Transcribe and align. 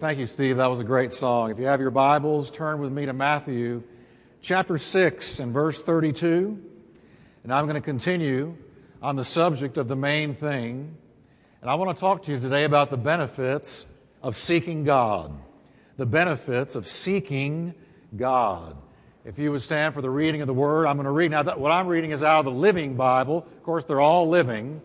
Thank 0.00 0.18
you, 0.18 0.26
Steve. 0.26 0.56
That 0.56 0.70
was 0.70 0.80
a 0.80 0.84
great 0.84 1.12
song. 1.12 1.50
If 1.50 1.58
you 1.58 1.66
have 1.66 1.78
your 1.78 1.90
Bibles, 1.90 2.50
turn 2.50 2.80
with 2.80 2.90
me 2.90 3.04
to 3.04 3.12
Matthew 3.12 3.82
chapter 4.40 4.78
6 4.78 5.40
and 5.40 5.52
verse 5.52 5.78
32. 5.78 6.58
And 7.44 7.52
I'm 7.52 7.66
going 7.66 7.74
to 7.74 7.82
continue 7.82 8.56
on 9.02 9.16
the 9.16 9.24
subject 9.24 9.76
of 9.76 9.88
the 9.88 9.96
main 9.96 10.34
thing. 10.34 10.96
And 11.60 11.68
I 11.70 11.74
want 11.74 11.94
to 11.94 12.00
talk 12.00 12.22
to 12.22 12.32
you 12.32 12.40
today 12.40 12.64
about 12.64 12.88
the 12.88 12.96
benefits 12.96 13.92
of 14.22 14.38
seeking 14.38 14.84
God. 14.84 15.38
The 15.98 16.06
benefits 16.06 16.76
of 16.76 16.86
seeking 16.86 17.74
God. 18.16 18.78
If 19.26 19.38
you 19.38 19.52
would 19.52 19.60
stand 19.60 19.92
for 19.92 20.00
the 20.00 20.08
reading 20.08 20.40
of 20.40 20.46
the 20.46 20.54
Word, 20.54 20.86
I'm 20.86 20.96
going 20.96 21.04
to 21.04 21.10
read. 21.10 21.30
Now, 21.30 21.42
what 21.42 21.72
I'm 21.72 21.86
reading 21.86 22.12
is 22.12 22.22
out 22.22 22.38
of 22.38 22.46
the 22.46 22.58
Living 22.58 22.94
Bible. 22.94 23.46
Of 23.54 23.62
course, 23.64 23.84
they're 23.84 24.00
all 24.00 24.30
living, 24.30 24.80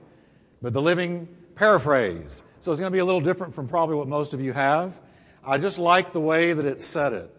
but 0.62 0.74
the 0.74 0.82
Living 0.82 1.30
paraphrase. 1.56 2.44
So 2.60 2.74
it's 2.74 2.82
going 2.82 2.92
to 2.92 2.94
be 2.94 3.00
a 3.00 3.06
little 3.06 3.22
different 3.22 3.56
from 3.56 3.70
probably 3.70 3.96
what 3.96 4.10
most 4.10 4.34
of 4.34 4.42
you 4.42 4.52
have. 4.52 5.00
I 5.46 5.58
just 5.58 5.78
like 5.78 6.12
the 6.12 6.20
way 6.20 6.54
that 6.54 6.66
it 6.66 6.82
said 6.82 7.14
it. 7.14 7.36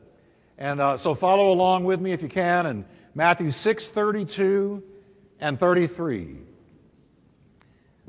And 0.58 0.80
uh, 0.80 0.96
so 0.96 1.14
follow 1.14 1.52
along 1.52 1.84
with 1.84 2.00
me 2.00 2.12
if 2.12 2.22
you 2.22 2.28
can 2.28 2.66
in 2.66 2.84
Matthew 3.14 3.50
6 3.50 3.88
32 3.88 4.82
and 5.40 5.58
33. 5.58 6.36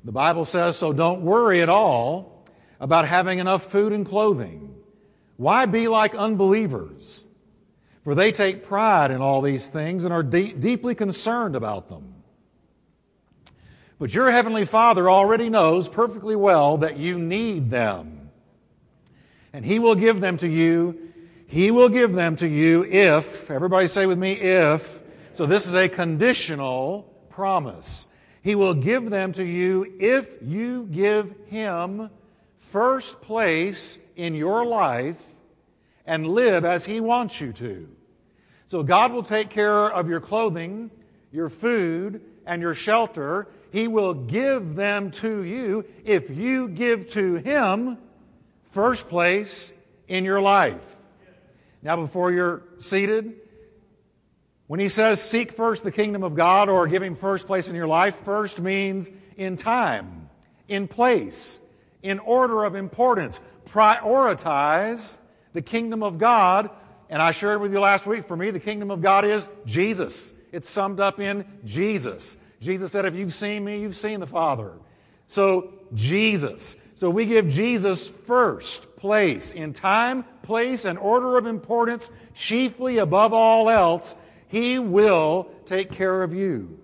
The 0.04 0.12
Bible 0.12 0.46
says, 0.46 0.78
So 0.78 0.94
don't 0.94 1.22
worry 1.22 1.62
at 1.62 1.70
all 1.70 2.46
about 2.80 3.08
having 3.08 3.40
enough 3.40 3.70
food 3.72 3.92
and 3.92 4.06
clothing. 4.06 4.76
Why 5.36 5.66
be 5.66 5.88
like 5.88 6.16
unbelievers? 6.16 7.26
For 8.04 8.16
they 8.16 8.32
take 8.32 8.64
pride 8.64 9.12
in 9.12 9.22
all 9.22 9.42
these 9.42 9.68
things 9.68 10.06
and 10.06 10.14
are 10.14 10.24
de- 10.24 10.54
deeply 10.54 10.96
concerned 10.96 11.56
about 11.56 11.90
them. 11.90 12.14
But 14.00 14.14
your 14.14 14.32
heavenly 14.32 14.66
Father 14.66 15.10
already 15.10 15.50
knows 15.50 15.90
perfectly 15.90 16.36
well 16.36 16.78
that 16.78 16.98
you 16.98 17.20
need 17.20 17.70
them 17.70 18.17
and 19.54 19.66
he 19.66 19.80
will 19.80 19.96
give 19.96 20.20
them 20.20 20.38
to 20.38 20.48
you. 20.48 21.12
He 21.48 21.72
will 21.72 21.90
give 21.90 22.14
them 22.14 22.36
to 22.38 22.48
you 22.48 22.84
if, 22.86 23.50
everybody 23.50 23.88
say 23.88 24.06
with 24.06 24.18
me, 24.18 24.34
if. 24.34 25.00
So 25.34 25.46
this 25.46 25.66
is 25.68 25.76
a 25.76 25.88
conditional 25.88 27.14
promise. 27.30 28.08
He 28.42 28.56
will 28.56 28.74
give 28.74 29.10
them 29.10 29.34
to 29.34 29.44
you 29.44 29.96
if 30.00 30.30
you 30.42 30.88
give 30.92 31.34
him 31.48 32.10
first 32.60 33.22
place 33.22 34.00
in 34.16 34.36
your 34.36 34.66
life 34.66 35.22
and 36.06 36.28
live 36.28 36.66
as 36.66 36.86
he 36.86 37.00
wants 37.00 37.40
you 37.40 37.54
to. 37.54 37.88
So 38.66 38.84
God 38.84 39.12
will 39.12 39.24
take 39.24 39.50
care 39.50 39.90
of 39.92 40.10
your 40.10 40.20
clothing, 40.20 40.92
your 41.32 41.50
food, 41.50 42.22
and 42.46 42.62
your 42.62 42.74
shelter. 42.74 43.48
He 43.72 43.88
will 43.88 44.14
give 44.14 44.76
them 44.76 45.12
to 45.12 45.44
you 45.44 45.86
if 46.04 46.30
you 46.30 46.68
give 46.70 47.08
to 47.10 47.36
him 47.36 47.98
first 48.78 49.10
place 49.10 49.74
in 50.08 50.24
your 50.24 50.40
life. 50.40 50.84
Now, 51.82 51.96
before 51.96 52.32
you're 52.32 52.62
seated, 52.78 53.34
when 54.68 54.80
he 54.80 54.88
says 54.88 55.20
seek 55.20 55.54
first 55.54 55.84
the 55.84 55.92
kingdom 55.92 56.22
of 56.22 56.36
God 56.36 56.70
or 56.70 56.86
give 56.86 57.02
him 57.02 57.16
first 57.16 57.48
place 57.48 57.70
in 57.70 57.76
your 57.76 57.88
life, 57.88 58.16
first 58.18 58.62
means 58.62 59.10
in 59.36 59.58
time, 59.58 60.30
in 60.68 60.88
place, 60.88 61.60
in 62.04 62.20
order 62.20 62.66
of 62.66 62.76
importance. 62.76 63.42
Prioritize 63.68 65.18
the 65.54 65.64
kingdom 65.64 66.04
of 66.04 66.20
God. 66.20 66.70
And 67.10 67.20
I 67.20 67.32
shared 67.32 67.62
with 67.62 67.74
you 67.74 67.80
last 67.80 68.06
week, 68.06 68.28
for 68.28 68.38
me, 68.38 68.52
the 68.52 68.60
kingdom 68.60 68.92
of 68.92 69.02
God 69.02 69.26
is 69.26 69.50
Jesus. 69.66 70.36
It's 70.52 70.70
summed 70.70 71.00
up 71.00 71.20
in 71.20 71.46
Jesus. 71.66 72.38
Jesus 72.62 72.92
said, 72.92 73.06
If 73.06 73.16
you've 73.16 73.34
seen 73.34 73.66
me, 73.66 73.80
you've 73.80 73.98
seen 73.98 74.20
the 74.20 74.28
Father. 74.28 74.74
So, 75.26 75.74
Jesus. 75.96 76.76
So 76.98 77.12
we 77.12 77.28
give 77.28 77.48
Jesus 77.48 78.08
first 78.08 78.96
place 78.96 79.52
in 79.52 79.72
time, 79.72 80.26
place, 80.42 80.84
and 80.84 80.98
order 80.98 81.38
of 81.38 81.46
importance, 81.46 82.10
chiefly 82.34 82.98
above 82.98 83.34
all 83.34 83.70
else. 83.70 84.16
He 84.48 84.80
will 84.80 85.48
take 85.68 85.92
care 85.92 86.24
of 86.24 86.34
you. 86.34 86.80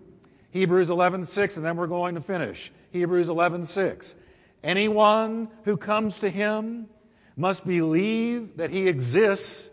Hebrews 0.51 0.89
11:6 0.89 1.57
and 1.57 1.65
then 1.65 1.77
we're 1.77 1.87
going 1.87 2.13
to 2.13 2.21
finish. 2.21 2.71
Hebrews 2.91 3.27
11:6. 3.27 4.13
Anyone 4.63 5.49
who 5.63 5.77
comes 5.77 6.19
to 6.19 6.29
him 6.29 6.89
must 7.35 7.65
believe 7.65 8.57
that 8.57 8.69
he 8.69 8.87
exists 8.87 9.71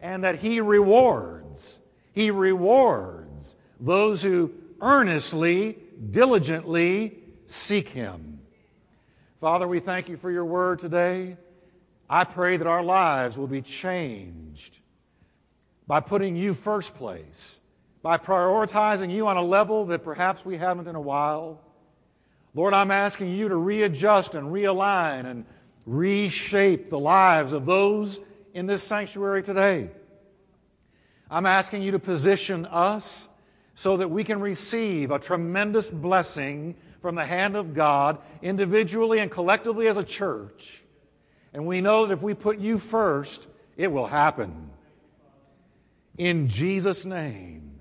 and 0.00 0.24
that 0.24 0.38
he 0.38 0.62
rewards. 0.62 1.82
He 2.14 2.30
rewards 2.30 3.56
those 3.78 4.22
who 4.22 4.52
earnestly, 4.80 5.76
diligently 6.10 7.18
seek 7.44 7.88
him. 7.90 8.31
Father, 9.42 9.66
we 9.66 9.80
thank 9.80 10.08
you 10.08 10.16
for 10.16 10.30
your 10.30 10.44
word 10.44 10.78
today. 10.78 11.36
I 12.08 12.22
pray 12.22 12.56
that 12.56 12.66
our 12.68 12.84
lives 12.84 13.36
will 13.36 13.48
be 13.48 13.60
changed 13.60 14.78
by 15.88 15.98
putting 15.98 16.36
you 16.36 16.54
first 16.54 16.94
place, 16.94 17.60
by 18.02 18.18
prioritizing 18.18 19.12
you 19.12 19.26
on 19.26 19.36
a 19.36 19.42
level 19.42 19.84
that 19.86 20.04
perhaps 20.04 20.44
we 20.44 20.56
haven't 20.56 20.86
in 20.86 20.94
a 20.94 21.00
while. 21.00 21.60
Lord, 22.54 22.72
I'm 22.72 22.92
asking 22.92 23.34
you 23.34 23.48
to 23.48 23.56
readjust 23.56 24.36
and 24.36 24.46
realign 24.46 25.26
and 25.26 25.44
reshape 25.86 26.88
the 26.88 27.00
lives 27.00 27.52
of 27.52 27.66
those 27.66 28.20
in 28.54 28.66
this 28.66 28.84
sanctuary 28.84 29.42
today. 29.42 29.90
I'm 31.28 31.46
asking 31.46 31.82
you 31.82 31.90
to 31.90 31.98
position 31.98 32.64
us 32.66 33.28
so 33.74 33.96
that 33.96 34.08
we 34.08 34.22
can 34.22 34.38
receive 34.38 35.10
a 35.10 35.18
tremendous 35.18 35.90
blessing 35.90 36.76
from 37.02 37.16
the 37.16 37.26
hand 37.26 37.56
of 37.56 37.74
God, 37.74 38.18
individually 38.40 39.18
and 39.18 39.30
collectively 39.30 39.88
as 39.88 39.98
a 39.98 40.04
church. 40.04 40.82
And 41.52 41.66
we 41.66 41.80
know 41.80 42.06
that 42.06 42.12
if 42.12 42.22
we 42.22 42.32
put 42.32 42.58
you 42.58 42.78
first, 42.78 43.48
it 43.76 43.92
will 43.92 44.06
happen. 44.06 44.70
In 46.16 46.48
Jesus' 46.48 47.04
name. 47.04 47.80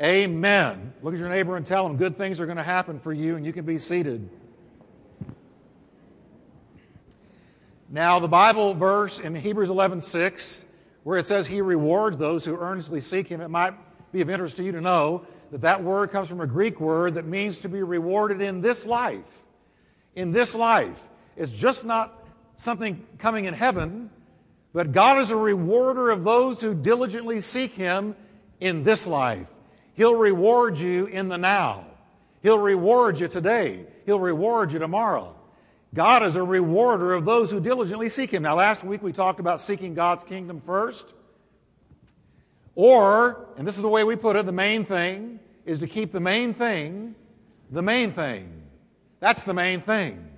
Amen. 0.00 0.92
Look 1.02 1.14
at 1.14 1.20
your 1.20 1.28
neighbor 1.28 1.56
and 1.56 1.66
tell 1.66 1.86
him 1.86 1.96
good 1.96 2.16
things 2.16 2.40
are 2.40 2.46
going 2.46 2.56
to 2.56 2.62
happen 2.62 2.98
for 2.98 3.12
you, 3.12 3.36
and 3.36 3.44
you 3.44 3.52
can 3.52 3.64
be 3.64 3.78
seated. 3.78 4.28
Now, 7.90 8.18
the 8.18 8.28
Bible 8.28 8.74
verse 8.74 9.20
in 9.20 9.34
Hebrews 9.34 9.70
11 9.70 10.00
6, 10.00 10.64
where 11.02 11.18
it 11.18 11.26
says 11.26 11.46
he 11.46 11.60
rewards 11.60 12.16
those 12.16 12.44
who 12.44 12.56
earnestly 12.56 13.00
seek 13.00 13.28
him, 13.28 13.40
it 13.40 13.48
might 13.48 13.74
be 14.12 14.20
of 14.20 14.30
interest 14.30 14.56
to 14.56 14.64
you 14.64 14.72
to 14.72 14.80
know 14.80 15.26
that 15.54 15.60
that 15.60 15.84
word 15.84 16.10
comes 16.10 16.28
from 16.28 16.40
a 16.40 16.48
Greek 16.48 16.80
word 16.80 17.14
that 17.14 17.26
means 17.26 17.60
to 17.60 17.68
be 17.68 17.80
rewarded 17.80 18.40
in 18.40 18.60
this 18.60 18.84
life. 18.84 19.44
In 20.16 20.32
this 20.32 20.52
life. 20.52 21.00
It's 21.36 21.52
just 21.52 21.84
not 21.84 22.24
something 22.56 23.06
coming 23.20 23.44
in 23.44 23.54
heaven, 23.54 24.10
but 24.72 24.90
God 24.90 25.20
is 25.20 25.30
a 25.30 25.36
rewarder 25.36 26.10
of 26.10 26.24
those 26.24 26.60
who 26.60 26.74
diligently 26.74 27.40
seek 27.40 27.72
Him 27.72 28.16
in 28.58 28.82
this 28.82 29.06
life. 29.06 29.46
He'll 29.92 30.16
reward 30.16 30.76
you 30.76 31.06
in 31.06 31.28
the 31.28 31.38
now. 31.38 31.86
He'll 32.42 32.58
reward 32.58 33.20
you 33.20 33.28
today. 33.28 33.86
He'll 34.06 34.18
reward 34.18 34.72
you 34.72 34.80
tomorrow. 34.80 35.36
God 35.94 36.24
is 36.24 36.34
a 36.34 36.42
rewarder 36.42 37.14
of 37.14 37.24
those 37.24 37.52
who 37.52 37.60
diligently 37.60 38.08
seek 38.08 38.32
Him. 38.32 38.42
Now, 38.42 38.56
last 38.56 38.82
week 38.82 39.04
we 39.04 39.12
talked 39.12 39.38
about 39.38 39.60
seeking 39.60 39.94
God's 39.94 40.24
kingdom 40.24 40.60
first. 40.66 41.14
Or, 42.74 43.46
and 43.56 43.64
this 43.64 43.76
is 43.76 43.82
the 43.82 43.88
way 43.88 44.02
we 44.02 44.16
put 44.16 44.34
it, 44.34 44.46
the 44.46 44.50
main 44.50 44.84
thing 44.84 45.38
is 45.64 45.78
to 45.80 45.86
keep 45.86 46.12
the 46.12 46.20
main 46.20 46.54
thing 46.54 47.14
the 47.70 47.82
main 47.82 48.12
thing. 48.12 48.62
That's 49.20 49.42
the 49.42 49.54
main 49.54 49.80
thing. 49.80 50.28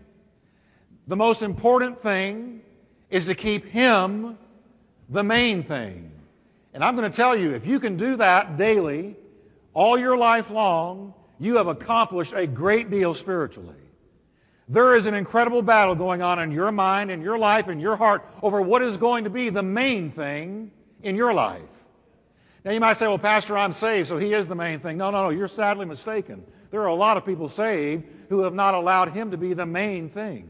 The 1.07 1.17
most 1.17 1.43
important 1.43 2.03
thing 2.03 2.63
is 3.11 3.27
to 3.27 3.35
keep 3.35 3.67
Him 3.67 4.39
the 5.09 5.23
main 5.23 5.63
thing. 5.63 6.11
And 6.75 6.83
I'm 6.83 6.97
going 6.97 7.11
to 7.11 7.15
tell 7.15 7.37
you, 7.37 7.53
if 7.53 7.67
you 7.67 7.79
can 7.81 7.97
do 7.97 8.17
that 8.17 8.57
daily, 8.57 9.17
all 9.73 9.99
your 9.99 10.17
life 10.17 10.51
long, 10.51 11.15
you 11.39 11.57
have 11.57 11.69
accomplished 11.69 12.33
a 12.35 12.47
great 12.47 12.91
deal 12.91 13.15
spiritually. 13.15 13.75
There 14.69 14.97
is 14.97 15.07
an 15.07 15.15
incredible 15.15 15.63
battle 15.63 15.95
going 15.95 16.23
on 16.23 16.41
in 16.41 16.51
your 16.51 16.73
mind, 16.73 17.11
in 17.11 17.23
your 17.23 17.39
life, 17.39 17.69
in 17.69 17.79
your 17.79 17.97
heart 17.97 18.27
over 18.43 18.61
what 18.61 18.83
is 18.83 18.97
going 18.97 19.25
to 19.25 19.31
be 19.31 19.49
the 19.49 19.63
main 19.63 20.11
thing 20.11 20.73
in 21.03 21.15
your 21.15 21.33
life. 21.33 21.63
Now 22.67 22.73
you 22.73 22.81
might 22.81 22.97
say, 22.97 23.07
well, 23.07 23.17
Pastor, 23.17 23.57
I'm 23.57 23.73
saved, 23.73 24.09
so 24.09 24.19
he 24.19 24.33
is 24.33 24.49
the 24.49 24.57
main 24.57 24.81
thing. 24.81 24.97
No, 24.99 25.13
no, 25.13 25.23
no, 25.23 25.29
you're 25.31 25.47
sadly 25.47 25.87
mistaken. 25.87 26.45
There 26.73 26.81
are 26.81 26.89
a 26.89 26.95
lot 26.95 27.17
of 27.17 27.25
people 27.25 27.47
saved 27.47 28.03
who 28.29 28.41
have 28.41 28.55
not 28.55 28.75
allowed 28.75 29.11
him 29.11 29.31
to 29.31 29.37
be 29.37 29.55
the 29.55 29.65
main 29.65 30.09
thing. 30.09 30.49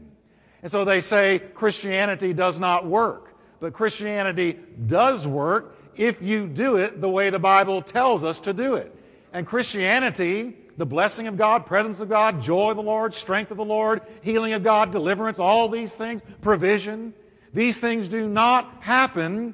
And 0.63 0.71
so 0.71 0.83
they 0.83 0.99
say 0.99 1.37
Christianity 1.53 2.33
does 2.33 2.59
not 2.59 2.87
work. 2.87 3.35
But 3.59 3.73
Christianity 3.73 4.57
does 4.87 5.27
work 5.27 5.77
if 5.95 6.19
you 6.19 6.47
do 6.47 6.77
it 6.77 7.01
the 7.01 7.09
way 7.09 7.29
the 7.29 7.37
Bible 7.37 7.83
tells 7.83 8.23
us 8.23 8.39
to 8.41 8.53
do 8.53 8.73
it. 8.73 8.95
And 9.31 9.45
Christianity, 9.45 10.57
the 10.75 10.87
blessing 10.87 11.27
of 11.27 11.37
God, 11.37 11.67
presence 11.67 11.99
of 11.99 12.09
God, 12.09 12.41
joy 12.41 12.71
of 12.71 12.77
the 12.77 12.83
Lord, 12.83 13.13
strength 13.13 13.51
of 13.51 13.57
the 13.57 13.65
Lord, 13.65 14.01
healing 14.21 14.53
of 14.53 14.63
God, 14.63 14.91
deliverance, 14.91 15.37
all 15.37 15.69
these 15.69 15.93
things, 15.93 16.23
provision, 16.41 17.13
these 17.53 17.77
things 17.79 18.07
do 18.07 18.27
not 18.27 18.77
happen 18.79 19.53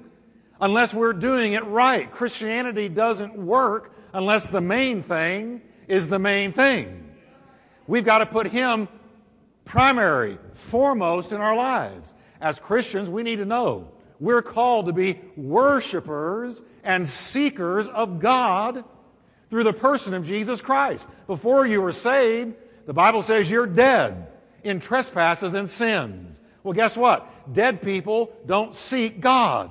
unless 0.63 0.93
we're 0.93 1.11
doing 1.11 1.53
it 1.53 1.65
right. 1.65 2.09
Christianity 2.09 2.87
doesn't 2.87 3.35
work 3.35 3.93
unless 4.13 4.47
the 4.47 4.61
main 4.61 5.03
thing 5.03 5.61
is 5.89 6.07
the 6.07 6.19
main 6.19 6.53
thing. 6.53 7.11
We've 7.85 8.05
got 8.05 8.19
to 8.19 8.25
put 8.25 8.47
Him 8.47 8.87
primary, 9.65 10.37
foremost 10.53 11.33
in 11.33 11.41
our 11.41 11.53
lives. 11.53 12.13
as 12.39 12.59
Christians, 12.59 13.09
we 13.09 13.23
need 13.23 13.37
to 13.37 13.45
know 13.45 13.89
we're 14.19 14.41
called 14.41 14.85
to 14.85 14.93
be 14.93 15.19
worshipers 15.35 16.61
and 16.83 17.09
seekers 17.09 17.89
of 17.89 18.21
God 18.21 18.85
through 19.49 19.65
the 19.65 19.73
person 19.73 20.13
of 20.13 20.25
Jesus 20.25 20.61
Christ. 20.61 21.07
Before 21.27 21.65
you 21.65 21.81
were 21.81 21.91
saved, 21.91 22.55
the 22.85 22.93
Bible 22.93 23.21
says 23.21 23.51
you're 23.51 23.67
dead 23.67 24.27
in 24.63 24.79
trespasses 24.79 25.53
and 25.55 25.69
sins. 25.69 26.39
Well, 26.63 26.73
guess 26.73 26.95
what? 26.95 27.53
Dead 27.53 27.81
people 27.81 28.31
don't 28.45 28.73
seek 28.73 29.19
God. 29.19 29.69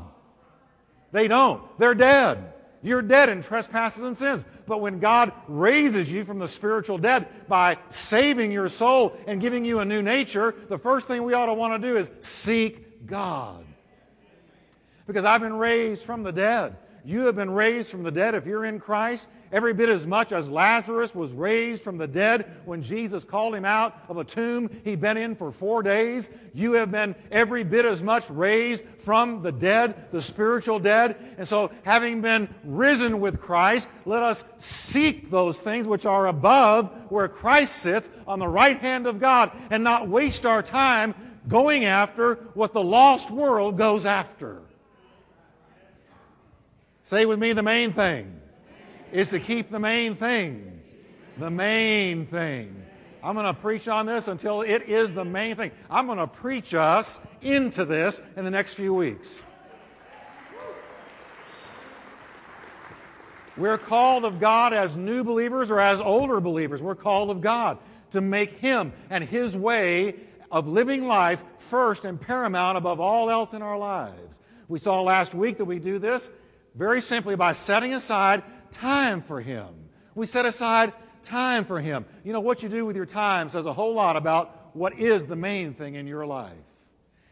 They 1.13 1.29
don't. 1.29 1.63
They're 1.79 1.95
dead. 1.95 2.53
You're 2.83 3.03
dead 3.03 3.29
in 3.29 3.43
trespasses 3.43 4.03
and 4.03 4.17
sins. 4.17 4.45
But 4.67 4.81
when 4.81 4.99
God 4.99 5.33
raises 5.47 6.11
you 6.11 6.25
from 6.25 6.39
the 6.39 6.49
spiritual 6.49 6.99
dead 6.99 7.29
by 7.49 7.79
saving 7.91 8.51
your 8.51 8.69
soul 8.69 9.17
and 9.27 9.41
giving 9.41 9.65
you 9.65 9.79
a 9.79 9.85
new 9.85 10.03
nature, 10.03 10.55
the 10.69 10.79
first 10.79 11.07
thing 11.07 11.23
we 11.23 11.35
ought 11.35 11.47
to 11.47 11.55
want 11.55 11.81
to 11.81 11.89
do 11.89 11.97
is 11.97 12.11
seek 12.21 13.07
God. 13.07 13.65
Because 15.07 15.25
I've 15.25 15.41
been 15.41 15.55
raised 15.55 16.05
from 16.05 16.23
the 16.23 16.33
dead. 16.33 16.77
You 17.05 17.27
have 17.27 17.37
been 17.37 17.51
raised 17.51 17.91
from 17.91 18.03
the 18.03 18.13
dead 18.13 18.35
if 18.35 18.47
you're 18.47 18.65
in 18.65 18.81
Christ 18.81 19.29
every 19.53 19.75
bit 19.75 19.89
as 19.89 20.07
much 20.07 20.33
as 20.33 20.51
Lazarus 20.51 21.15
was 21.15 21.33
raised 21.33 21.83
from 21.83 21.99
the 21.99 22.07
dead 22.07 22.51
when 22.65 22.83
Jesus 22.83 23.23
called 23.23 23.55
him 23.55 23.65
out 23.65 23.97
of 24.09 24.17
a 24.17 24.25
tomb 24.25 24.71
he'd 24.83 25.01
been 25.01 25.17
in 25.17 25.37
for 25.37 25.53
four 25.53 25.83
days. 25.83 26.31
You 26.55 26.73
have 26.73 26.91
been 26.91 27.15
every 27.31 27.63
bit 27.63 27.85
as 27.85 28.03
much 28.03 28.29
raised 28.31 28.83
from 29.01 29.43
the 29.43 29.53
dead, 29.53 30.11
the 30.11 30.23
spiritual 30.23 30.79
dead. 30.79 31.17
And 31.37 31.47
so, 31.47 31.71
having 31.85 32.23
been 32.23 32.53
risen 32.65 33.21
with 33.21 33.41
Christ, 33.41 33.89
let 34.07 34.23
us 34.23 34.43
seek 34.57 35.31
those 35.31 35.59
things 35.59 35.87
which 35.87 36.07
are 36.07 36.27
above 36.27 36.91
where 37.11 37.29
Christ 37.29 37.77
sits 37.77 38.09
on 38.27 38.39
the 38.39 38.49
right 38.49 38.79
hand 38.79 39.07
of 39.07 39.21
God 39.21 39.53
and 39.71 39.85
not 39.85 40.09
waste 40.09 40.47
our 40.47 40.63
time 40.63 41.15
going 41.49 41.85
after 41.85 42.37
what 42.55 42.73
the 42.73 42.83
lost 42.83 43.31
world 43.31 43.77
goes 43.77 44.07
after. 44.07 44.63
Say 47.03 47.27
with 47.27 47.39
me 47.39 47.53
the 47.53 47.63
main 47.63 47.93
thing 47.93 48.42
is 49.13 49.29
to 49.29 49.39
keep 49.39 49.71
the 49.71 49.79
main 49.79 50.17
thing. 50.17 50.81
The 51.39 51.51
main 51.51 52.27
thing. 52.27 52.83
I'm 53.23 53.35
going 53.35 53.47
to 53.47 53.55
preach 53.55 53.87
on 53.87 54.07
this 54.07 54.27
until 54.27 54.63
it 54.63 54.83
is 54.83 55.13
the 55.13 55.25
main 55.25 55.55
thing. 55.55 55.71
I'm 55.89 56.07
going 56.07 56.19
to 56.19 56.27
preach 56.27 56.75
us 56.75 57.21
into 57.41 57.85
this 57.85 58.21
in 58.37 58.45
the 58.45 58.51
next 58.51 58.75
few 58.75 58.93
weeks. 58.93 59.45
We're 63.57 63.79
called 63.79 64.25
of 64.25 64.41
God 64.41 64.73
as 64.73 64.97
new 64.97 65.23
believers 65.23 65.71
or 65.71 65.79
as 65.79 66.01
older 66.01 66.41
believers. 66.41 66.83
We're 66.83 66.95
called 66.95 67.31
of 67.31 67.41
God 67.41 67.79
to 68.11 68.21
make 68.21 68.53
Him 68.53 68.93
and 69.11 69.23
His 69.23 69.57
way 69.57 70.17
of 70.51 70.67
living 70.67 71.07
life 71.07 71.45
first 71.59 72.05
and 72.05 72.21
paramount 72.21 72.79
above 72.79 72.99
all 72.99 73.31
else 73.31 73.53
in 73.53 73.63
our 73.63 73.79
lives. 73.79 74.41
We 74.69 74.79
saw 74.79 75.03
last 75.03 75.35
week 75.35 75.59
that 75.59 75.67
we 75.67 75.79
do 75.79 75.99
this 75.99 76.31
very 76.75 77.03
simply 77.03 77.37
by 77.37 77.53
setting 77.53 77.95
aside 77.95 78.43
time 78.73 79.23
for 79.23 79.41
Him. 79.41 79.69
We 80.15 80.27
set 80.27 80.45
aside 80.45 80.93
time 81.23 81.65
for 81.65 81.81
Him. 81.81 82.05
You 82.25 82.33
know, 82.33 82.41
what 82.41 82.63
you 82.63 82.69
do 82.69 82.85
with 82.85 82.97
your 82.97 83.07
time 83.07 83.49
says 83.49 83.67
a 83.67 83.73
whole 83.73 83.95
lot 83.95 84.17
about 84.17 84.71
what 84.75 84.99
is 84.99 85.25
the 85.27 85.37
main 85.37 85.75
thing 85.75 85.95
in 85.95 86.07
your 86.07 86.27
life. 86.27 86.53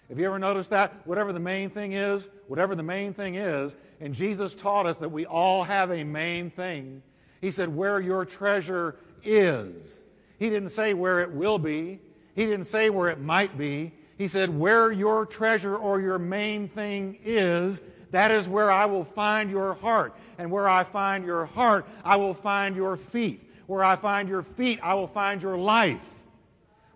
Have 0.09 0.19
you 0.19 0.27
ever 0.27 0.39
noticed 0.39 0.71
that? 0.71 1.07
Whatever 1.07 1.33
the 1.33 1.41
main 1.41 1.71
thing 1.71 1.93
is, 1.93 2.29
whatever 2.49 2.75
the 2.75 2.83
main 2.83 3.15
thing 3.15 3.37
is, 3.37 3.77
and 4.01 4.13
Jesus 4.13 4.55
taught 4.55 4.87
us 4.87 4.97
that 4.97 5.11
we 5.11 5.25
all 5.25 5.63
have 5.63 5.91
a 5.93 6.03
main 6.03 6.51
thing. 6.51 7.03
He 7.41 7.51
said, 7.53 7.69
Where 7.69 8.01
your 8.01 8.25
treasure 8.25 8.97
is. 9.23 10.05
He 10.39 10.51
didn't 10.51 10.71
say 10.71 10.95
where 10.95 11.21
it 11.21 11.31
will 11.33 11.59
be, 11.59 12.01
He 12.35 12.47
didn't 12.47 12.67
say 12.67 12.91
where 12.91 13.09
it 13.09 13.21
might 13.21 13.57
be. 13.57 13.93
He 14.19 14.29
said, 14.29 14.51
Where 14.51 14.91
your 14.91 15.27
treasure 15.27 15.77
or 15.77 16.01
your 16.01 16.19
main 16.19 16.69
thing 16.69 17.19
is, 17.25 17.81
that 18.11 18.31
is 18.31 18.49
where 18.49 18.71
I 18.71 18.87
will 18.87 19.05
find 19.05 19.51
your 19.51 19.75
heart. 19.75 20.15
And 20.39 20.51
where 20.51 20.69
I 20.69 20.85
find 20.85 21.25
your 21.25 21.47
heart, 21.47 21.87
I 22.05 22.17
will 22.17 22.35
find 22.35 22.75
your 22.75 22.97
feet. 22.97 23.49
Where 23.67 23.85
I 23.85 23.97
find 23.97 24.29
your 24.29 24.43
feet, 24.43 24.81
I 24.83 24.95
will 24.95 25.07
find 25.07 25.43
your 25.43 25.57
life. 25.57 26.21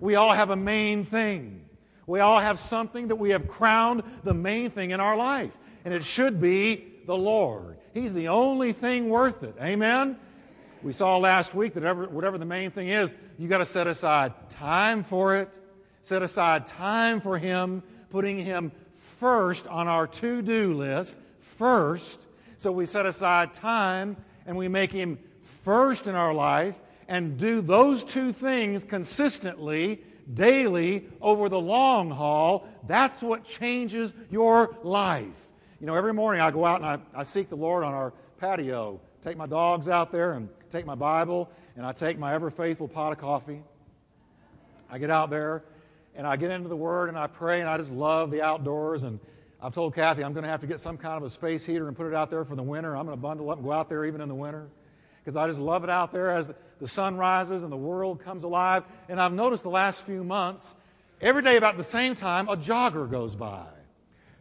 We 0.01 0.17
all 0.17 0.33
have 0.33 0.51
a 0.51 0.57
main 0.57 1.05
thing. 1.05 1.65
We 2.07 2.21
all 2.21 2.41
have 2.41 2.59
something 2.59 3.09
that 3.09 3.17
we 3.17 3.31
have 3.31 3.49
crowned 3.49 4.03
the 4.25 4.35
main 4.35 4.71
thing 4.71 4.91
in 4.91 5.01
our 5.01 5.17
life. 5.17 5.53
And 5.85 5.95
it 5.95 6.05
should 6.05 6.41
be 6.41 6.85
the 7.07 7.17
Lord. 7.17 7.77
He's 7.93 8.13
the 8.13 8.29
only 8.29 8.73
thing 8.73 9.09
worth 9.09 9.43
it. 9.43 9.55
Amen? 9.61 10.19
We 10.83 10.93
saw 10.93 11.17
last 11.17 11.55
week 11.55 11.75
that 11.75 11.81
whatever, 11.81 12.09
whatever 12.09 12.39
the 12.39 12.47
main 12.47 12.71
thing 12.71 12.89
is, 12.89 13.15
you 13.39 13.49
got 13.49 13.59
to 13.59 13.67
set 13.67 13.87
aside 13.87 14.33
time 14.51 15.03
for 15.03 15.37
it. 15.37 15.59
Set 16.03 16.23
aside 16.23 16.67
time 16.67 17.21
for 17.21 17.39
Him, 17.39 17.83
putting 18.11 18.39
Him 18.39 18.73
first 19.25 19.67
on 19.69 19.89
our 19.89 20.07
to 20.07 20.43
do 20.43 20.75
list, 20.75 21.17
first. 21.41 22.27
So 22.59 22.71
we 22.71 22.85
set 22.85 23.07
aside 23.07 23.55
time 23.55 24.19
and 24.45 24.55
we 24.55 24.69
make 24.69 24.93
Him 24.93 25.19
first 25.41 26.07
in 26.09 26.15
our 26.15 26.35
life 26.35 26.75
and 27.09 27.39
do 27.39 27.63
those 27.63 28.05
two 28.05 28.35
things 28.35 28.85
consistently, 28.85 30.03
daily, 30.35 31.07
over 31.23 31.49
the 31.49 31.59
long 31.59 32.11
haul. 32.11 32.69
That's 32.87 33.23
what 33.23 33.47
changes 33.47 34.13
your 34.31 34.77
life. 34.83 35.49
You 35.81 35.87
know, 35.87 35.95
every 35.95 36.13
morning 36.13 36.43
I 36.43 36.51
go 36.51 36.67
out 36.67 36.83
and 36.83 36.87
I, 36.87 36.99
I 37.19 37.23
seek 37.23 37.49
the 37.49 37.57
Lord 37.57 37.83
on 37.83 37.95
our 37.95 38.13
patio, 38.37 39.01
take 39.23 39.39
my 39.39 39.47
dogs 39.47 39.89
out 39.89 40.13
there 40.13 40.35
and 40.35 40.51
take 40.69 40.85
my 40.85 40.95
Bible, 40.95 41.51
and 41.77 41.87
I 41.87 41.93
take 41.93 42.19
my 42.19 42.35
ever 42.35 42.51
faithful 42.51 42.89
pot 42.89 43.13
of 43.13 43.19
coffee. 43.19 43.63
I 44.91 44.99
get 44.99 45.09
out 45.09 45.31
there 45.31 45.65
and 46.17 46.27
I 46.27 46.37
get 46.37 46.51
into 46.51 46.69
the 46.69 46.77
Word 46.77 47.09
and 47.09 47.19
I 47.19 47.27
pray 47.27 47.61
and 47.61 47.69
I 47.69 47.77
just 47.77 47.91
love 47.91 48.31
the 48.31 48.43
outdoors. 48.43 49.05
And 49.05 49.19
I've 49.61 49.75
told 49.75 49.95
Kathy 49.95 50.23
I'm 50.23 50.33
going 50.33 50.45
to 50.45 50.51
have 50.51 50.61
to 50.61 50.67
get 50.67 50.81
some 50.81 50.97
kind 50.97 51.17
of 51.17 51.23
a 51.23 51.31
space 51.31 51.65
heater 51.65 51.89
and 51.89 51.97
put 51.97 52.07
it 52.07 52.15
out 52.15 52.31
there 52.31 52.45
for 52.45 52.57
the 52.57 52.63
winter. 52.63 52.97
I'm 52.97 53.07
going 53.07 53.17
to 53.17 53.23
bundle 53.23 53.51
up 53.51 53.59
and 53.59 53.67
go 53.67 53.73
out 53.73 53.89
there 53.89 54.05
even 54.05 54.21
in 54.21 54.29
the 54.29 54.35
winter 54.35 54.69
because 55.25 55.37
I 55.37 55.47
just 55.47 55.59
love 55.59 55.85
it 55.85 55.91
out 55.91 56.13
there 56.13 56.37
as 56.37 56.53
the 56.81 56.89
sun 56.89 57.17
rises 57.17 57.63
and 57.63 57.73
the 57.73 57.77
world 57.77 58.21
comes 58.21 58.45
alive. 58.45 58.85
And 59.09 59.21
I've 59.21 59.33
noticed 59.33 59.63
the 59.63 59.71
last 59.71 60.03
few 60.03 60.23
months, 60.23 60.75
every 61.21 61.43
day 61.43 61.57
about 61.57 61.77
the 61.77 61.85
same 61.85 62.15
time, 62.15 62.49
a 62.49 62.57
jogger 62.57 63.11
goes 63.11 63.35
by, 63.35 63.67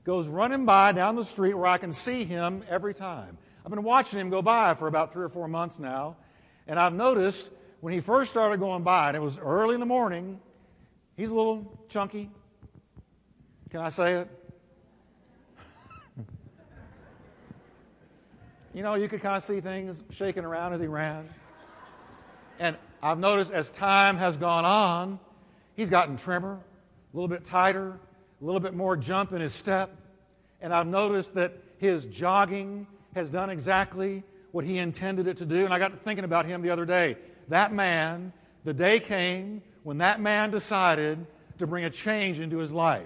goes 0.04 0.28
running 0.28 0.66
by 0.66 0.92
down 0.92 1.16
the 1.16 1.26
street 1.26 1.54
where 1.54 1.68
I 1.68 1.78
can 1.78 1.94
see 1.94 2.26
him 2.26 2.64
every 2.70 2.94
time. 2.94 3.38
I've 3.66 3.72
been 3.72 3.84
watching 3.84 4.20
him 4.20 4.30
go 4.30 4.42
by 4.42 4.74
for 4.74 4.88
about 4.88 5.14
three 5.14 5.24
or 5.24 5.30
four 5.30 5.48
months 5.48 5.80
now. 5.80 6.18
And 6.68 6.78
I've 6.78 6.94
noticed 6.94 7.50
when 7.80 7.94
he 7.94 8.02
first 8.02 8.32
started 8.32 8.60
going 8.60 8.84
by, 8.84 9.10
and 9.10 9.18
it 9.18 9.22
was 9.22 9.38
early 9.38 9.74
in 9.74 9.80
the 9.80 9.86
morning, 9.86 10.40
He's 11.16 11.30
a 11.30 11.36
little 11.36 11.80
chunky. 11.90 12.32
Can 13.70 13.82
I 13.82 13.90
say 13.90 14.14
it? 14.16 14.28
you 18.74 18.82
know, 18.82 18.96
you 18.96 19.08
could 19.08 19.22
kind 19.22 19.38
of 19.38 19.44
see 19.44 19.62
things 19.62 20.04
shaking 20.10 20.44
around 20.44 20.74
as 20.74 20.82
he 20.82 20.88
ran. 20.88 21.30
And 22.60 22.78
I've 23.04 23.20
noticed 23.20 23.52
as 23.52 23.70
time 23.70 24.18
has 24.18 24.38
gone 24.38 24.66
on, 24.66 25.20
he's 25.76 25.92
gotten 25.92 26.18
trimmer, 26.18 26.54
a 26.54 27.16
little 27.16 27.28
bit 27.28 27.44
tighter, 27.44 28.00
a 28.42 28.46
little 28.46 28.62
bit 28.62 28.74
more 28.74 28.98
jump 28.98 29.34
in 29.34 29.42
his 29.42 29.54
step. 29.54 29.96
And 30.62 30.74
I've 30.74 30.88
noticed 30.88 31.36
that 31.36 31.54
his 31.78 32.06
jogging 32.06 32.88
has 33.14 33.30
done 33.30 33.52
exactly 33.52 34.24
what 34.52 34.66
he 34.66 34.80
intended 34.80 35.28
it 35.28 35.38
to 35.38 35.46
do. 35.46 35.66
And 35.66 35.74
I 35.74 35.78
got 35.78 35.92
to 35.92 35.98
thinking 35.98 36.26
about 36.26 36.48
him 36.48 36.64
the 36.64 36.72
other 36.72 36.86
day. 36.86 37.18
That 37.50 37.72
man, 37.72 38.34
the 38.64 38.74
day 38.74 39.00
came 39.00 39.62
when 39.84 40.00
that 40.00 40.20
man 40.20 40.52
decided 40.52 41.26
to 41.58 41.68
bring 41.68 41.86
a 41.86 41.90
change 41.90 42.40
into 42.40 42.58
his 42.58 42.72
life. 42.72 43.06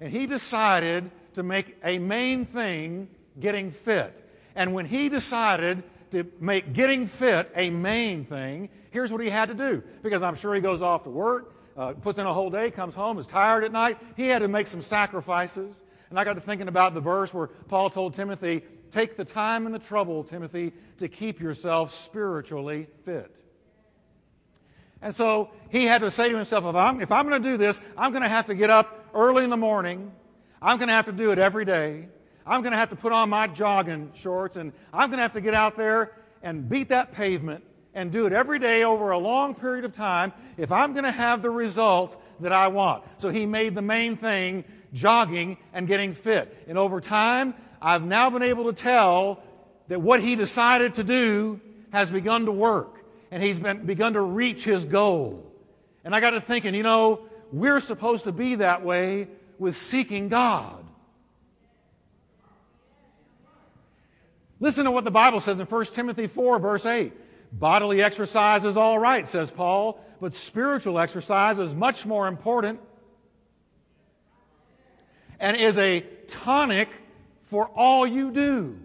And 0.00 0.12
he 0.12 0.26
decided 0.26 1.10
to 1.34 1.42
make 1.42 1.76
a 1.82 1.98
main 1.98 2.46
thing 2.46 3.08
getting 3.40 3.70
fit. 3.70 4.24
And 4.54 4.74
when 4.74 4.86
he 4.86 5.08
decided 5.08 5.82
to 6.10 6.26
make 6.40 6.72
getting 6.72 7.06
fit 7.06 7.50
a 7.54 7.70
main 7.70 8.24
thing, 8.24 8.68
here's 8.90 9.12
what 9.12 9.20
he 9.20 9.30
had 9.30 9.48
to 9.48 9.54
do. 9.54 9.82
Because 10.02 10.22
I'm 10.22 10.34
sure 10.34 10.54
he 10.54 10.60
goes 10.60 10.82
off 10.82 11.04
to 11.04 11.10
work, 11.10 11.54
uh, 11.76 11.92
puts 11.94 12.18
in 12.18 12.26
a 12.26 12.32
whole 12.32 12.50
day, 12.50 12.70
comes 12.70 12.94
home, 12.94 13.18
is 13.18 13.26
tired 13.26 13.64
at 13.64 13.72
night. 13.72 13.98
He 14.16 14.26
had 14.28 14.40
to 14.40 14.48
make 14.48 14.66
some 14.66 14.82
sacrifices. 14.82 15.84
And 16.10 16.18
I 16.18 16.24
got 16.24 16.34
to 16.34 16.40
thinking 16.40 16.68
about 16.68 16.94
the 16.94 17.00
verse 17.00 17.34
where 17.34 17.48
Paul 17.48 17.90
told 17.90 18.14
Timothy, 18.14 18.62
Take 18.90 19.16
the 19.16 19.24
time 19.24 19.66
and 19.66 19.74
the 19.74 19.78
trouble, 19.78 20.24
Timothy, 20.24 20.72
to 20.96 21.08
keep 21.08 21.40
yourself 21.40 21.90
spiritually 21.92 22.86
fit. 23.04 23.42
And 25.00 25.14
so 25.14 25.50
he 25.70 25.84
had 25.84 26.00
to 26.00 26.10
say 26.10 26.30
to 26.30 26.36
himself, 26.36 26.64
if 26.64 26.74
I'm, 26.74 27.00
if 27.00 27.12
I'm 27.12 27.28
going 27.28 27.42
to 27.42 27.48
do 27.50 27.56
this, 27.56 27.80
I'm 27.96 28.10
going 28.10 28.22
to 28.22 28.28
have 28.28 28.46
to 28.46 28.54
get 28.54 28.70
up 28.70 29.06
early 29.14 29.44
in 29.44 29.50
the 29.50 29.56
morning. 29.56 30.12
I'm 30.60 30.78
going 30.78 30.88
to 30.88 30.94
have 30.94 31.06
to 31.06 31.12
do 31.12 31.30
it 31.30 31.38
every 31.38 31.64
day. 31.64 32.08
I'm 32.46 32.62
going 32.62 32.72
to 32.72 32.78
have 32.78 32.90
to 32.90 32.96
put 32.96 33.12
on 33.12 33.28
my 33.28 33.46
jogging 33.46 34.10
shorts 34.14 34.56
and 34.56 34.72
I'm 34.92 35.10
going 35.10 35.18
to 35.18 35.22
have 35.22 35.34
to 35.34 35.40
get 35.40 35.54
out 35.54 35.76
there 35.76 36.12
and 36.42 36.68
beat 36.68 36.88
that 36.88 37.12
pavement 37.12 37.62
and 37.94 38.10
do 38.10 38.26
it 38.26 38.32
every 38.32 38.58
day 38.58 38.84
over 38.84 39.10
a 39.10 39.18
long 39.18 39.54
period 39.54 39.84
of 39.84 39.92
time 39.92 40.32
if 40.56 40.72
I'm 40.72 40.92
going 40.92 41.04
to 41.04 41.10
have 41.10 41.42
the 41.42 41.50
results 41.50 42.16
that 42.40 42.52
I 42.52 42.68
want. 42.68 43.04
So 43.18 43.28
he 43.28 43.44
made 43.46 43.74
the 43.74 43.82
main 43.82 44.16
thing 44.16 44.64
jogging 44.92 45.58
and 45.72 45.86
getting 45.86 46.14
fit. 46.14 46.64
And 46.68 46.78
over 46.78 47.00
time, 47.00 47.54
I've 47.82 48.04
now 48.04 48.30
been 48.30 48.42
able 48.42 48.64
to 48.64 48.72
tell 48.72 49.42
that 49.88 50.00
what 50.00 50.20
he 50.20 50.36
decided 50.36 50.94
to 50.94 51.04
do 51.04 51.60
has 51.92 52.10
begun 52.10 52.46
to 52.46 52.52
work 52.52 53.04
and 53.30 53.42
he's 53.42 53.58
been, 53.58 53.84
begun 53.84 54.14
to 54.14 54.22
reach 54.22 54.64
his 54.64 54.84
goal. 54.84 55.44
And 56.04 56.14
I 56.14 56.20
got 56.20 56.30
to 56.30 56.40
thinking, 56.40 56.74
you 56.74 56.82
know, 56.82 57.20
we're 57.52 57.80
supposed 57.80 58.24
to 58.24 58.32
be 58.32 58.56
that 58.56 58.84
way 58.84 59.28
with 59.58 59.76
seeking 59.76 60.28
God. 60.28 60.84
Listen 64.60 64.84
to 64.86 64.90
what 64.90 65.04
the 65.04 65.10
Bible 65.10 65.40
says 65.40 65.60
in 65.60 65.66
1 65.66 65.84
Timothy 65.86 66.26
4, 66.26 66.58
verse 66.58 66.84
8. 66.84 67.12
Bodily 67.52 68.02
exercise 68.02 68.64
is 68.64 68.76
all 68.76 68.98
right, 68.98 69.26
says 69.26 69.50
Paul, 69.50 70.04
but 70.20 70.34
spiritual 70.34 70.98
exercise 70.98 71.58
is 71.58 71.74
much 71.74 72.04
more 72.04 72.26
important 72.26 72.80
and 75.40 75.56
is 75.56 75.78
a 75.78 76.00
tonic 76.26 76.88
for 77.44 77.70
all 77.74 78.06
you 78.06 78.30
do. 78.30 78.78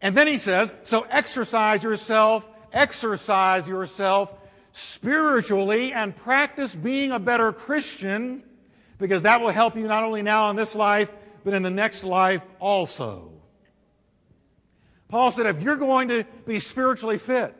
And 0.00 0.16
then 0.16 0.26
he 0.26 0.38
says, 0.38 0.72
so 0.84 1.06
exercise 1.10 1.82
yourself, 1.82 2.46
exercise 2.72 3.68
yourself 3.68 4.32
spiritually 4.72 5.92
and 5.92 6.14
practice 6.14 6.74
being 6.74 7.12
a 7.12 7.18
better 7.18 7.52
Christian 7.52 8.42
because 8.98 9.22
that 9.22 9.40
will 9.40 9.50
help 9.50 9.76
you 9.76 9.86
not 9.86 10.04
only 10.04 10.22
now 10.22 10.50
in 10.50 10.56
this 10.56 10.74
life, 10.74 11.10
but 11.44 11.54
in 11.54 11.62
the 11.62 11.70
next 11.70 12.04
life 12.04 12.42
also. 12.60 13.30
Paul 15.08 15.30
said, 15.30 15.46
if 15.46 15.62
you're 15.62 15.76
going 15.76 16.08
to 16.08 16.24
be 16.46 16.58
spiritually 16.58 17.18
fit, 17.18 17.54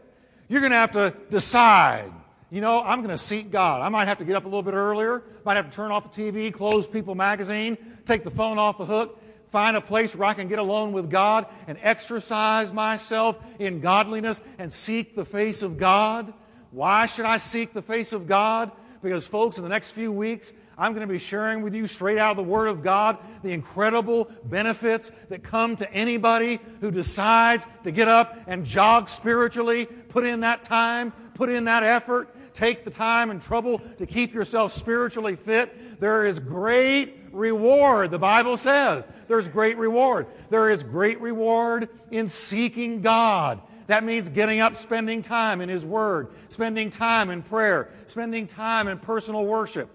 you're 0.49 0.61
going 0.61 0.73
to 0.73 0.79
have 0.79 0.93
to 0.93 1.15
decide, 1.31 2.11
you 2.51 2.61
know, 2.61 2.83
I'm 2.83 2.99
going 2.99 3.11
to 3.11 3.19
seek 3.19 3.51
God. 3.51 3.83
I 3.83 3.89
might 3.89 4.09
have 4.09 4.19
to 4.19 4.25
get 4.25 4.37
up 4.37 4.45
a 4.45 4.49
little 4.49 4.63
bit 4.63 4.75
earlier, 4.75 5.23
might 5.45 5.55
have 5.55 5.71
to 5.71 5.75
turn 5.77 5.91
off 5.91 6.13
the 6.13 6.23
TV, 6.23 6.53
close 6.53 6.87
People 6.87 7.15
magazine, 7.15 7.79
take 8.05 8.25
the 8.25 8.31
phone 8.31 8.59
off 8.59 8.79
the 8.79 8.85
hook, 8.85 9.21
find 9.57 9.75
a 9.75 9.81
place 9.81 10.15
where 10.15 10.29
I 10.29 10.35
can 10.35 10.49
get 10.49 10.59
alone 10.59 10.93
with 10.93 11.09
God 11.09 11.47
and 11.67 11.79
exercise 11.81 12.75
myself 12.75 13.39
in 13.59 13.81
godliness 13.81 14.39
and 14.59 14.71
seek 14.71 15.17
the 15.17 15.25
face 15.25 15.63
of 15.63 15.79
God. 15.79 16.35
Why 16.73 17.07
should 17.07 17.25
I 17.25 17.39
seek 17.39 17.73
the 17.73 17.81
face 17.81 18.13
of 18.13 18.27
God? 18.27 18.71
Because, 19.03 19.27
folks, 19.27 19.57
in 19.57 19.63
the 19.63 19.71
next 19.71 19.93
few 19.93 20.13
weeks, 20.13 20.53
I'm 20.77 20.93
going 20.93 21.09
to 21.09 21.11
be 21.11 21.19
sharing 21.19 21.63
with 21.63 21.75
you 21.75 21.87
straight 21.87 22.19
out 22.19 22.33
of 22.33 22.37
the 22.37 22.43
Word 22.43 22.67
of 22.67 22.83
God 22.83 23.17
the 23.43 23.53
incredible 23.53 24.31
benefits 24.45 25.11
that 25.31 25.43
come 25.43 25.75
to 25.77 25.91
anybody 25.91 26.61
who 26.83 26.91
decides 26.91 27.67
to 27.85 27.91
get 27.91 28.09
up 28.09 28.39
and 28.47 28.67
jog 28.67 29.09
spiritually, 29.09 29.87
put 29.87 30.27
in 30.27 30.41
that 30.41 30.65
time, 30.65 31.15
put 31.37 31.49
in 31.51 31.65
that 31.65 31.83
effort, 31.83 32.35
take 32.55 32.85
the 32.85 32.91
time 32.91 33.31
and 33.31 33.41
trouble 33.41 33.81
to 33.99 34.07
keep 34.07 34.33
yourself 34.33 34.73
spiritually 34.73 35.37
fit. 35.37 36.01
There 36.01 36.25
is 36.25 36.39
great 36.39 37.19
reward, 37.33 38.11
the 38.11 38.19
Bible 38.19 38.57
says. 38.57 39.07
There's 39.29 39.49
great 39.49 39.77
reward. 39.77 40.27
There 40.51 40.71
is 40.71 40.83
great 40.83 41.21
reward 41.21 41.89
in 42.11 42.29
seeking 42.29 43.03
God. 43.03 43.61
That 43.87 44.03
means 44.03 44.29
getting 44.29 44.61
up, 44.61 44.75
spending 44.77 45.23
time 45.23 45.61
in 45.61 45.69
His 45.69 45.85
Word, 45.85 46.29
spending 46.49 46.91
time 46.91 47.31
in 47.31 47.43
prayer, 47.43 47.91
spending 48.07 48.47
time 48.47 48.89
in 48.89 48.99
personal 48.99 49.45
worship. 49.45 49.89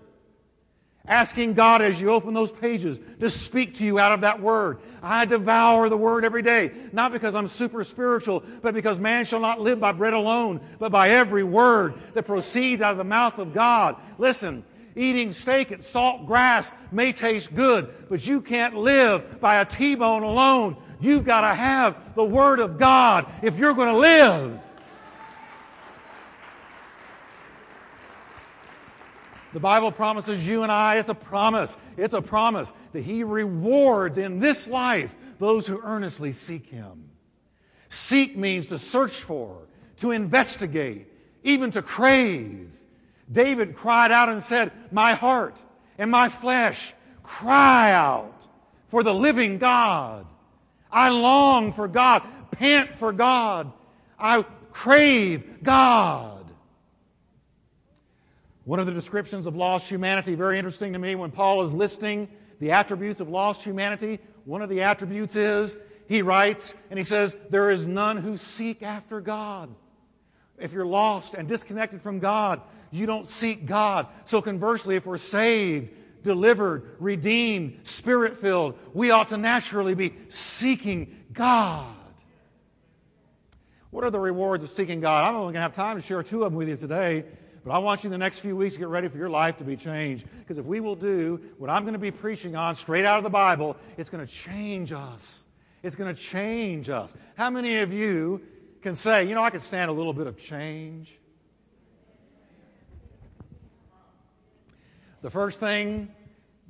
Asking 1.07 1.55
God 1.55 1.81
as 1.81 1.99
you 1.99 2.11
open 2.11 2.35
those 2.35 2.51
pages 2.51 2.99
to 3.19 3.29
speak 3.29 3.75
to 3.75 3.85
you 3.85 3.97
out 3.97 4.11
of 4.11 4.21
that 4.21 4.39
Word. 4.39 4.79
I 5.01 5.25
devour 5.25 5.89
the 5.89 5.97
Word 5.97 6.23
every 6.23 6.43
day, 6.43 6.71
not 6.91 7.11
because 7.11 7.33
I'm 7.33 7.47
super 7.47 7.83
spiritual, 7.83 8.43
but 8.61 8.75
because 8.75 8.99
man 8.99 9.25
shall 9.25 9.39
not 9.39 9.59
live 9.59 9.79
by 9.79 9.93
bread 9.93 10.13
alone, 10.13 10.61
but 10.77 10.91
by 10.91 11.09
every 11.09 11.43
word 11.43 11.95
that 12.13 12.23
proceeds 12.23 12.83
out 12.83 12.91
of 12.91 12.97
the 12.99 13.03
mouth 13.03 13.39
of 13.39 13.51
God. 13.51 13.95
Listen, 14.19 14.63
eating 14.95 15.33
steak 15.33 15.71
at 15.71 15.79
Saltgrass 15.79 16.71
may 16.91 17.11
taste 17.11 17.53
good, 17.55 17.89
but 18.07 18.25
you 18.25 18.39
can't 18.39 18.75
live 18.75 19.41
by 19.41 19.55
a 19.55 19.65
T-bone 19.65 20.21
alone. 20.21 20.77
You've 20.99 21.25
got 21.25 21.41
to 21.41 21.55
have 21.55 22.13
the 22.13 22.23
Word 22.23 22.59
of 22.59 22.77
God 22.77 23.25
if 23.41 23.57
you're 23.57 23.73
going 23.73 23.91
to 23.91 23.97
live. 23.97 24.59
The 29.53 29.59
Bible 29.59 29.91
promises 29.91 30.47
you 30.47 30.63
and 30.63 30.71
I, 30.71 30.95
it's 30.95 31.09
a 31.09 31.15
promise, 31.15 31.77
it's 31.97 32.13
a 32.13 32.21
promise 32.21 32.71
that 32.93 33.01
He 33.01 33.23
rewards 33.23 34.17
in 34.17 34.39
this 34.39 34.67
life 34.67 35.13
those 35.39 35.67
who 35.67 35.81
earnestly 35.83 36.31
seek 36.31 36.67
Him. 36.67 37.09
Seek 37.89 38.37
means 38.37 38.67
to 38.67 38.79
search 38.79 39.21
for, 39.21 39.57
to 39.97 40.11
investigate, 40.11 41.07
even 41.43 41.71
to 41.71 41.81
crave. 41.81 42.71
David 43.29 43.75
cried 43.75 44.11
out 44.11 44.29
and 44.29 44.41
said, 44.41 44.71
My 44.91 45.13
heart 45.13 45.61
and 45.97 46.09
my 46.09 46.29
flesh 46.29 46.93
cry 47.23 47.91
out 47.91 48.47
for 48.87 49.03
the 49.03 49.13
living 49.13 49.57
God. 49.57 50.25
I 50.91 51.09
long 51.09 51.73
for 51.73 51.87
God, 51.87 52.23
pant 52.51 52.97
for 52.97 53.11
God. 53.11 53.71
I 54.17 54.43
crave 54.71 55.63
God. 55.63 56.40
One 58.63 58.79
of 58.79 58.85
the 58.85 58.91
descriptions 58.91 59.47
of 59.47 59.55
lost 59.55 59.87
humanity, 59.87 60.35
very 60.35 60.57
interesting 60.57 60.93
to 60.93 60.99
me, 60.99 61.15
when 61.15 61.31
Paul 61.31 61.63
is 61.63 61.73
listing 61.73 62.27
the 62.59 62.71
attributes 62.71 63.19
of 63.19 63.27
lost 63.27 63.63
humanity, 63.63 64.19
one 64.45 64.61
of 64.61 64.69
the 64.69 64.83
attributes 64.83 65.35
is, 65.35 65.77
he 66.07 66.21
writes, 66.21 66.75
and 66.89 66.99
he 66.99 67.03
says, 67.03 67.35
There 67.49 67.71
is 67.71 67.87
none 67.87 68.17
who 68.17 68.37
seek 68.37 68.83
after 68.83 69.19
God. 69.19 69.73
If 70.59 70.73
you're 70.73 70.85
lost 70.85 71.33
and 71.33 71.47
disconnected 71.47 72.03
from 72.03 72.19
God, 72.19 72.61
you 72.91 73.07
don't 73.07 73.25
seek 73.25 73.65
God. 73.65 74.07
So 74.25 74.41
conversely, 74.41 74.95
if 74.95 75.07
we're 75.07 75.17
saved, 75.17 75.89
delivered, 76.21 76.97
redeemed, 76.99 77.79
spirit 77.83 78.37
filled, 78.37 78.77
we 78.93 79.09
ought 79.09 79.29
to 79.29 79.37
naturally 79.37 79.95
be 79.95 80.13
seeking 80.27 81.15
God. 81.33 81.95
What 83.89 84.03
are 84.03 84.11
the 84.11 84.19
rewards 84.19 84.63
of 84.63 84.69
seeking 84.69 85.01
God? 85.01 85.27
I'm 85.27 85.35
only 85.35 85.53
going 85.53 85.55
to 85.55 85.61
have 85.61 85.73
time 85.73 85.95
to 85.99 86.01
share 86.05 86.21
two 86.21 86.43
of 86.43 86.51
them 86.51 86.57
with 86.57 86.69
you 86.69 86.77
today. 86.77 87.25
But 87.63 87.71
I 87.71 87.77
want 87.77 88.03
you 88.03 88.07
in 88.07 88.11
the 88.11 88.17
next 88.17 88.39
few 88.39 88.55
weeks 88.55 88.73
to 88.73 88.79
get 88.79 88.87
ready 88.87 89.07
for 89.07 89.17
your 89.17 89.29
life 89.29 89.57
to 89.57 89.63
be 89.63 89.75
changed. 89.75 90.25
Because 90.39 90.57
if 90.57 90.65
we 90.65 90.79
will 90.79 90.95
do 90.95 91.39
what 91.57 91.69
I'm 91.69 91.83
going 91.83 91.93
to 91.93 91.99
be 91.99 92.09
preaching 92.09 92.55
on 92.55 92.73
straight 92.73 93.05
out 93.05 93.17
of 93.17 93.23
the 93.23 93.29
Bible, 93.29 93.77
it's 93.97 94.09
going 94.09 94.25
to 94.25 94.31
change 94.31 94.91
us. 94.91 95.45
It's 95.83 95.95
going 95.95 96.13
to 96.13 96.19
change 96.19 96.89
us. 96.89 97.13
How 97.35 97.49
many 97.49 97.77
of 97.79 97.93
you 97.93 98.41
can 98.81 98.95
say, 98.95 99.25
you 99.25 99.35
know, 99.35 99.43
I 99.43 99.51
could 99.51 99.61
stand 99.61 99.91
a 99.91 99.93
little 99.93 100.13
bit 100.13 100.25
of 100.25 100.37
change? 100.37 101.19
The 105.21 105.29
first 105.29 105.59
thing 105.59 106.11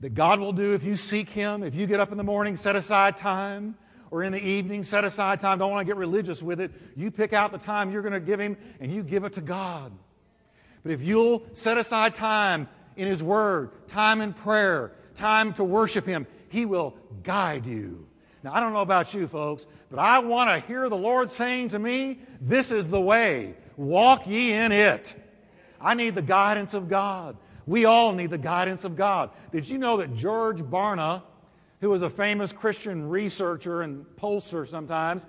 that 0.01 0.13
God 0.13 0.41
will 0.41 0.51
do 0.51 0.73
if 0.73 0.83
you 0.83 0.97
seek 0.97 1.29
Him, 1.29 1.63
if 1.63 1.73
you 1.73 1.87
get 1.87 2.01
up 2.01 2.11
in 2.11 2.17
the 2.17 2.23
morning, 2.23 2.57
set 2.57 2.75
aside 2.75 3.15
time, 3.15 3.77
or 4.09 4.23
in 4.23 4.33
the 4.33 4.43
evening, 4.43 4.83
set 4.83 5.05
aside 5.05 5.39
time, 5.39 5.57
don't 5.57 5.71
want 5.71 5.87
to 5.87 5.89
get 5.89 5.95
religious 5.95 6.43
with 6.43 6.59
it. 6.59 6.71
You 6.97 7.11
pick 7.11 7.31
out 7.31 7.53
the 7.53 7.57
time 7.57 7.91
you're 7.91 8.01
going 8.01 8.13
to 8.13 8.19
give 8.19 8.41
Him 8.41 8.57
and 8.81 8.91
you 8.91 9.03
give 9.03 9.23
it 9.23 9.33
to 9.33 9.41
God. 9.41 9.93
But 10.83 10.91
if 10.91 11.01
you'll 11.01 11.43
set 11.53 11.77
aside 11.77 12.15
time 12.15 12.67
in 12.95 13.07
His 13.07 13.21
Word, 13.21 13.87
time 13.87 14.21
in 14.21 14.33
prayer, 14.33 14.93
time 15.15 15.53
to 15.53 15.63
worship 15.63 16.05
Him, 16.05 16.27
He 16.49 16.65
will 16.65 16.95
guide 17.23 17.65
you. 17.65 18.07
Now, 18.43 18.53
I 18.53 18.59
don't 18.59 18.73
know 18.73 18.81
about 18.81 19.13
you 19.13 19.27
folks, 19.27 19.67
but 19.89 19.99
I 19.99 20.19
want 20.19 20.49
to 20.49 20.67
hear 20.67 20.89
the 20.89 20.97
Lord 20.97 21.29
saying 21.29 21.69
to 21.69 21.79
me, 21.79 22.19
This 22.39 22.71
is 22.71 22.87
the 22.87 23.01
way. 23.01 23.55
Walk 23.77 24.27
ye 24.27 24.53
in 24.53 24.71
it. 24.71 25.15
I 25.79 25.93
need 25.93 26.15
the 26.15 26.21
guidance 26.21 26.73
of 26.73 26.89
God. 26.89 27.37
We 27.67 27.85
all 27.85 28.11
need 28.13 28.31
the 28.31 28.37
guidance 28.37 28.85
of 28.85 28.95
God. 28.95 29.29
Did 29.51 29.69
you 29.69 29.77
know 29.77 29.97
that 29.97 30.15
George 30.15 30.61
Barna, 30.61 31.21
who 31.79 31.89
was 31.89 32.01
a 32.01 32.09
famous 32.09 32.51
Christian 32.51 33.07
researcher 33.09 33.83
and 33.83 34.05
pollster 34.19 34.67
sometimes, 34.67 35.27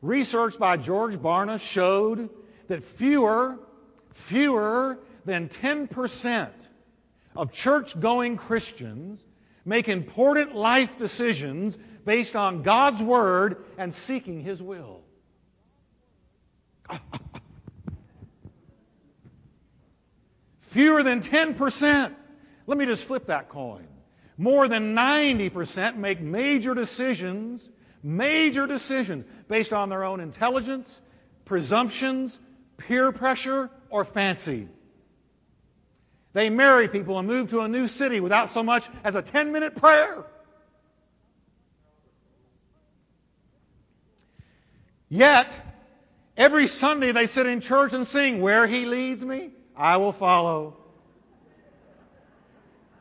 research 0.00 0.58
by 0.58 0.76
George 0.76 1.16
Barna 1.16 1.60
showed 1.60 2.30
that 2.68 2.84
fewer 2.84 3.58
fewer 4.14 4.98
than 5.24 5.48
10% 5.48 6.50
of 7.36 7.52
church 7.52 7.98
going 7.98 8.36
Christians 8.36 9.24
make 9.64 9.88
important 9.88 10.54
life 10.54 10.98
decisions 10.98 11.78
based 12.04 12.36
on 12.36 12.62
God's 12.62 13.02
Word 13.02 13.64
and 13.78 13.94
seeking 13.94 14.40
His 14.40 14.62
will. 14.62 15.02
Fewer 20.60 21.02
than 21.02 21.20
10%. 21.20 22.14
Let 22.66 22.78
me 22.78 22.86
just 22.86 23.04
flip 23.04 23.26
that 23.26 23.48
coin. 23.48 23.86
More 24.38 24.68
than 24.68 24.94
90% 24.96 25.96
make 25.96 26.20
major 26.20 26.74
decisions, 26.74 27.70
major 28.02 28.66
decisions 28.66 29.24
based 29.48 29.72
on 29.72 29.88
their 29.88 30.04
own 30.04 30.20
intelligence, 30.20 31.02
presumptions, 31.44 32.40
peer 32.78 33.12
pressure, 33.12 33.70
or 33.92 34.04
fancy. 34.04 34.68
They 36.32 36.48
marry 36.48 36.88
people 36.88 37.18
and 37.18 37.28
move 37.28 37.50
to 37.50 37.60
a 37.60 37.68
new 37.68 37.86
city 37.86 38.18
without 38.18 38.48
so 38.48 38.62
much 38.62 38.88
as 39.04 39.14
a 39.14 39.22
10 39.22 39.52
minute 39.52 39.76
prayer. 39.76 40.24
Yet, 45.10 45.60
every 46.38 46.66
Sunday 46.66 47.12
they 47.12 47.26
sit 47.26 47.44
in 47.44 47.60
church 47.60 47.92
and 47.92 48.06
sing, 48.06 48.40
Where 48.40 48.66
He 48.66 48.86
leads 48.86 49.24
me, 49.24 49.50
I 49.76 49.98
will 49.98 50.14
follow. 50.14 50.78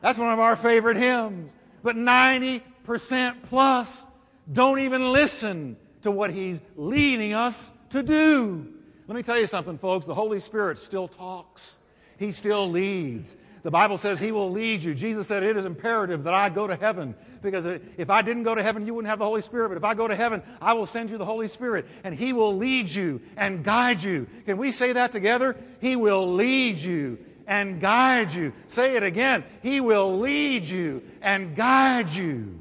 That's 0.02 0.20
one 0.20 0.34
of 0.34 0.40
our 0.40 0.58
favorite 0.58 0.98
hymns. 0.98 1.54
But 1.84 1.96
90% 1.96 3.44
plus 3.44 4.06
don't 4.52 4.80
even 4.80 5.14
listen 5.14 5.78
to 6.02 6.12
what 6.12 6.32
He's 6.32 6.60
leading 6.76 7.34
us 7.34 7.72
to 7.92 8.04
do. 8.04 8.74
Let 9.12 9.18
me 9.18 9.24
tell 9.24 9.38
you 9.38 9.46
something, 9.46 9.78
folks. 9.78 10.06
The 10.06 10.16
Holy 10.16 10.40
Spirit 10.40 10.80
still 10.80 11.10
talks, 11.10 11.82
He 12.18 12.32
still 12.32 12.70
leads. 12.70 13.36
The 13.62 13.70
Bible 13.70 13.98
says 13.98 14.20
He 14.20 14.32
will 14.32 14.50
lead 14.50 14.84
you. 14.84 14.96
Jesus 14.96 15.28
said 15.28 15.44
it 15.44 15.58
is 15.58 15.66
imperative 15.66 16.24
that 16.24 16.34
I 16.34 16.48
go 16.48 16.66
to 16.66 16.78
heaven 16.78 17.14
because 17.42 17.66
if 17.66 18.10
I 18.10 18.22
didn't 18.22 18.44
go 18.44 18.56
to 18.56 18.64
heaven, 18.64 18.88
you 18.88 18.94
wouldn't 18.94 19.10
have 19.10 19.20
the 19.20 19.26
Holy 19.26 19.42
Spirit. 19.42 19.68
But 19.68 19.78
if 19.78 19.84
I 19.84 19.96
go 19.96 20.08
to 20.08 20.16
heaven, 20.16 20.42
I 20.62 20.76
will 20.76 20.86
send 20.86 21.10
you 21.10 21.18
the 21.18 21.26
Holy 21.26 21.50
Spirit 21.50 21.88
and 22.06 22.16
He 22.16 22.32
will 22.32 22.56
lead 22.56 22.88
you 22.88 23.20
and 23.36 23.66
guide 23.66 24.02
you. 24.02 24.28
Can 24.46 24.58
we 24.58 24.72
say 24.72 24.94
that 24.94 25.12
together? 25.12 25.58
He 25.82 25.98
will 25.98 26.34
lead 26.34 26.78
you 26.78 27.18
and 27.48 27.82
guide 27.82 28.34
you. 28.34 28.54
Say 28.70 28.96
it 28.96 29.04
again. 29.04 29.44
He 29.62 29.82
will 29.82 30.20
lead 30.20 30.64
you 30.64 31.04
and 31.22 31.54
guide 31.54 32.12
you. 32.12 32.61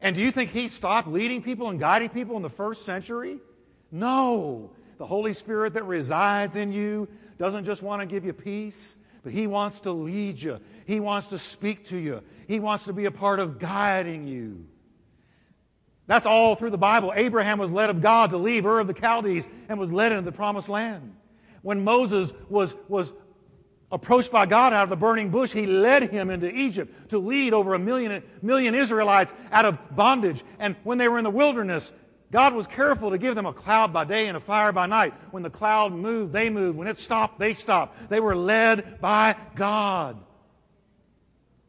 And 0.00 0.16
do 0.16 0.22
you 0.22 0.30
think 0.30 0.50
He 0.50 0.68
stopped 0.68 1.08
leading 1.08 1.42
people 1.42 1.68
and 1.68 1.78
guiding 1.78 2.08
people 2.08 2.36
in 2.36 2.42
the 2.42 2.50
first 2.50 2.84
century? 2.84 3.38
No. 3.90 4.70
The 4.98 5.06
Holy 5.06 5.32
Spirit 5.32 5.74
that 5.74 5.84
resides 5.84 6.56
in 6.56 6.72
you 6.72 7.08
doesn't 7.38 7.64
just 7.64 7.82
want 7.82 8.00
to 8.00 8.06
give 8.06 8.24
you 8.24 8.32
peace, 8.32 8.96
but 9.22 9.32
He 9.32 9.46
wants 9.46 9.80
to 9.80 9.92
lead 9.92 10.40
you. 10.40 10.58
He 10.86 11.00
wants 11.00 11.28
to 11.28 11.38
speak 11.38 11.84
to 11.86 11.96
you. 11.96 12.22
He 12.48 12.60
wants 12.60 12.84
to 12.84 12.92
be 12.92 13.04
a 13.04 13.10
part 13.10 13.40
of 13.40 13.58
guiding 13.58 14.26
you. 14.26 14.66
That's 16.06 16.26
all 16.26 16.56
through 16.56 16.70
the 16.70 16.78
Bible. 16.78 17.12
Abraham 17.14 17.58
was 17.58 17.70
led 17.70 17.88
of 17.88 18.00
God 18.00 18.30
to 18.30 18.36
leave 18.36 18.66
Ur 18.66 18.80
of 18.80 18.88
the 18.88 18.94
Chaldees 18.94 19.46
and 19.68 19.78
was 19.78 19.92
led 19.92 20.10
into 20.10 20.24
the 20.24 20.32
promised 20.32 20.68
land. 20.68 21.14
When 21.62 21.84
Moses 21.84 22.32
was, 22.48 22.74
was 22.88 23.12
approached 23.92 24.30
by 24.30 24.46
God 24.46 24.72
out 24.72 24.84
of 24.84 24.90
the 24.90 24.96
burning 24.96 25.30
bush, 25.30 25.52
he 25.52 25.66
led 25.66 26.10
him 26.10 26.30
into 26.30 26.52
Egypt 26.54 27.10
to 27.10 27.18
lead 27.18 27.52
over 27.52 27.74
a 27.74 27.78
million, 27.78 28.22
million 28.42 28.74
Israelites 28.74 29.34
out 29.50 29.64
of 29.64 29.78
bondage. 29.96 30.44
And 30.58 30.76
when 30.84 30.98
they 30.98 31.08
were 31.08 31.18
in 31.18 31.24
the 31.24 31.30
wilderness, 31.30 31.92
God 32.30 32.54
was 32.54 32.66
careful 32.68 33.10
to 33.10 33.18
give 33.18 33.34
them 33.34 33.46
a 33.46 33.52
cloud 33.52 33.92
by 33.92 34.04
day 34.04 34.28
and 34.28 34.36
a 34.36 34.40
fire 34.40 34.72
by 34.72 34.86
night. 34.86 35.12
When 35.32 35.42
the 35.42 35.50
cloud 35.50 35.92
moved, 35.92 36.32
they 36.32 36.48
moved. 36.48 36.78
When 36.78 36.86
it 36.86 36.98
stopped, 36.98 37.40
they 37.40 37.54
stopped. 37.54 38.08
They 38.08 38.20
were 38.20 38.36
led 38.36 39.00
by 39.00 39.34
God. 39.56 40.16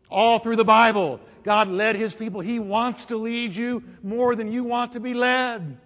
All 0.09 0.37
through 0.39 0.57
the 0.57 0.65
Bible, 0.65 1.19
God 1.43 1.69
led 1.69 1.95
His 1.95 2.13
people. 2.13 2.41
He 2.41 2.59
wants 2.59 3.05
to 3.05 3.17
lead 3.17 3.55
you 3.55 3.83
more 4.03 4.35
than 4.35 4.51
you 4.51 4.63
want 4.63 4.91
to 4.91 4.99
be 4.99 5.15
led. 5.15 5.77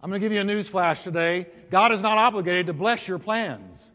I'm 0.00 0.10
going 0.10 0.20
to 0.20 0.24
give 0.24 0.32
you 0.32 0.40
a 0.40 0.44
news 0.44 0.68
flash 0.68 1.02
today. 1.02 1.48
God 1.70 1.92
is 1.92 2.00
not 2.00 2.16
obligated 2.16 2.68
to 2.68 2.72
bless 2.72 3.06
your 3.06 3.18
plans. 3.18 3.90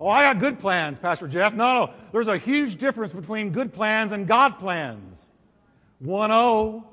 Oh, 0.00 0.08
I 0.08 0.22
got 0.22 0.40
good 0.40 0.58
plans, 0.58 0.98
Pastor 0.98 1.28
Jeff. 1.28 1.54
No, 1.54 1.86
no. 1.86 1.90
There's 2.12 2.26
a 2.26 2.36
huge 2.36 2.76
difference 2.76 3.12
between 3.12 3.50
good 3.50 3.72
plans 3.72 4.12
and 4.12 4.26
God 4.26 4.58
plans. 4.58 5.30
1 6.00 6.30
0, 6.30 6.84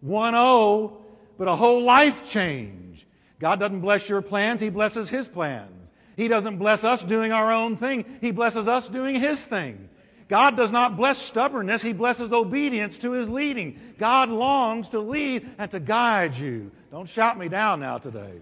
1 0.00 0.32
0, 0.32 0.98
but 1.38 1.48
a 1.48 1.56
whole 1.56 1.82
life 1.82 2.28
change. 2.28 3.06
God 3.38 3.60
doesn't 3.60 3.80
bless 3.80 4.08
your 4.08 4.20
plans, 4.22 4.60
He 4.60 4.68
blesses 4.68 5.08
His 5.08 5.28
plans. 5.28 5.92
He 6.16 6.26
doesn't 6.26 6.58
bless 6.58 6.82
us 6.82 7.04
doing 7.04 7.30
our 7.30 7.52
own 7.52 7.76
thing, 7.76 8.04
He 8.20 8.32
blesses 8.32 8.66
us 8.66 8.88
doing 8.88 9.14
His 9.14 9.44
thing. 9.44 9.88
God 10.28 10.56
does 10.56 10.72
not 10.72 10.96
bless 10.96 11.16
stubbornness, 11.18 11.80
He 11.80 11.92
blesses 11.92 12.32
obedience 12.32 12.98
to 12.98 13.12
His 13.12 13.30
leading. 13.30 13.78
God 13.98 14.28
longs 14.28 14.88
to 14.90 14.98
lead 14.98 15.48
and 15.58 15.70
to 15.70 15.78
guide 15.78 16.34
you. 16.34 16.72
Don't 16.90 17.08
shout 17.08 17.38
me 17.38 17.48
down 17.48 17.80
now 17.80 17.98
today. 17.98 18.40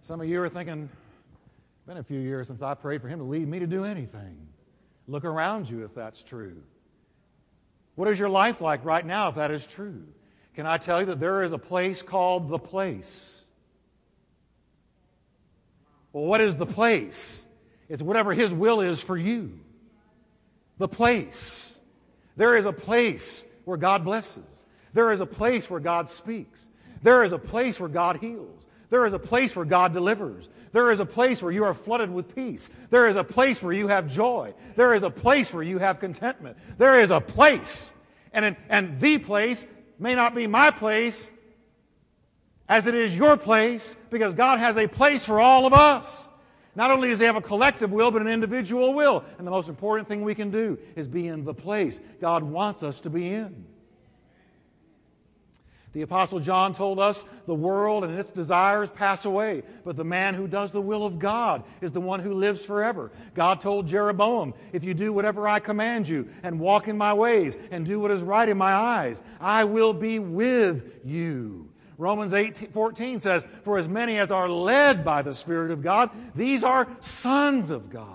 Some 0.00 0.20
of 0.20 0.28
you 0.28 0.40
are 0.42 0.48
thinking, 0.48 0.88
been 1.90 1.98
a 1.98 2.04
few 2.04 2.20
years 2.20 2.46
since 2.46 2.62
I 2.62 2.74
prayed 2.74 3.02
for 3.02 3.08
Him 3.08 3.18
to 3.18 3.24
lead 3.24 3.48
me 3.48 3.58
to 3.58 3.66
do 3.66 3.84
anything. 3.84 4.36
Look 5.08 5.24
around 5.24 5.68
you 5.68 5.84
if 5.84 5.92
that's 5.92 6.22
true. 6.22 6.62
What 7.96 8.06
is 8.06 8.16
your 8.16 8.28
life 8.28 8.60
like 8.60 8.84
right 8.84 9.04
now 9.04 9.28
if 9.28 9.34
that 9.34 9.50
is 9.50 9.66
true? 9.66 10.04
Can 10.54 10.66
I 10.66 10.78
tell 10.78 11.00
you 11.00 11.06
that 11.06 11.18
there 11.18 11.42
is 11.42 11.50
a 11.50 11.58
place 11.58 12.00
called 12.00 12.48
the 12.48 12.60
place? 12.60 13.42
Well, 16.12 16.26
what 16.26 16.40
is 16.40 16.56
the 16.56 16.64
place? 16.64 17.44
It's 17.88 18.02
whatever 18.02 18.34
His 18.34 18.54
will 18.54 18.80
is 18.80 19.00
for 19.00 19.16
you. 19.16 19.58
The 20.78 20.86
place. 20.86 21.80
There 22.36 22.56
is 22.56 22.66
a 22.66 22.72
place 22.72 23.44
where 23.64 23.76
God 23.76 24.04
blesses. 24.04 24.64
There 24.92 25.10
is 25.10 25.20
a 25.20 25.26
place 25.26 25.68
where 25.68 25.80
God 25.80 26.08
speaks. 26.08 26.68
There 27.02 27.24
is 27.24 27.32
a 27.32 27.38
place 27.38 27.80
where 27.80 27.88
God 27.88 28.18
heals. 28.18 28.68
There 28.90 29.06
is 29.06 29.12
a 29.12 29.18
place 29.18 29.54
where 29.54 29.64
God 29.64 29.92
delivers. 29.92 30.48
There 30.72 30.90
is 30.90 31.00
a 31.00 31.06
place 31.06 31.40
where 31.40 31.52
you 31.52 31.64
are 31.64 31.74
flooded 31.74 32.10
with 32.10 32.34
peace. 32.34 32.70
There 32.90 33.08
is 33.08 33.16
a 33.16 33.24
place 33.24 33.62
where 33.62 33.72
you 33.72 33.86
have 33.86 34.08
joy. 34.08 34.52
There 34.76 34.94
is 34.94 35.04
a 35.04 35.10
place 35.10 35.52
where 35.52 35.62
you 35.62 35.78
have 35.78 36.00
contentment. 36.00 36.56
There 36.76 36.98
is 36.98 37.10
a 37.10 37.20
place. 37.20 37.92
And, 38.32 38.56
and 38.68 39.00
the 39.00 39.18
place 39.18 39.66
may 39.98 40.14
not 40.14 40.34
be 40.34 40.48
my 40.48 40.70
place 40.70 41.30
as 42.68 42.86
it 42.86 42.94
is 42.94 43.16
your 43.16 43.36
place 43.36 43.96
because 44.10 44.34
God 44.34 44.58
has 44.58 44.76
a 44.76 44.88
place 44.88 45.24
for 45.24 45.40
all 45.40 45.66
of 45.66 45.72
us. 45.72 46.28
Not 46.74 46.90
only 46.90 47.08
does 47.08 47.20
He 47.20 47.26
have 47.26 47.36
a 47.36 47.40
collective 47.40 47.92
will, 47.92 48.10
but 48.10 48.22
an 48.22 48.28
individual 48.28 48.94
will. 48.94 49.24
And 49.38 49.46
the 49.46 49.50
most 49.50 49.68
important 49.68 50.08
thing 50.08 50.22
we 50.22 50.34
can 50.34 50.50
do 50.50 50.78
is 50.96 51.06
be 51.06 51.28
in 51.28 51.44
the 51.44 51.54
place 51.54 52.00
God 52.20 52.42
wants 52.42 52.82
us 52.82 53.00
to 53.00 53.10
be 53.10 53.32
in. 53.32 53.66
The 55.92 56.02
Apostle 56.02 56.38
John 56.38 56.72
told 56.72 57.00
us 57.00 57.24
the 57.46 57.54
world 57.54 58.04
and 58.04 58.16
its 58.16 58.30
desires 58.30 58.90
pass 58.90 59.24
away, 59.24 59.64
but 59.84 59.96
the 59.96 60.04
man 60.04 60.34
who 60.34 60.46
does 60.46 60.70
the 60.70 60.80
will 60.80 61.04
of 61.04 61.18
God 61.18 61.64
is 61.80 61.90
the 61.90 62.00
one 62.00 62.20
who 62.20 62.32
lives 62.32 62.64
forever. 62.64 63.10
God 63.34 63.60
told 63.60 63.88
Jeroboam, 63.88 64.54
If 64.72 64.84
you 64.84 64.94
do 64.94 65.12
whatever 65.12 65.48
I 65.48 65.58
command 65.58 66.08
you 66.08 66.28
and 66.44 66.60
walk 66.60 66.86
in 66.86 66.96
my 66.96 67.12
ways 67.12 67.58
and 67.72 67.84
do 67.84 67.98
what 67.98 68.12
is 68.12 68.20
right 68.20 68.48
in 68.48 68.56
my 68.56 68.72
eyes, 68.72 69.20
I 69.40 69.64
will 69.64 69.92
be 69.92 70.20
with 70.20 71.00
you. 71.04 71.68
Romans 71.98 72.34
8 72.34 72.72
14 72.72 73.18
says, 73.18 73.44
For 73.64 73.76
as 73.76 73.88
many 73.88 74.18
as 74.18 74.30
are 74.30 74.48
led 74.48 75.04
by 75.04 75.22
the 75.22 75.34
Spirit 75.34 75.72
of 75.72 75.82
God, 75.82 76.10
these 76.36 76.62
are 76.62 76.88
sons 77.00 77.70
of 77.70 77.90
God. 77.90 78.06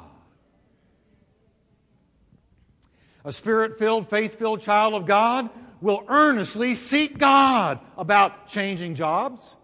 A 3.26 3.32
spirit 3.34 3.80
filled, 3.80 4.08
faith 4.08 4.36
filled 4.36 4.62
child 4.62 4.94
of 4.94 5.08
God 5.08 5.50
will 5.82 6.04
earnestly 6.08 6.76
seek 6.76 7.18
God 7.18 7.80
about 7.98 8.48
changing 8.48 8.96
jobs. 8.96 9.58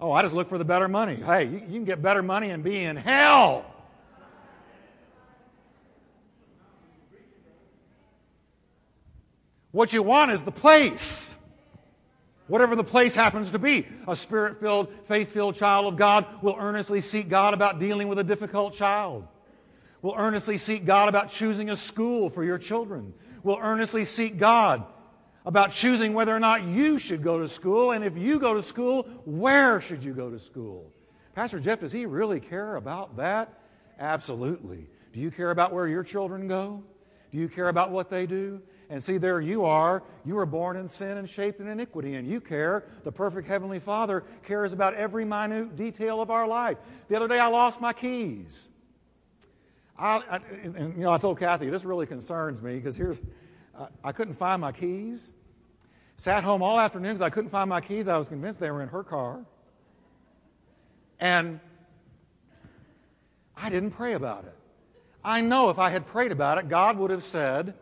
Oh, 0.00 0.12
I 0.12 0.22
just 0.22 0.34
look 0.34 0.48
for 0.48 0.58
the 0.58 0.64
better 0.64 0.88
money. 0.88 1.14
Hey, 1.14 1.46
you, 1.46 1.60
can 1.60 1.84
get 1.84 2.02
better 2.02 2.22
money 2.22 2.50
and 2.50 2.62
be 2.62 2.84
in 2.84 2.96
hell. 2.96 3.64
What 9.70 9.92
you 9.92 10.02
want 10.02 10.30
is 10.30 10.42
the 10.42 10.52
place. 10.52 11.34
Whatever 12.46 12.76
the 12.76 12.84
place 12.84 13.14
happens 13.14 13.50
to 13.52 13.58
be. 13.58 13.86
A 14.06 14.14
spirit 14.14 14.60
filled, 14.60 14.92
faith 15.08 15.32
filled 15.32 15.54
child 15.54 15.86
of 15.86 15.96
God 15.96 16.26
will 16.42 16.56
earnestly 16.58 17.00
seek 17.00 17.28
God 17.28 17.54
about 17.54 17.78
dealing 17.78 18.06
with 18.06 18.18
a 18.18 18.24
difficult 18.24 18.74
child. 18.74 19.26
Will 20.02 20.14
earnestly 20.18 20.58
seek 20.58 20.84
God 20.84 21.08
about 21.08 21.30
choosing 21.30 21.70
a 21.70 21.76
school 21.76 22.28
for 22.28 22.44
your 22.44 22.58
children 22.58 23.14
will 23.44 23.58
earnestly 23.62 24.04
seek 24.04 24.38
God 24.38 24.84
about 25.46 25.70
choosing 25.70 26.14
whether 26.14 26.34
or 26.34 26.40
not 26.40 26.64
you 26.64 26.98
should 26.98 27.22
go 27.22 27.38
to 27.38 27.48
school, 27.48 27.92
and 27.92 28.04
if 28.04 28.16
you 28.16 28.38
go 28.38 28.54
to 28.54 28.62
school, 28.62 29.04
where 29.24 29.80
should 29.80 30.02
you 30.02 30.14
go 30.14 30.30
to 30.30 30.38
school? 30.38 30.90
Pastor 31.34 31.60
Jeff, 31.60 31.80
does 31.80 31.92
he 31.92 32.06
really 32.06 32.40
care 32.40 32.76
about 32.76 33.16
that? 33.18 33.60
Absolutely. 33.98 34.88
Do 35.12 35.20
you 35.20 35.30
care 35.30 35.50
about 35.50 35.72
where 35.72 35.86
your 35.86 36.02
children 36.02 36.48
go? 36.48 36.82
Do 37.30 37.38
you 37.38 37.48
care 37.48 37.68
about 37.68 37.90
what 37.90 38.08
they 38.08 38.26
do? 38.26 38.62
And 38.88 39.02
see, 39.02 39.18
there 39.18 39.40
you 39.40 39.64
are. 39.64 40.02
You 40.24 40.36
were 40.36 40.46
born 40.46 40.76
in 40.76 40.88
sin 40.88 41.18
and 41.18 41.28
shaped 41.28 41.60
in 41.60 41.68
iniquity, 41.68 42.14
and 42.14 42.28
you 42.28 42.40
care. 42.40 42.84
The 43.02 43.12
perfect 43.12 43.48
Heavenly 43.48 43.80
Father 43.80 44.24
cares 44.44 44.72
about 44.72 44.94
every 44.94 45.24
minute 45.24 45.76
detail 45.76 46.20
of 46.20 46.30
our 46.30 46.46
life. 46.46 46.78
The 47.08 47.16
other 47.16 47.28
day, 47.28 47.38
I 47.38 47.48
lost 47.48 47.80
my 47.80 47.92
keys. 47.92 48.68
I, 49.98 50.16
I, 50.28 50.40
and, 50.64 50.96
you 50.96 51.04
know, 51.04 51.12
I 51.12 51.18
told 51.18 51.38
Kathy, 51.38 51.70
this 51.70 51.84
really 51.84 52.06
concerns 52.06 52.60
me 52.60 52.76
because 52.76 52.96
here, 52.96 53.16
uh, 53.76 53.86
I 54.02 54.12
couldn't 54.12 54.34
find 54.34 54.60
my 54.60 54.72
keys. 54.72 55.32
Sat 56.16 56.44
home 56.44 56.62
all 56.62 56.78
afternoon 56.78 57.12
because 57.12 57.22
I 57.22 57.30
couldn't 57.30 57.50
find 57.50 57.68
my 57.68 57.80
keys. 57.80 58.08
I 58.08 58.18
was 58.18 58.28
convinced 58.28 58.60
they 58.60 58.70
were 58.70 58.82
in 58.82 58.88
her 58.88 59.02
car. 59.02 59.44
And 61.20 61.60
I 63.56 63.70
didn't 63.70 63.92
pray 63.92 64.14
about 64.14 64.44
it. 64.44 64.54
I 65.24 65.40
know 65.40 65.70
if 65.70 65.78
I 65.78 65.90
had 65.90 66.06
prayed 66.06 66.32
about 66.32 66.58
it, 66.58 66.68
God 66.68 66.98
would 66.98 67.10
have 67.10 67.24
said 67.24 67.74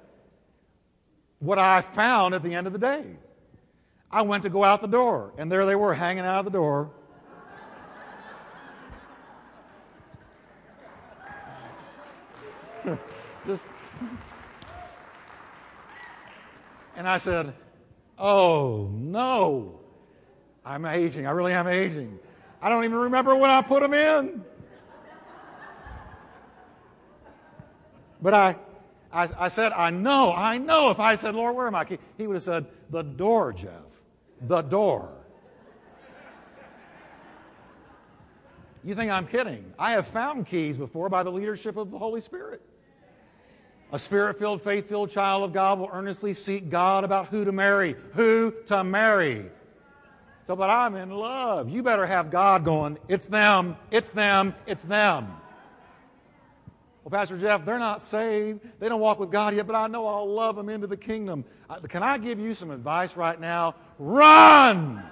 what 1.41 1.59
I 1.59 1.81
found 1.81 2.35
at 2.35 2.43
the 2.43 2.55
end 2.55 2.67
of 2.67 2.73
the 2.73 2.79
day. 2.79 3.05
I 4.11 4.23
went 4.23 4.43
to 4.45 4.51
go 4.51 4.63
out 4.63 4.81
the 4.81 4.87
door, 4.87 5.33
and 5.39 5.51
there 5.51 5.67
they 5.67 5.75
were 5.75 5.95
hanging 5.95 6.25
out 6.25 6.39
of 6.39 6.45
the 6.45 6.51
door. 6.51 6.91
Just. 13.47 13.65
And 16.97 17.09
I 17.09 17.19
said, 17.19 17.55
Oh, 18.19 18.89
no. 18.93 19.81
I'm 20.65 20.85
aging. 20.85 21.27
I 21.27 21.31
really 21.31 21.53
am 21.53 21.67
aging. 21.67 22.19
I 22.61 22.69
don't 22.69 22.85
even 22.85 22.99
remember 22.99 23.35
when 23.35 23.51
I 23.51 23.63
put 23.63 23.83
them 23.83 23.95
in. 23.95 24.45
But 28.21 28.35
I, 28.35 28.57
I, 29.13 29.29
I, 29.37 29.49
said, 29.49 29.73
I 29.73 29.91
know, 29.91 30.33
I 30.33 30.59
know. 30.59 30.91
If 30.91 31.01
I 31.01 31.17
said, 31.17 31.35
Lord, 31.35 31.57
where 31.57 31.67
am 31.67 31.75
I? 31.75 31.85
He 32.17 32.29
would 32.29 32.35
have 32.35 32.43
said, 32.45 32.67
The 32.91 33.03
door, 33.03 33.53
Jeff. 33.53 33.83
the 34.43 34.63
door. 34.63 35.11
You 38.85 38.95
think 38.95 39.11
I'm 39.11 39.27
kidding? 39.27 39.73
I 39.79 39.93
have 39.93 40.07
found 40.07 40.47
keys 40.47 40.77
before 40.77 41.09
by 41.09 41.23
the 41.23 41.31
leadership 41.31 41.77
of 41.77 41.91
the 41.91 41.99
Holy 41.99 42.21
Spirit. 42.21 42.63
A 43.93 43.99
spirit 43.99 44.39
filled, 44.39 44.63
faith 44.63 44.89
filled 44.89 45.11
child 45.11 45.45
of 45.45 45.53
God 45.53 45.79
will 45.79 45.91
earnestly 45.93 46.33
seek 46.33 46.71
God 46.71 47.05
about 47.05 47.27
who 47.27 47.45
to 47.45 47.53
marry. 47.53 47.95
Who 48.15 48.55
to 48.67 48.83
marry. 48.83 49.51
So, 50.47 50.57
but 50.57 50.71
I'm 50.71 50.97
in 50.97 51.11
love. 51.11 51.69
You 51.69 51.83
better 51.83 52.07
have 52.07 52.31
God 52.31 52.65
going, 52.65 52.99
it's 53.07 53.29
them, 53.29 53.77
it's 53.91 54.11
them, 54.11 54.55
it's 54.67 54.85
them. 54.85 55.29
Well, 57.05 57.11
Pastor 57.11 57.37
Jeff, 57.37 57.65
they're 57.65 57.79
not 57.79 58.01
saved. 58.01 58.61
They 58.79 58.89
don't 58.89 59.01
walk 59.01 59.19
with 59.19 59.31
God 59.31 59.55
yet, 59.55 59.67
but 59.67 59.77
I 59.77 59.89
know 59.89 60.07
I'll 60.07 60.33
love 60.33 60.57
them 60.57 60.69
into 60.69 60.87
the 60.87 60.97
kingdom. 60.97 61.45
Can 61.89 62.03
I 62.03 62.17
give 62.17 62.39
you 62.39 62.55
some 62.55 62.71
advice 62.71 63.17
right 63.17 63.41
now? 63.41 63.75
Run! 63.99 65.03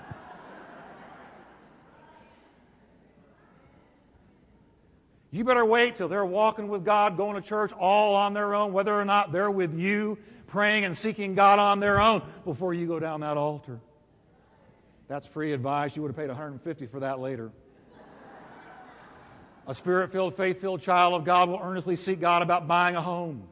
You 5.33 5.45
better 5.45 5.65
wait 5.65 5.97
till 5.97 6.09
they're 6.09 6.25
walking 6.25 6.69
with 6.69 6.85
God, 6.85 7.17
going 7.17 7.37
to 7.37 7.43
church 7.43 7.73
all 7.73 8.17
on 8.17 8.35
their 8.35 8.55
own, 8.55 8.73
whether 8.73 8.93
or 8.93 9.05
not 9.05 9.31
they're 9.31 9.51
with 9.51 9.79
you, 9.79 10.19
praying 10.49 10.85
and 10.85 10.97
seeking 10.97 11.35
God 11.35 11.59
on 11.61 11.79
their 11.79 12.01
own, 12.01 12.23
before 12.45 12.75
you 12.75 12.87
go 12.87 12.99
down 12.99 13.21
that 13.21 13.37
altar. 13.37 13.79
That's 15.07 15.27
free 15.27 15.53
advice. 15.53 15.95
You 15.95 16.03
would 16.03 16.09
have 16.09 16.17
paid 16.17 16.29
150 16.29 16.87
for 16.87 17.01
that 17.01 17.21
later. 17.21 17.53
A 19.67 19.75
spirit 19.75 20.11
filled, 20.11 20.37
faith 20.37 20.61
filled 20.61 20.83
child 20.83 21.15
of 21.15 21.25
God 21.25 21.49
will 21.49 21.61
earnestly 21.63 21.95
seek 21.95 22.21
God 22.21 22.43
about 22.43 22.67
buying 22.67 22.97
a 22.97 23.03
home. 23.03 23.47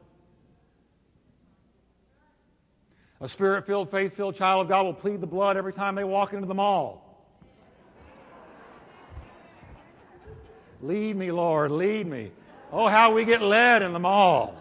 A 3.21 3.27
spirit 3.29 3.65
filled, 3.65 3.89
faith 3.89 4.17
filled 4.17 4.35
child 4.35 4.63
of 4.63 4.69
God 4.69 4.85
will 4.85 4.93
plead 4.93 5.21
the 5.21 5.27
blood 5.27 5.55
every 5.55 5.71
time 5.71 5.95
they 5.95 6.03
walk 6.03 6.33
into 6.33 6.45
the 6.45 6.55
mall. 6.55 7.08
Lead 10.81 11.15
me, 11.15 11.31
Lord, 11.31 11.71
lead 11.71 12.07
me. 12.07 12.31
Oh, 12.71 12.87
how 12.87 13.13
we 13.13 13.25
get 13.25 13.41
led 13.41 13.81
in 13.81 13.93
the 13.93 13.99
mall. 13.99 14.55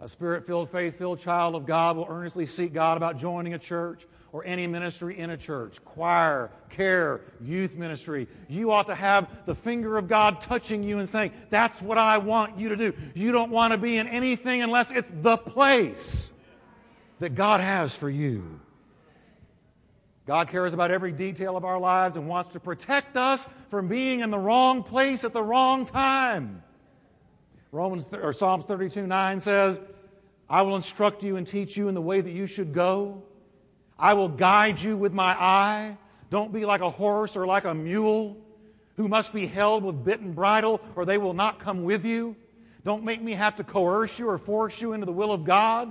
A 0.00 0.06
spirit 0.06 0.46
filled, 0.46 0.70
faith 0.70 0.96
filled 0.96 1.18
child 1.18 1.56
of 1.56 1.66
God 1.66 1.96
will 1.96 2.06
earnestly 2.08 2.46
seek 2.46 2.72
God 2.72 2.96
about 2.96 3.16
joining 3.16 3.54
a 3.54 3.58
church 3.58 4.06
or 4.30 4.44
any 4.44 4.66
ministry 4.66 5.18
in 5.18 5.30
a 5.30 5.36
church 5.36 5.84
choir, 5.84 6.50
care, 6.68 7.22
youth 7.40 7.74
ministry. 7.74 8.28
You 8.48 8.70
ought 8.70 8.86
to 8.86 8.94
have 8.94 9.28
the 9.46 9.54
finger 9.54 9.98
of 9.98 10.06
God 10.06 10.40
touching 10.40 10.84
you 10.84 10.98
and 10.98 11.08
saying, 11.08 11.32
That's 11.50 11.82
what 11.82 11.98
I 11.98 12.18
want 12.18 12.58
you 12.58 12.68
to 12.68 12.76
do. 12.76 12.92
You 13.14 13.32
don't 13.32 13.50
want 13.50 13.72
to 13.72 13.78
be 13.78 13.96
in 13.96 14.06
anything 14.06 14.62
unless 14.62 14.92
it's 14.92 15.10
the 15.22 15.36
place 15.36 16.32
that 17.18 17.34
God 17.34 17.60
has 17.60 17.96
for 17.96 18.08
you. 18.08 18.60
God 20.28 20.48
cares 20.48 20.74
about 20.74 20.90
every 20.90 21.10
detail 21.10 21.56
of 21.56 21.64
our 21.64 21.78
lives 21.78 22.18
and 22.18 22.28
wants 22.28 22.50
to 22.50 22.60
protect 22.60 23.16
us 23.16 23.48
from 23.70 23.88
being 23.88 24.20
in 24.20 24.30
the 24.30 24.38
wrong 24.38 24.82
place 24.82 25.24
at 25.24 25.32
the 25.32 25.42
wrong 25.42 25.86
time. 25.86 26.62
Romans 27.72 28.06
or 28.12 28.34
Psalms 28.34 28.66
32 28.66 29.06
9 29.06 29.40
says, 29.40 29.80
I 30.46 30.60
will 30.60 30.76
instruct 30.76 31.22
you 31.22 31.36
and 31.36 31.46
teach 31.46 31.78
you 31.78 31.88
in 31.88 31.94
the 31.94 32.02
way 32.02 32.20
that 32.20 32.30
you 32.30 32.46
should 32.46 32.74
go. 32.74 33.22
I 33.98 34.12
will 34.12 34.28
guide 34.28 34.78
you 34.78 34.98
with 34.98 35.14
my 35.14 35.32
eye. 35.32 35.96
Don't 36.28 36.52
be 36.52 36.66
like 36.66 36.82
a 36.82 36.90
horse 36.90 37.34
or 37.34 37.46
like 37.46 37.64
a 37.64 37.72
mule 37.72 38.36
who 38.98 39.08
must 39.08 39.32
be 39.32 39.46
held 39.46 39.82
with 39.82 40.04
bit 40.04 40.20
and 40.20 40.34
bridle, 40.34 40.82
or 40.94 41.06
they 41.06 41.16
will 41.16 41.32
not 41.32 41.58
come 41.58 41.84
with 41.84 42.04
you. 42.04 42.36
Don't 42.84 43.02
make 43.02 43.22
me 43.22 43.32
have 43.32 43.56
to 43.56 43.64
coerce 43.64 44.18
you 44.18 44.28
or 44.28 44.36
force 44.36 44.78
you 44.78 44.92
into 44.92 45.06
the 45.06 45.12
will 45.12 45.32
of 45.32 45.44
God 45.44 45.90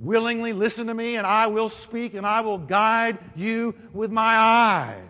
willingly 0.00 0.52
listen 0.52 0.86
to 0.88 0.94
me, 0.94 1.16
and 1.16 1.26
I 1.26 1.46
will 1.46 1.68
speak, 1.68 2.14
and 2.14 2.26
I 2.26 2.40
will 2.40 2.58
guide 2.58 3.18
you 3.36 3.74
with 3.92 4.10
my 4.10 4.34
eye. 4.36 5.02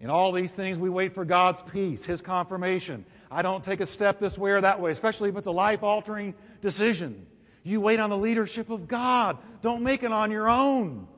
In 0.00 0.10
all 0.10 0.30
these 0.30 0.52
things, 0.52 0.78
we 0.78 0.90
wait 0.90 1.14
for 1.14 1.24
God's 1.24 1.62
peace, 1.62 2.04
His 2.04 2.20
confirmation. 2.20 3.04
I 3.30 3.42
don't 3.42 3.64
take 3.64 3.80
a 3.80 3.86
step 3.86 4.20
this 4.20 4.38
way 4.38 4.52
or 4.52 4.60
that 4.60 4.80
way, 4.80 4.90
especially 4.90 5.30
if 5.30 5.36
it's 5.36 5.48
a 5.48 5.52
life 5.52 5.82
altering 5.82 6.34
decision. 6.60 7.26
You 7.64 7.80
wait 7.80 7.98
on 7.98 8.10
the 8.10 8.16
leadership 8.16 8.70
of 8.70 8.86
God. 8.86 9.38
Don't 9.60 9.82
make 9.82 10.02
it 10.02 10.12
on 10.12 10.30
your 10.30 10.48
own. 10.48 11.08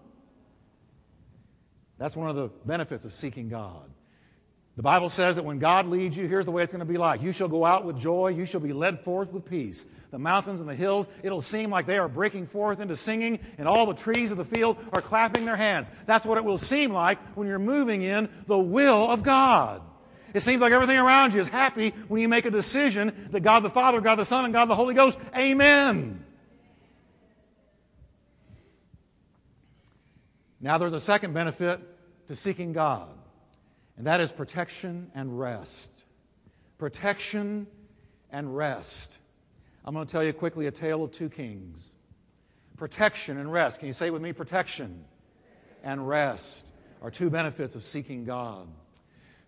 That's 1.98 2.16
one 2.16 2.30
of 2.30 2.36
the 2.36 2.48
benefits 2.64 3.04
of 3.04 3.12
seeking 3.12 3.48
God. 3.48 3.89
The 4.76 4.82
Bible 4.82 5.08
says 5.08 5.36
that 5.36 5.44
when 5.44 5.58
God 5.58 5.88
leads 5.88 6.16
you, 6.16 6.26
here's 6.28 6.46
the 6.46 6.52
way 6.52 6.62
it's 6.62 6.72
going 6.72 6.80
to 6.80 6.90
be 6.90 6.96
like. 6.96 7.22
You 7.22 7.32
shall 7.32 7.48
go 7.48 7.64
out 7.64 7.84
with 7.84 7.98
joy. 7.98 8.28
You 8.28 8.44
shall 8.44 8.60
be 8.60 8.72
led 8.72 9.00
forth 9.00 9.32
with 9.32 9.44
peace. 9.44 9.84
The 10.10 10.18
mountains 10.18 10.60
and 10.60 10.68
the 10.68 10.74
hills, 10.74 11.06
it'll 11.22 11.40
seem 11.40 11.70
like 11.70 11.86
they 11.86 11.98
are 11.98 12.08
breaking 12.08 12.46
forth 12.46 12.80
into 12.80 12.96
singing, 12.96 13.38
and 13.58 13.68
all 13.68 13.86
the 13.86 13.94
trees 13.94 14.30
of 14.30 14.38
the 14.38 14.44
field 14.44 14.76
are 14.92 15.02
clapping 15.02 15.44
their 15.44 15.56
hands. 15.56 15.88
That's 16.06 16.24
what 16.24 16.38
it 16.38 16.44
will 16.44 16.58
seem 16.58 16.92
like 16.92 17.18
when 17.36 17.46
you're 17.46 17.58
moving 17.58 18.02
in 18.02 18.28
the 18.46 18.58
will 18.58 19.10
of 19.10 19.22
God. 19.22 19.82
It 20.34 20.40
seems 20.40 20.60
like 20.60 20.72
everything 20.72 20.98
around 20.98 21.34
you 21.34 21.40
is 21.40 21.48
happy 21.48 21.90
when 22.08 22.20
you 22.20 22.28
make 22.28 22.44
a 22.44 22.50
decision 22.50 23.28
that 23.32 23.40
God 23.40 23.60
the 23.60 23.70
Father, 23.70 24.00
God 24.00 24.16
the 24.16 24.24
Son, 24.24 24.44
and 24.44 24.54
God 24.54 24.66
the 24.66 24.76
Holy 24.76 24.94
Ghost, 24.94 25.18
Amen. 25.36 26.24
Now, 30.60 30.78
there's 30.78 30.92
a 30.92 31.00
second 31.00 31.34
benefit 31.34 31.80
to 32.28 32.34
seeking 32.34 32.72
God 32.72 33.08
and 34.00 34.06
that 34.06 34.22
is 34.22 34.32
protection 34.32 35.10
and 35.14 35.38
rest. 35.38 35.90
Protection 36.78 37.66
and 38.32 38.56
rest. 38.56 39.18
I'm 39.84 39.92
going 39.92 40.06
to 40.06 40.10
tell 40.10 40.24
you 40.24 40.32
quickly 40.32 40.68
a 40.68 40.70
tale 40.70 41.04
of 41.04 41.10
two 41.10 41.28
kings. 41.28 41.94
Protection 42.78 43.36
and 43.36 43.52
rest. 43.52 43.78
Can 43.78 43.88
you 43.88 43.92
say 43.92 44.08
with 44.08 44.22
me? 44.22 44.32
Protection 44.32 45.04
and 45.84 46.08
rest 46.08 46.64
are 47.02 47.10
two 47.10 47.28
benefits 47.28 47.76
of 47.76 47.82
seeking 47.82 48.24
God. 48.24 48.68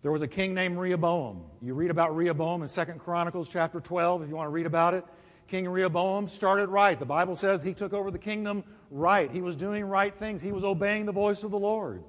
There 0.03 0.13
was 0.13 0.21
a 0.21 0.29
king 0.29 0.53
named 0.53 0.77
Rehoboam. 0.77 1.45
You 1.63 1.73
read 1.73 1.91
about 1.91 2.15
Rehoboam 2.15 2.63
in 2.63 2.69
2 2.69 2.85
Chronicles 2.99 3.49
chapter 3.49 3.81
12 3.81 4.25
if 4.25 4.29
you 4.29 4.37
want 4.37 4.49
to 4.49 4.53
read 4.53 4.67
about 4.67 4.93
it. 4.93 5.07
King 5.49 5.67
Rehoboam 5.67 6.29
started 6.29 6.69
right. 6.69 6.99
The 6.99 7.07
Bible 7.07 7.37
says 7.37 7.63
he 7.63 7.73
took 7.73 7.95
over 7.95 8.11
the 8.11 8.19
kingdom 8.19 8.65
right. 8.91 9.31
He 9.31 9.41
was 9.41 9.57
doing 9.57 9.87
right 9.87 10.15
things. 10.15 10.43
He 10.43 10.53
was 10.53 10.63
obeying 10.63 11.07
the 11.07 11.13
voice 11.13 11.43
of 11.43 11.53
the 11.53 11.59
Lord. 11.59 12.05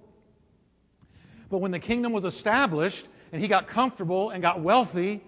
But 1.54 1.60
when 1.60 1.70
the 1.70 1.78
kingdom 1.78 2.13
was 2.13 2.26
established 2.26 3.08
and 3.32 3.39
he 3.39 3.48
got 3.48 3.68
comfortable 3.68 4.32
and 4.32 4.42
got 4.42 4.62
wealthy, 4.62 5.22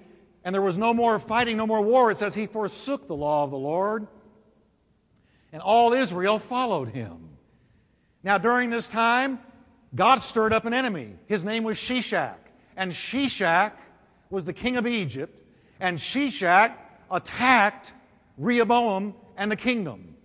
and 0.44 0.56
there 0.56 0.62
was 0.64 0.76
no 0.76 0.92
more 0.92 1.20
fighting, 1.20 1.56
no 1.56 1.68
more 1.68 1.84
war, 1.84 2.10
it 2.10 2.18
says 2.18 2.34
he 2.34 2.48
forsook 2.48 3.06
the 3.06 3.16
law 3.16 3.44
of 3.44 3.52
the 3.52 3.60
Lord, 3.60 4.08
and 5.54 5.62
all 5.62 5.94
Israel 5.94 6.40
followed 6.40 6.88
him. 6.88 7.30
Now, 8.24 8.40
during 8.40 8.72
this 8.72 8.88
time, 8.88 9.38
God 9.94 10.24
stirred 10.24 10.52
up 10.52 10.66
an 10.66 10.74
enemy. 10.74 11.14
His 11.28 11.44
name 11.44 11.64
was 11.64 11.78
Shishak. 11.78 12.38
And 12.76 12.92
Shishak 12.92 13.74
was 14.32 14.46
the 14.46 14.54
king 14.54 14.78
of 14.78 14.88
Egypt, 14.88 15.40
and 15.80 16.00
Shishak 16.00 16.74
attacked 17.12 17.94
Rehoboam 18.40 19.14
and 19.38 19.52
the 19.52 19.56
kingdom. 19.56 20.16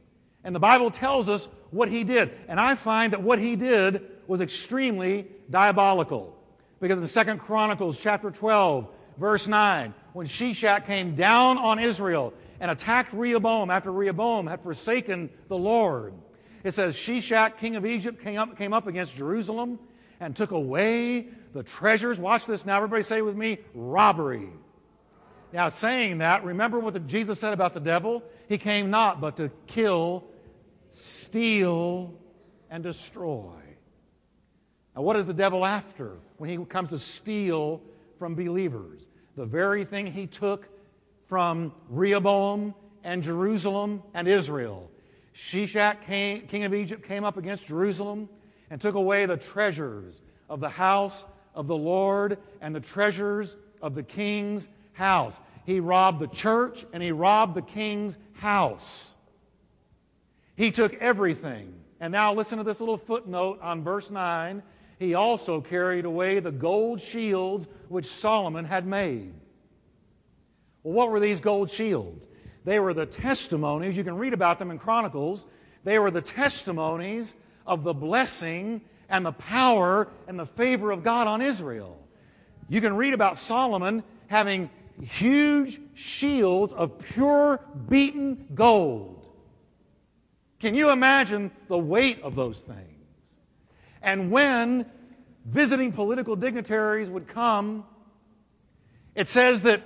And 0.45 0.55
the 0.55 0.61
Bible 0.61 0.91
tells 0.91 1.29
us 1.29 1.47
what 1.71 1.91
he 1.91 2.05
did. 2.05 2.33
And 2.49 2.59
I 2.59 2.75
find 2.75 3.13
that 3.13 3.23
what 3.23 3.39
he 3.39 3.55
did 3.55 4.07
was 4.31 4.41
extremely 4.41 5.27
diabolical. 5.51 6.37
Because 6.79 6.99
in 6.99 7.07
Second 7.09 7.41
Chronicles 7.41 7.99
chapter 7.99 8.31
12, 8.31 8.87
verse 9.19 9.49
9, 9.49 9.93
when 10.13 10.25
Shishak 10.25 10.87
came 10.87 11.17
down 11.17 11.59
on 11.59 11.81
Israel 11.81 12.33
and 12.61 12.71
attacked 12.71 13.13
Rehoboam 13.13 13.71
after 13.71 13.91
Rehoboam 13.91 14.47
had 14.47 14.63
forsaken 14.63 15.31
the 15.49 15.59
Lord, 15.59 16.15
it 16.63 16.75
says 16.75 16.95
Shishak, 16.95 17.57
king 17.57 17.75
of 17.75 17.85
Egypt, 17.85 18.23
came 18.23 18.39
up, 18.39 18.57
came 18.57 18.73
up 18.73 18.87
against 18.87 19.17
Jerusalem 19.17 19.81
and 20.21 20.37
took 20.37 20.53
away 20.53 21.27
the 21.53 21.65
treasures. 21.65 22.21
Watch 22.21 22.47
this 22.47 22.65
now. 22.65 22.77
Everybody 22.77 23.03
say 23.03 23.23
with 23.23 23.35
me 23.35 23.59
robbery. 23.75 24.49
Now, 25.53 25.71
saying 25.71 26.19
that, 26.19 26.45
remember 26.45 26.79
what 26.79 26.95
the, 26.95 27.01
Jesus 27.01 27.41
said 27.41 27.53
about 27.53 27.75
the 27.75 27.81
devil? 27.81 28.23
He 28.49 28.59
came 28.59 28.91
not 28.91 29.21
but 29.21 29.39
to 29.39 29.51
kill, 29.67 30.23
steal, 30.89 32.15
and 32.71 32.85
destroy. 32.85 33.60
Now, 35.01 35.05
what 35.05 35.17
is 35.17 35.27
the 35.27 35.33
devil 35.33 35.65
after 35.65 36.19
when 36.37 36.51
he 36.51 36.63
comes 36.67 36.91
to 36.91 36.99
steal 36.99 37.81
from 38.19 38.35
believers? 38.35 39.09
The 39.35 39.47
very 39.47 39.83
thing 39.83 40.07
he 40.07 40.27
took 40.27 40.69
from 41.27 41.73
Rehoboam 41.89 42.75
and 43.03 43.23
Jerusalem 43.23 44.03
and 44.13 44.29
Israel. 44.29 44.91
Shishak, 45.35 46.03
came, 46.03 46.43
king 46.43 46.65
of 46.65 46.75
Egypt, 46.75 47.03
came 47.03 47.25
up 47.25 47.39
against 47.39 47.67
Jerusalem 47.67 48.29
and 48.69 48.79
took 48.79 48.95
away 48.95 49.25
the 49.25 49.39
treasures 49.39 50.21
of 50.51 50.61
the 50.61 50.69
house 50.69 51.25
of 51.55 51.67
the 51.67 51.79
Lord 51.79 52.37
and 52.61 52.75
the 52.75 52.81
treasures 52.81 53.57
of 53.81 53.95
the 53.95 54.03
king's 54.03 54.69
house. 54.93 55.41
He 55.65 55.81
robbed 55.81 56.21
the 56.21 56.29
church 56.29 56.85
and 56.93 57.03
he 57.03 57.11
robbed 57.11 57.55
the 57.55 57.63
king's 57.63 58.19
house. 58.35 59.15
He 60.57 60.71
took 60.71 60.93
everything. 60.97 61.73
And 62.01 62.13
now 62.13 62.35
listen 62.35 62.59
to 62.59 62.65
this 62.65 62.81
little 62.81 62.99
footnote 62.99 63.61
on 63.63 63.83
verse 63.83 64.11
9 64.11 64.63
he 65.01 65.15
also 65.15 65.63
carried 65.63 66.05
away 66.05 66.41
the 66.41 66.53
gold 66.53 67.01
shields 67.01 67.67
which 67.89 68.07
Solomon 68.07 68.67
had 68.67 68.87
made. 68.87 69.33
Well, 70.83 70.93
what 70.93 71.11
were 71.11 71.19
these 71.19 71.41
gold 71.41 71.71
shields? 71.71 72.29
They 72.67 72.79
were 72.79 72.93
the 72.93 73.07
testimonies, 73.07 73.97
you 73.97 74.05
can 74.05 74.19
read 74.19 74.35
about 74.35 74.59
them 74.59 74.71
in 74.71 74.79
Chronicles. 74.79 75.47
They 75.85 75.99
were 75.99 76.11
the 76.11 76.21
testimonies 76.21 77.35
of 77.67 77.83
the 77.83 77.95
blessing 77.95 78.83
and 79.09 79.25
the 79.25 79.33
power 79.33 80.09
and 80.29 80.39
the 80.39 80.45
favor 80.45 80.91
of 80.91 81.03
God 81.03 81.27
on 81.27 81.41
Israel. 81.41 81.99
You 82.69 82.83
can 82.83 82.95
read 82.95 83.15
about 83.15 83.39
Solomon 83.39 84.05
having 84.27 84.69
huge 85.03 85.81
shields 85.95 86.75
of 86.75 86.99
pure 86.99 87.59
beaten 87.89 88.47
gold. 88.55 89.27
Can 90.59 90.75
you 90.75 90.91
imagine 90.91 91.51
the 91.69 91.79
weight 91.79 92.21
of 92.21 92.37
those 92.37 92.61
things? 92.61 93.00
And 94.03 94.31
when 94.31 94.87
visiting 95.45 95.93
political 95.93 96.37
dignitaries 96.37 97.11
would 97.11 97.29
come, 97.29 97.85
it 99.15 99.29
says 99.29 99.63
that 99.63 99.83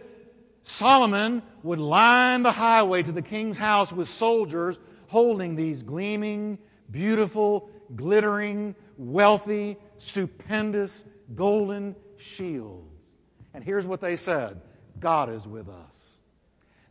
Solomon 0.63 1.43
would 1.63 1.79
line 1.79 2.43
the 2.43 2.53
highway 2.53 3.03
to 3.03 3.13
the 3.13 3.23
king's 3.23 3.59
house 3.59 3.93
with 3.93 4.09
soldiers 4.09 4.79
holding 5.09 5.57
these 5.57 5.83
gleaming, 5.83 6.59
beautiful, 6.91 7.69
glittering, 7.97 8.75
wealthy, 8.97 9.77
stupendous, 9.99 11.05
golden 11.35 11.95
shields. 12.17 12.89
And 13.53 13.63
here's 13.63 13.87
what 13.87 14.01
they 14.01 14.17
said 14.17 14.61
God 15.01 15.29
is 15.29 15.47
with 15.47 15.69
us. 15.69 16.21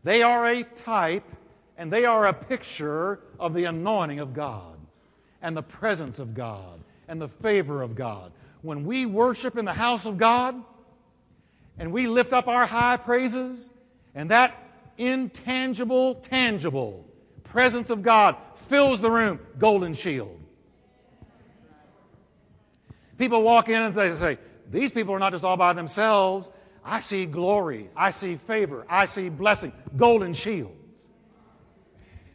They 0.04 0.22
are 0.22 0.48
a 0.48 0.64
type 0.64 1.30
and 1.78 1.92
they 1.92 2.06
are 2.06 2.28
a 2.28 2.34
picture 2.34 3.22
of 3.40 3.54
the 3.54 3.66
anointing 3.66 4.20
of 4.20 4.34
God 4.34 4.78
and 5.42 5.58
the 5.58 5.64
presence 5.64 6.20
of 6.20 6.34
God 6.34 6.83
and 7.13 7.21
the 7.21 7.28
favor 7.28 7.84
of 7.84 7.93
God. 7.93 8.32
When 8.63 8.86
we 8.86 9.06
worship 9.06 9.56
in 9.56 9.65
the 9.65 9.73
house 9.73 10.08
of 10.08 10.17
God 10.17 10.60
and 11.78 11.91
we 11.91 12.08
lift 12.08 12.34
up 12.34 12.47
our 12.47 12.65
high 12.65 12.97
praises, 12.97 13.69
and 14.15 14.32
that 14.32 14.58
intangible, 14.97 16.15
tangible 16.15 17.06
presence 17.43 17.91
of 17.91 18.02
God 18.02 18.36
fills 18.67 18.99
the 18.99 19.12
room, 19.12 19.39
golden 19.60 19.93
shield. 19.93 20.39
People 23.19 23.43
walk 23.43 23.69
in 23.69 23.80
and 23.80 23.93
they 23.93 24.12
say, 24.15 24.39
These 24.71 24.89
people 24.89 25.13
are 25.13 25.19
not 25.19 25.34
just 25.34 25.43
all 25.43 25.56
by 25.56 25.73
themselves. 25.73 26.49
I 26.84 26.99
see 26.99 27.28
glory. 27.28 27.91
I 27.95 28.10
see 28.10 28.38
favor. 28.38 28.88
I 28.89 29.06
see 29.06 29.30
blessing. 29.30 29.71
Golden 29.95 30.34
shields. 30.34 30.73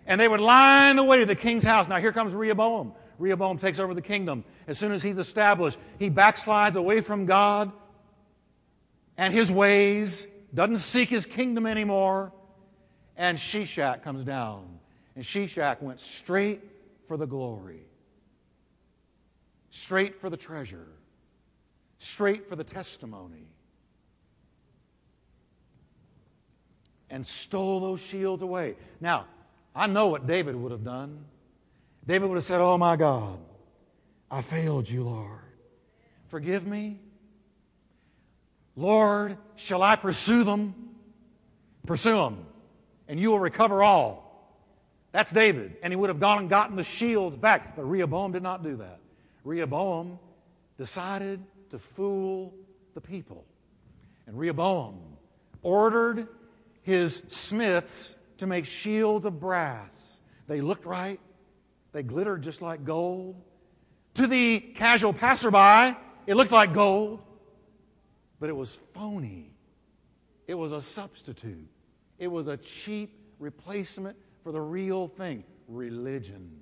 And 0.07 0.21
they 0.21 0.29
would 0.29 0.41
line 0.41 0.95
the 0.95 1.03
way 1.03 1.19
to 1.19 1.27
the 1.27 1.35
king's 1.35 1.65
house. 1.65 1.89
Now 1.89 1.97
here 1.97 2.13
comes 2.13 2.33
Rehoboam. 2.33 2.93
Rehoboam 3.19 3.59
takes 3.59 3.79
over 3.79 3.95
the 3.95 4.03
kingdom. 4.03 4.45
As 4.67 4.79
soon 4.79 4.93
as 4.93 5.03
he's 5.03 5.19
established, 5.19 5.79
he 5.99 6.11
backslides 6.11 6.77
away 6.77 7.01
from 7.01 7.27
God 7.27 7.73
and 9.17 9.35
his 9.35 9.51
ways, 9.51 10.29
doesn't 10.55 10.79
seek 10.79 11.09
his 11.09 11.27
kingdom 11.27 11.67
anymore. 11.67 12.33
And 13.17 13.37
Shishak 13.37 14.03
comes 14.03 14.25
down. 14.25 14.79
And 15.17 15.25
Shishak 15.25 15.83
went 15.83 16.01
straight 16.01 16.63
for 17.09 17.17
the 17.17 17.27
glory, 17.27 17.83
straight 19.71 20.21
for 20.21 20.31
the 20.31 20.37
treasure, 20.37 20.87
straight 21.99 22.49
for 22.49 22.55
the 22.55 22.63
testimony. 22.63 23.49
and 27.11 27.25
stole 27.25 27.81
those 27.81 28.01
shields 28.01 28.43
away. 28.43 28.77
Now, 29.01 29.27
I 29.75 29.87
know 29.87 30.09
what 30.09 30.27
David 30.27 30.57
would 30.57 30.73
have 30.73 30.85
done. 30.85 31.25
David 32.09 32.31
would 32.31 32.37
have 32.37 32.45
said, 32.45 32.63
Oh 32.63 32.79
my 32.79 32.97
God, 32.97 33.39
I 34.31 34.41
failed 34.41 34.89
you, 34.89 35.05
Lord. 35.05 35.41
Forgive 36.29 36.67
me. 36.67 37.01
Lord, 38.77 39.37
shall 39.57 39.83
I 39.83 39.95
pursue 39.97 40.43
them? 40.43 40.75
Pursue 41.87 42.17
them, 42.17 42.47
and 43.09 43.21
you 43.21 43.31
will 43.31 43.39
recover 43.39 43.83
all. 43.83 44.25
That's 45.13 45.31
David. 45.31 45.77
And 45.83 45.93
he 45.93 45.97
would 45.97 46.09
have 46.09 46.21
gone 46.21 46.39
and 46.39 46.49
gotten 46.49 46.77
the 46.77 46.85
shields 46.85 47.37
back. 47.37 47.77
But 47.77 47.85
Rehoboam 47.85 48.33
did 48.33 48.43
not 48.43 48.63
do 48.63 48.77
that. 48.77 49.01
Rehoboam 49.45 50.19
decided 50.79 51.43
to 51.71 51.79
fool 51.79 52.55
the 52.95 53.01
people. 53.01 53.45
And 54.27 54.39
Rehoboam 54.39 55.01
ordered 55.63 56.29
his 56.83 57.17
smiths 57.29 58.17
to 58.39 58.47
make 58.47 58.65
shields 58.65 59.25
of 59.27 59.41
brass. 59.41 60.23
They 60.47 60.61
looked 60.61 60.87
right, 60.87 61.21
they 61.99 62.05
glittered 62.05 62.43
just 62.43 62.63
like 62.63 62.85
gold. 62.85 63.35
To 64.15 64.29
the 64.29 64.61
casual 64.61 65.13
passerby, 65.13 65.99
it 66.29 66.37
looked 66.37 66.53
like 66.53 66.73
gold, 66.73 67.19
but 68.39 68.49
it 68.49 68.53
was 68.53 68.79
phony. 68.95 69.51
It 70.47 70.55
was 70.55 70.71
a 70.71 70.81
substitute, 70.81 71.69
it 72.21 72.29
was 72.29 72.47
a 72.47 72.57
cheap 72.57 73.19
replacement 73.41 74.17
for 74.45 74.53
the 74.53 74.61
real 74.61 75.09
thing 75.09 75.43
religion. 75.67 76.61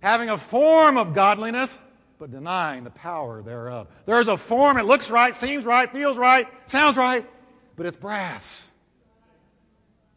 Having 0.00 0.28
a 0.28 0.36
form 0.36 0.98
of 0.98 1.14
godliness, 1.14 1.80
but 2.18 2.30
denying 2.30 2.84
the 2.84 2.90
power 2.90 3.40
thereof. 3.40 3.88
There's 4.04 4.28
a 4.28 4.36
form, 4.36 4.76
it 4.76 4.84
looks 4.84 5.08
right, 5.10 5.34
seems 5.34 5.64
right, 5.64 5.90
feels 5.90 6.18
right, 6.18 6.46
sounds 6.66 6.98
right, 6.98 7.26
but 7.74 7.86
it's 7.86 7.96
brass. 7.96 8.71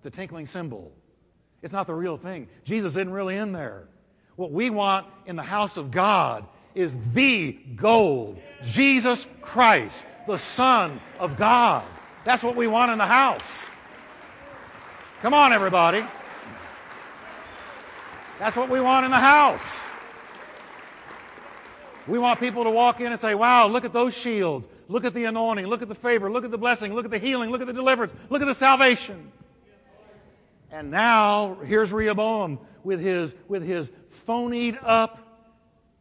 It's 0.05 0.15
a 0.15 0.19
tinkling 0.19 0.45
cymbal. 0.45 0.91
It's 1.63 1.73
not 1.73 1.87
the 1.87 1.95
real 1.95 2.15
thing. 2.15 2.47
Jesus 2.63 2.95
isn't 2.95 3.11
really 3.11 3.37
in 3.37 3.53
there. 3.53 3.87
What 4.35 4.51
we 4.51 4.69
want 4.69 5.07
in 5.25 5.35
the 5.35 5.41
house 5.41 5.77
of 5.77 5.89
God 5.89 6.45
is 6.75 6.95
the 7.13 7.53
gold 7.75 8.39
Jesus 8.61 9.25
Christ, 9.41 10.05
the 10.27 10.37
Son 10.37 11.01
of 11.17 11.37
God. 11.37 11.83
That's 12.23 12.43
what 12.43 12.55
we 12.55 12.67
want 12.67 12.91
in 12.91 12.99
the 12.99 13.05
house. 13.07 13.65
Come 15.23 15.33
on, 15.33 15.51
everybody. 15.51 16.05
That's 18.37 18.55
what 18.55 18.69
we 18.69 18.79
want 18.79 19.05
in 19.05 19.11
the 19.11 19.17
house. 19.17 19.87
We 22.07 22.19
want 22.19 22.39
people 22.39 22.63
to 22.63 22.69
walk 22.69 23.01
in 23.01 23.11
and 23.11 23.19
say, 23.19 23.33
wow, 23.33 23.65
look 23.65 23.85
at 23.85 23.93
those 23.93 24.13
shields. 24.13 24.67
Look 24.87 25.03
at 25.03 25.15
the 25.15 25.25
anointing. 25.25 25.65
Look 25.65 25.81
at 25.81 25.87
the 25.87 25.95
favor. 25.95 26.31
Look 26.31 26.45
at 26.45 26.51
the 26.51 26.59
blessing. 26.59 26.93
Look 26.93 27.05
at 27.05 27.11
the 27.11 27.17
healing. 27.17 27.49
Look 27.49 27.61
at 27.61 27.65
the 27.65 27.73
deliverance. 27.73 28.13
Look 28.29 28.43
at 28.43 28.47
the 28.47 28.53
salvation. 28.53 29.31
And 30.75 30.91
now, 30.91 31.55
here's 31.63 31.93
Rehoboam 31.93 32.59
with 32.83 32.99
his, 32.99 33.33
with 33.47 33.63
his 33.63 33.93
phonied 34.27 34.77
up 34.83 35.19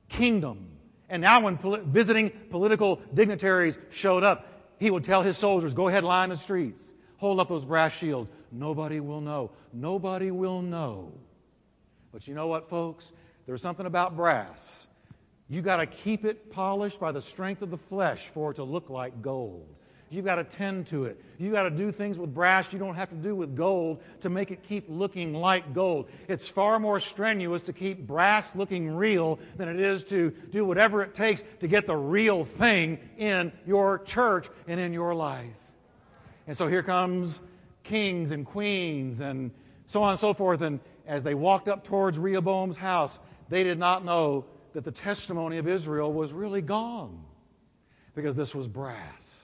kingdom. 0.09 0.67
And 1.09 1.23
now, 1.23 1.41
when 1.43 1.57
poli- 1.59 1.83
visiting 1.85 2.31
political 2.51 3.01
dignitaries 3.15 3.79
showed 3.91 4.25
up, 4.25 4.49
he 4.81 4.91
would 4.91 5.05
tell 5.05 5.23
his 5.23 5.37
soldiers, 5.37 5.75
go 5.75 5.87
ahead, 5.87 6.03
line 6.03 6.31
the 6.31 6.37
streets. 6.37 6.93
Hold 7.19 7.39
up 7.39 7.49
those 7.49 7.65
brass 7.65 7.93
shields. 7.93 8.33
Nobody 8.51 8.99
will 8.99 9.21
know. 9.21 9.53
Nobody 9.73 10.33
will 10.33 10.61
know. 10.61 11.13
But 12.11 12.27
you 12.27 12.35
know 12.35 12.49
what, 12.49 12.69
folks? 12.69 13.13
There's 13.47 13.63
something 13.63 13.87
about 13.87 14.17
brass 14.17 14.89
you 15.49 15.61
got 15.61 15.77
to 15.77 15.87
keep 15.87 16.25
it 16.25 16.51
polished 16.51 16.99
by 16.99 17.13
the 17.13 17.21
strength 17.21 17.63
of 17.63 17.71
the 17.71 17.79
flesh 17.79 18.31
for 18.33 18.51
it 18.51 18.55
to 18.55 18.65
look 18.65 18.89
like 18.89 19.21
gold. 19.21 19.69
You've 20.11 20.25
got 20.25 20.37
to 20.37 20.45
tend 20.45 20.87
to 20.89 21.05
it. 21.05 21.21
You've 21.39 21.55
got 21.55 21.65
to 21.65 21.71
do 21.71 21.91
things 21.91 22.19
with 22.19 22.33
brass 22.33 22.73
you 22.73 22.79
don't 22.79 22.95
have 22.95 23.09
to 23.11 23.17
do 23.17 23.35
with 23.35 23.57
gold 23.57 24.03
to 24.21 24.31
make 24.31 24.51
it 24.51 24.63
keep 24.63 24.85
looking 24.89 25.35
like 25.35 25.75
gold. 25.75 26.09
It's 26.29 26.49
far 26.49 26.79
more 26.79 27.01
strenuous 27.01 27.63
to 27.63 27.73
keep 27.73 28.07
brass 28.07 28.55
looking 28.55 28.95
real 28.95 29.39
than 29.57 29.69
it 29.69 29.81
is 29.81 30.05
to 30.07 30.31
do 30.51 30.65
whatever 30.65 31.03
it 31.03 31.15
takes 31.15 31.43
to 31.61 31.67
get 31.67 31.87
the 31.87 31.97
real 31.97 32.45
thing 32.45 32.99
in 33.19 33.51
your 33.67 33.99
church 34.01 34.49
and 34.69 34.79
in 34.79 34.93
your 34.93 35.15
life. 35.15 35.47
And 36.47 36.57
so 36.57 36.69
here 36.69 36.83
comes 36.83 37.41
kings 37.83 38.31
and 38.31 38.47
queens 38.47 39.21
and 39.21 39.51
so 39.87 40.03
on 40.03 40.11
and 40.11 40.19
so 40.19 40.35
forth. 40.35 40.61
And 40.61 40.81
as 41.07 41.25
they 41.25 41.35
walked 41.35 41.69
up 41.69 41.85
towards 41.85 42.19
Rehoboam's 42.19 42.77
house, 42.77 43.19
they 43.49 43.65
did 43.65 43.79
not 43.79 44.05
know 44.05 44.45
that 44.75 44.85
the 44.85 44.93
testimony 44.93 45.59
of 45.59 45.67
Israel 45.67 46.13
was 46.13 46.33
really 46.33 46.63
gone 46.63 47.25
because 48.15 48.37
this 48.37 48.55
was 48.55 48.67
brass. 48.67 49.44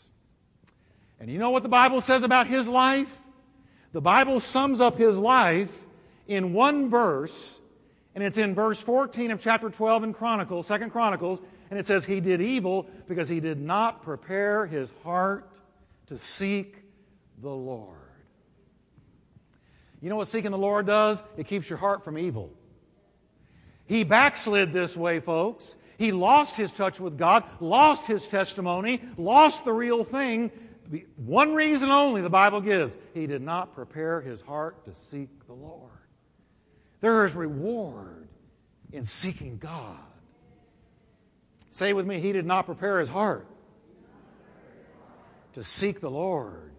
And 1.21 1.31
you 1.31 1.39
know 1.39 1.51
what 1.51 1.63
the 1.63 1.69
Bible 1.69 2.01
says 2.01 2.25
about 2.25 2.47
his 2.47 2.67
life? 2.67 3.21
The 3.93 4.01
Bible 4.01 4.41
sums 4.41 4.81
up 4.81 4.97
his 4.97 5.19
life 5.19 5.73
in 6.27 6.53
one 6.55 6.89
verse, 6.89 7.61
and 8.15 8.25
it's 8.25 8.39
in 8.39 8.55
verse 8.55 8.81
14 8.81 9.31
of 9.31 9.43
chapter 9.43 9.69
12 9.69 10.05
in 10.05 10.15
Chronicles, 10.15 10.67
Second 10.67 10.91
Chronicles, 10.91 11.43
and 11.71 11.79
it 11.79 11.87
says, 11.87 12.07
He 12.07 12.21
did 12.21 12.41
evil 12.41 12.89
because 13.07 13.29
he 13.29 13.39
did 13.39 13.61
not 13.61 14.03
prepare 14.03 14.67
his 14.67 14.93
heart 15.05 15.59
to 16.07 16.17
seek 16.17 16.77
the 17.43 17.51
Lord. 17.51 17.97
You 20.01 20.09
know 20.09 20.17
what 20.17 20.29
seeking 20.29 20.51
the 20.51 20.59
Lord 20.59 20.87
does? 20.87 21.23
It 21.37 21.47
keeps 21.47 21.69
your 21.69 21.79
heart 21.79 22.03
from 22.05 22.17
evil. 22.17 22.51
He 23.87 24.05
backslid 24.05 24.73
this 24.73 24.97
way, 24.97 25.21
folks. 25.21 25.77
He 25.99 26.13
lost 26.13 26.57
his 26.57 26.73
touch 26.73 26.99
with 26.99 27.19
God, 27.19 27.45
lost 27.61 28.07
his 28.07 28.27
testimony, 28.27 29.03
lost 29.19 29.65
the 29.65 29.73
real 29.73 30.05
thing. 30.05 30.51
One 31.17 31.55
reason 31.55 31.91
only 31.91 32.23
the 32.23 32.31
Bible 32.31 32.61
gives 32.61 32.97
he 33.15 33.27
did 33.27 33.43
not 33.43 33.75
prepare 33.75 34.21
his 34.21 34.41
heart 34.41 34.85
to 34.85 34.95
seek 34.95 35.29
the 35.47 35.53
Lord. 35.53 35.91
There 37.01 37.25
is 37.25 37.35
reward 37.35 38.29
in 38.93 39.05
seeking 39.05 39.59
God. 39.59 39.97
Say 41.71 41.93
with 41.93 42.07
me, 42.07 42.21
he 42.21 42.33
did 42.33 42.47
not 42.47 42.67
prepare 42.67 42.99
his 42.99 43.09
heart 43.09 43.47
to 45.53 45.63
seek 45.63 46.01
the 46.01 46.11
Lord. 46.11 46.70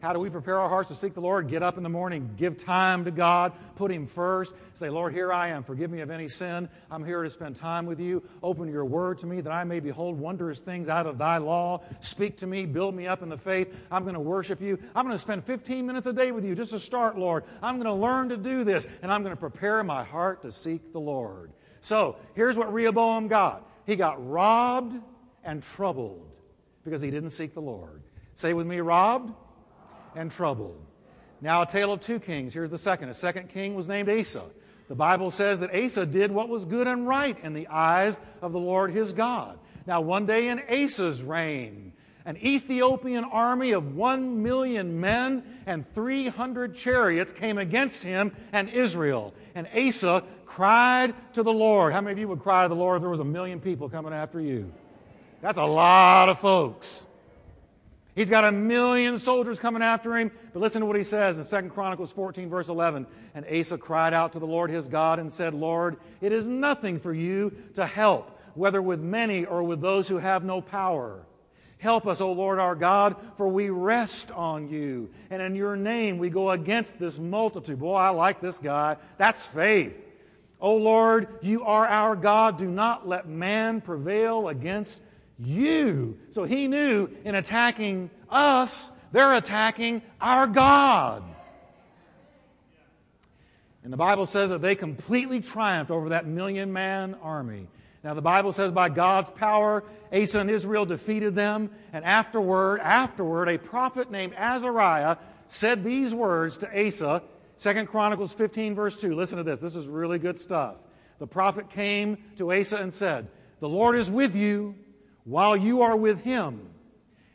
How 0.00 0.12
do 0.12 0.20
we 0.20 0.30
prepare 0.30 0.60
our 0.60 0.68
hearts 0.68 0.90
to 0.90 0.94
seek 0.94 1.14
the 1.14 1.20
Lord? 1.20 1.48
Get 1.48 1.64
up 1.64 1.76
in 1.76 1.82
the 1.82 1.88
morning, 1.88 2.30
give 2.36 2.56
time 2.56 3.04
to 3.06 3.10
God, 3.10 3.52
put 3.74 3.90
Him 3.90 4.06
first. 4.06 4.54
Say, 4.74 4.90
Lord, 4.90 5.12
here 5.12 5.32
I 5.32 5.48
am. 5.48 5.64
Forgive 5.64 5.90
me 5.90 6.00
of 6.02 6.10
any 6.10 6.28
sin. 6.28 6.68
I'm 6.88 7.04
here 7.04 7.24
to 7.24 7.30
spend 7.30 7.56
time 7.56 7.84
with 7.84 7.98
you. 7.98 8.22
Open 8.40 8.68
your 8.68 8.84
word 8.84 9.18
to 9.18 9.26
me 9.26 9.40
that 9.40 9.52
I 9.52 9.64
may 9.64 9.80
behold 9.80 10.16
wondrous 10.16 10.60
things 10.60 10.88
out 10.88 11.06
of 11.06 11.18
thy 11.18 11.38
law. 11.38 11.82
Speak 11.98 12.36
to 12.38 12.46
me, 12.46 12.64
build 12.64 12.94
me 12.94 13.08
up 13.08 13.22
in 13.22 13.28
the 13.28 13.36
faith. 13.36 13.74
I'm 13.90 14.04
going 14.04 14.14
to 14.14 14.20
worship 14.20 14.60
you. 14.60 14.78
I'm 14.94 15.04
going 15.04 15.14
to 15.14 15.18
spend 15.18 15.44
15 15.44 15.84
minutes 15.84 16.06
a 16.06 16.12
day 16.12 16.30
with 16.30 16.44
you 16.44 16.54
just 16.54 16.70
to 16.70 16.78
start, 16.78 17.18
Lord. 17.18 17.42
I'm 17.60 17.80
going 17.80 17.86
to 17.86 18.00
learn 18.00 18.28
to 18.28 18.36
do 18.36 18.62
this, 18.62 18.86
and 19.02 19.12
I'm 19.12 19.24
going 19.24 19.34
to 19.34 19.40
prepare 19.40 19.82
my 19.82 20.04
heart 20.04 20.42
to 20.42 20.52
seek 20.52 20.92
the 20.92 21.00
Lord. 21.00 21.50
So 21.80 22.16
here's 22.34 22.56
what 22.56 22.72
Rehoboam 22.72 23.26
got 23.26 23.68
he 23.84 23.96
got 23.96 24.24
robbed 24.28 25.02
and 25.42 25.60
troubled 25.62 26.36
because 26.84 27.02
he 27.02 27.10
didn't 27.10 27.30
seek 27.30 27.54
the 27.54 27.62
Lord. 27.62 28.02
Say 28.34 28.52
with 28.52 28.66
me, 28.66 28.78
robbed 28.80 29.34
and 30.18 30.30
troubled. 30.30 30.76
Now, 31.40 31.62
a 31.62 31.66
tale 31.66 31.92
of 31.92 32.00
two 32.00 32.18
kings. 32.18 32.52
Here's 32.52 32.70
the 32.70 32.78
second. 32.78 33.08
A 33.08 33.14
second 33.14 33.48
king 33.48 33.74
was 33.74 33.86
named 33.86 34.08
Asa. 34.08 34.42
The 34.88 34.94
Bible 34.94 35.30
says 35.30 35.60
that 35.60 35.74
Asa 35.74 36.04
did 36.06 36.32
what 36.32 36.48
was 36.48 36.64
good 36.64 36.86
and 36.86 37.06
right 37.06 37.36
in 37.42 37.54
the 37.54 37.68
eyes 37.68 38.18
of 38.42 38.52
the 38.52 38.58
Lord 38.58 38.90
his 38.90 39.12
God. 39.12 39.58
Now, 39.86 40.00
one 40.00 40.26
day 40.26 40.48
in 40.48 40.60
Asa's 40.68 41.22
reign, 41.22 41.92
an 42.24 42.36
Ethiopian 42.44 43.24
army 43.24 43.72
of 43.72 43.94
one 43.94 44.42
million 44.42 45.00
men 45.00 45.44
and 45.66 45.84
300 45.94 46.74
chariots 46.74 47.32
came 47.32 47.56
against 47.56 48.02
him 48.02 48.34
and 48.52 48.68
Israel. 48.68 49.32
And 49.54 49.68
Asa 49.74 50.24
cried 50.44 51.14
to 51.34 51.42
the 51.42 51.52
Lord. 51.52 51.92
How 51.92 52.00
many 52.00 52.12
of 52.12 52.18
you 52.18 52.28
would 52.28 52.40
cry 52.40 52.64
to 52.64 52.68
the 52.68 52.76
Lord 52.76 52.96
if 52.96 53.02
there 53.02 53.10
was 53.10 53.20
a 53.20 53.24
million 53.24 53.60
people 53.60 53.88
coming 53.88 54.12
after 54.12 54.40
you? 54.40 54.72
That's 55.40 55.58
a 55.58 55.64
lot 55.64 56.28
of 56.28 56.40
folks. 56.40 57.06
He's 58.18 58.28
got 58.28 58.42
a 58.42 58.50
million 58.50 59.16
soldiers 59.16 59.60
coming 59.60 59.80
after 59.80 60.16
him. 60.16 60.32
But 60.52 60.58
listen 60.58 60.80
to 60.80 60.86
what 60.86 60.96
he 60.96 61.04
says 61.04 61.38
in 61.38 61.62
2 61.62 61.68
Chronicles 61.68 62.10
14, 62.10 62.48
verse 62.48 62.68
11. 62.68 63.06
And 63.32 63.46
Asa 63.46 63.78
cried 63.78 64.12
out 64.12 64.32
to 64.32 64.40
the 64.40 64.46
Lord 64.46 64.70
his 64.70 64.88
God 64.88 65.20
and 65.20 65.32
said, 65.32 65.54
Lord, 65.54 65.98
it 66.20 66.32
is 66.32 66.44
nothing 66.44 66.98
for 66.98 67.12
you 67.12 67.52
to 67.74 67.86
help, 67.86 68.36
whether 68.54 68.82
with 68.82 68.98
many 68.98 69.44
or 69.44 69.62
with 69.62 69.80
those 69.80 70.08
who 70.08 70.18
have 70.18 70.42
no 70.42 70.60
power. 70.60 71.20
Help 71.78 72.08
us, 72.08 72.20
O 72.20 72.32
Lord 72.32 72.58
our 72.58 72.74
God, 72.74 73.14
for 73.36 73.46
we 73.46 73.70
rest 73.70 74.32
on 74.32 74.68
you. 74.68 75.10
And 75.30 75.40
in 75.40 75.54
your 75.54 75.76
name 75.76 76.18
we 76.18 76.28
go 76.28 76.50
against 76.50 76.98
this 76.98 77.20
multitude. 77.20 77.78
Boy, 77.78 77.94
I 77.94 78.08
like 78.08 78.40
this 78.40 78.58
guy. 78.58 78.96
That's 79.18 79.46
faith. 79.46 79.94
O 80.60 80.74
Lord, 80.74 81.28
you 81.40 81.62
are 81.62 81.86
our 81.86 82.16
God. 82.16 82.58
Do 82.58 82.68
not 82.68 83.06
let 83.06 83.28
man 83.28 83.80
prevail 83.80 84.48
against 84.48 84.98
you. 85.38 86.18
So 86.30 86.44
he 86.44 86.68
knew 86.68 87.08
in 87.24 87.34
attacking 87.34 88.10
us, 88.28 88.90
they're 89.12 89.34
attacking 89.34 90.02
our 90.20 90.46
God. 90.46 91.22
And 93.84 93.92
the 93.92 93.96
Bible 93.96 94.26
says 94.26 94.50
that 94.50 94.60
they 94.60 94.74
completely 94.74 95.40
triumphed 95.40 95.90
over 95.90 96.10
that 96.10 96.26
million 96.26 96.72
man 96.72 97.16
army. 97.22 97.68
Now, 98.04 98.14
the 98.14 98.22
Bible 98.22 98.52
says 98.52 98.70
by 98.70 98.90
God's 98.90 99.30
power, 99.30 99.82
Asa 100.12 100.40
and 100.40 100.50
Israel 100.50 100.86
defeated 100.86 101.34
them. 101.34 101.70
And 101.92 102.04
afterward, 102.04 102.80
afterward, 102.80 103.48
a 103.48 103.58
prophet 103.58 104.10
named 104.10 104.34
Azariah 104.36 105.16
said 105.48 105.82
these 105.82 106.14
words 106.14 106.58
to 106.58 106.86
Asa, 106.86 107.22
2 107.58 107.86
Chronicles 107.86 108.32
15, 108.32 108.74
verse 108.74 108.96
2. 109.00 109.14
Listen 109.14 109.38
to 109.38 109.42
this. 109.42 109.58
This 109.58 109.74
is 109.74 109.86
really 109.86 110.18
good 110.18 110.38
stuff. 110.38 110.76
The 111.18 111.26
prophet 111.26 111.70
came 111.70 112.18
to 112.36 112.52
Asa 112.52 112.76
and 112.76 112.92
said, 112.92 113.28
The 113.60 113.68
Lord 113.68 113.96
is 113.96 114.08
with 114.08 114.36
you 114.36 114.76
while 115.28 115.56
you 115.56 115.82
are 115.82 115.94
with 115.94 116.22
him. 116.22 116.70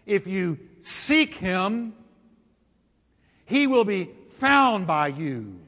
If 0.06 0.26
you 0.26 0.58
seek 0.80 1.36
him, 1.36 1.94
he 3.46 3.68
will 3.68 3.86
be 3.86 4.10
found 4.32 4.88
by 4.88 5.08
you. 5.10 5.60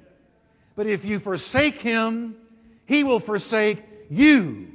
But 0.75 0.87
if 0.87 1.05
you 1.05 1.19
forsake 1.19 1.79
him, 1.79 2.35
he 2.85 3.03
will 3.03 3.19
forsake 3.19 3.83
you. 4.09 4.67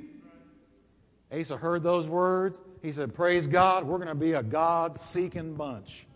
Asa 1.32 1.56
heard 1.56 1.82
those 1.82 2.06
words. 2.06 2.58
He 2.82 2.92
said, 2.92 3.14
Praise 3.14 3.48
God, 3.48 3.84
we're 3.84 3.98
going 3.98 4.08
to 4.08 4.14
be 4.14 4.32
a 4.32 4.42
God 4.42 4.98
seeking 4.98 5.54
bunch. 5.54 6.06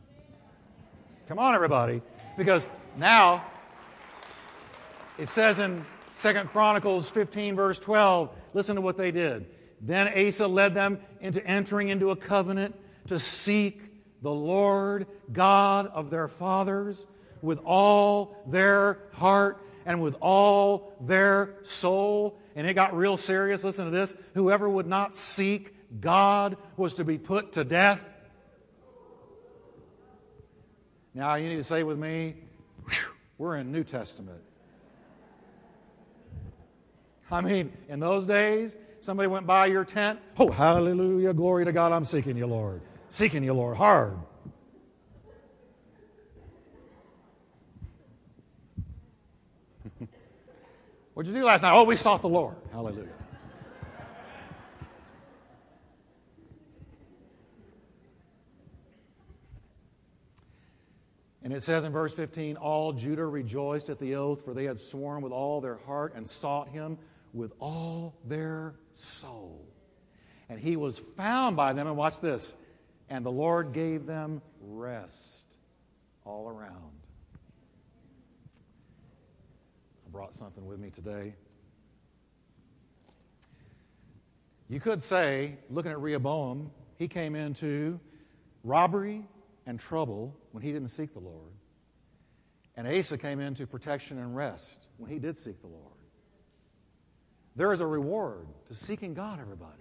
Come 1.28 1.38
on, 1.38 1.54
everybody. 1.54 2.00
Because 2.36 2.68
now 2.96 3.44
it 5.18 5.28
says 5.28 5.58
in 5.58 5.84
Second 6.12 6.48
Chronicles 6.50 7.10
15, 7.10 7.56
verse 7.56 7.78
12, 7.80 8.30
listen 8.54 8.76
to 8.76 8.80
what 8.80 8.96
they 8.96 9.10
did. 9.10 9.46
Then 9.86 10.08
Asa 10.08 10.48
led 10.48 10.74
them 10.74 10.98
into 11.20 11.46
entering 11.46 11.90
into 11.90 12.10
a 12.10 12.16
covenant 12.16 12.74
to 13.08 13.18
seek 13.18 13.82
the 14.22 14.32
Lord 14.32 15.06
God 15.30 15.88
of 15.88 16.08
their 16.08 16.26
fathers 16.26 17.06
with 17.42 17.58
all 17.66 18.42
their 18.46 18.98
heart 19.12 19.62
and 19.84 20.00
with 20.00 20.16
all 20.22 20.94
their 21.02 21.56
soul. 21.62 22.38
And 22.56 22.66
it 22.66 22.72
got 22.72 22.96
real 22.96 23.18
serious. 23.18 23.62
Listen 23.62 23.84
to 23.84 23.90
this. 23.90 24.14
Whoever 24.32 24.68
would 24.68 24.86
not 24.86 25.14
seek 25.14 25.74
God 26.00 26.56
was 26.78 26.94
to 26.94 27.04
be 27.04 27.18
put 27.18 27.52
to 27.52 27.64
death. 27.64 28.00
Now 31.12 31.34
you 31.34 31.50
need 31.50 31.56
to 31.56 31.64
say 31.64 31.82
with 31.82 31.98
me, 31.98 32.36
we're 33.36 33.56
in 33.56 33.70
New 33.70 33.84
Testament. 33.84 34.40
I 37.30 37.42
mean, 37.42 37.72
in 37.88 38.00
those 38.00 38.26
days, 38.26 38.76
Somebody 39.04 39.26
went 39.26 39.46
by 39.46 39.66
your 39.66 39.84
tent. 39.84 40.18
Oh, 40.38 40.50
hallelujah. 40.50 41.34
Glory 41.34 41.66
to 41.66 41.72
God. 41.72 41.92
I'm 41.92 42.06
seeking 42.06 42.38
you, 42.38 42.46
Lord. 42.46 42.80
Seeking 43.10 43.44
you, 43.44 43.52
Lord. 43.52 43.76
Hard. 43.76 44.16
What'd 51.12 51.30
you 51.30 51.38
do 51.38 51.44
last 51.44 51.60
night? 51.60 51.74
Oh, 51.74 51.84
we 51.84 51.96
sought 51.96 52.22
the 52.22 52.30
Lord. 52.30 52.56
Hallelujah. 52.72 53.10
And 61.42 61.52
it 61.52 61.62
says 61.62 61.84
in 61.84 61.92
verse 61.92 62.14
15, 62.14 62.56
All 62.56 62.94
Judah 62.94 63.26
rejoiced 63.26 63.90
at 63.90 63.98
the 63.98 64.14
oath, 64.14 64.42
for 64.46 64.54
they 64.54 64.64
had 64.64 64.78
sworn 64.78 65.20
with 65.20 65.32
all 65.32 65.60
their 65.60 65.76
heart 65.76 66.14
and 66.16 66.26
sought 66.26 66.70
him 66.70 66.96
with 67.34 67.52
all 67.58 68.16
their 68.24 68.76
soul. 68.92 69.68
And 70.48 70.58
he 70.58 70.76
was 70.76 71.00
found 71.16 71.56
by 71.56 71.72
them, 71.72 71.86
and 71.86 71.96
watch 71.96 72.20
this, 72.20 72.54
and 73.10 73.26
the 73.26 73.32
Lord 73.32 73.72
gave 73.72 74.06
them 74.06 74.40
rest 74.60 75.56
all 76.24 76.48
around. 76.48 76.92
I 80.06 80.10
brought 80.10 80.34
something 80.34 80.64
with 80.64 80.78
me 80.78 80.90
today. 80.90 81.34
You 84.68 84.80
could 84.80 85.02
say, 85.02 85.58
looking 85.68 85.90
at 85.90 86.00
Rehoboam, 86.00 86.70
he 86.96 87.08
came 87.08 87.34
into 87.34 88.00
robbery 88.62 89.26
and 89.66 89.78
trouble 89.78 90.34
when 90.52 90.62
he 90.62 90.72
didn't 90.72 90.88
seek 90.88 91.12
the 91.12 91.20
Lord. 91.20 91.52
And 92.76 92.88
Asa 92.88 93.18
came 93.18 93.40
into 93.40 93.66
protection 93.66 94.18
and 94.18 94.34
rest 94.34 94.88
when 94.96 95.10
he 95.10 95.18
did 95.18 95.36
seek 95.36 95.60
the 95.60 95.66
Lord. 95.66 95.93
There 97.56 97.72
is 97.72 97.80
a 97.80 97.86
reward 97.86 98.46
to 98.66 98.74
seeking 98.74 99.14
God, 99.14 99.40
everybody. 99.40 99.72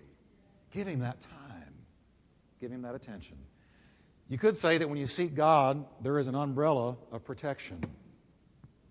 Give 0.71 0.88
Him 0.88 0.99
that 0.99 1.21
time, 1.21 1.73
give 2.59 2.71
Him 2.71 2.83
that 2.83 2.95
attention. 2.95 3.38
You 4.29 4.38
could 4.38 4.55
say 4.57 4.77
that 4.77 4.88
when 4.88 4.97
you 4.97 5.07
seek 5.07 5.36
God, 5.36 5.86
there 6.01 6.17
is 6.19 6.27
an 6.27 6.36
umbrella 6.36 6.95
of 7.12 7.23
protection 7.23 7.83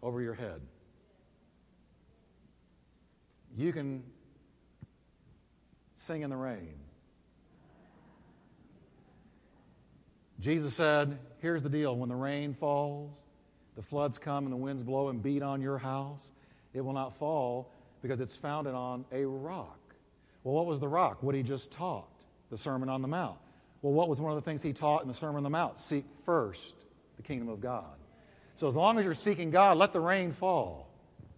over 0.03 0.21
your 0.21 0.35
head. 0.35 0.61
You 3.57 3.73
can 3.73 4.03
sing 5.95 6.23
in 6.23 6.31
the 6.31 6.37
rain. 6.37 6.75
Jesus 10.41 10.75
said, 10.75 11.19
Here's 11.39 11.63
the 11.63 11.69
deal 11.69 11.95
when 11.97 12.09
the 12.09 12.17
rain 12.17 12.55
falls, 12.55 13.23
the 13.77 13.83
floods 13.83 14.19
come, 14.19 14.45
and 14.45 14.53
the 14.53 14.57
winds 14.57 14.83
blow 14.83 15.09
and 15.09 15.23
beat 15.23 15.43
on 15.43 15.61
your 15.61 15.79
house, 15.79 16.33
it 16.75 16.81
will 16.81 16.93
not 16.93 17.17
fall 17.17 17.71
because 18.03 18.21
it's 18.21 18.37
founded 18.37 18.75
on 18.75 19.05
a 19.13 19.25
rock. 19.25 19.79
Well, 20.45 20.55
what 20.55 20.67
was 20.67 20.81
the 20.81 20.89
rock? 20.89 21.23
What 21.23 21.35
he 21.35 21.43
just 21.43 21.71
taught, 21.71 22.25
the 22.51 22.59
Sermon 22.59 22.89
on 22.89 23.01
the 23.01 23.09
Mount. 23.09 23.39
Well, 23.81 23.93
what 23.93 24.09
was 24.09 24.21
one 24.21 24.33
of 24.33 24.37
the 24.37 24.49
things 24.49 24.63
he 24.63 24.73
taught 24.73 25.03
in 25.03 25.09
the 25.09 25.15
Sermon 25.15 25.37
on 25.37 25.43
the 25.45 25.51
Mount? 25.51 25.79
Seek 25.79 26.05
first 26.25 26.75
the 27.17 27.23
kingdom 27.23 27.49
of 27.49 27.61
God. 27.61 27.97
So 28.55 28.69
as 28.69 28.77
long 28.77 28.99
as 28.99 29.05
you're 29.05 29.15
seeking 29.15 29.51
God, 29.51 29.79
let 29.79 29.93
the 29.93 30.01
rain 30.01 30.33
fall. 30.33 30.89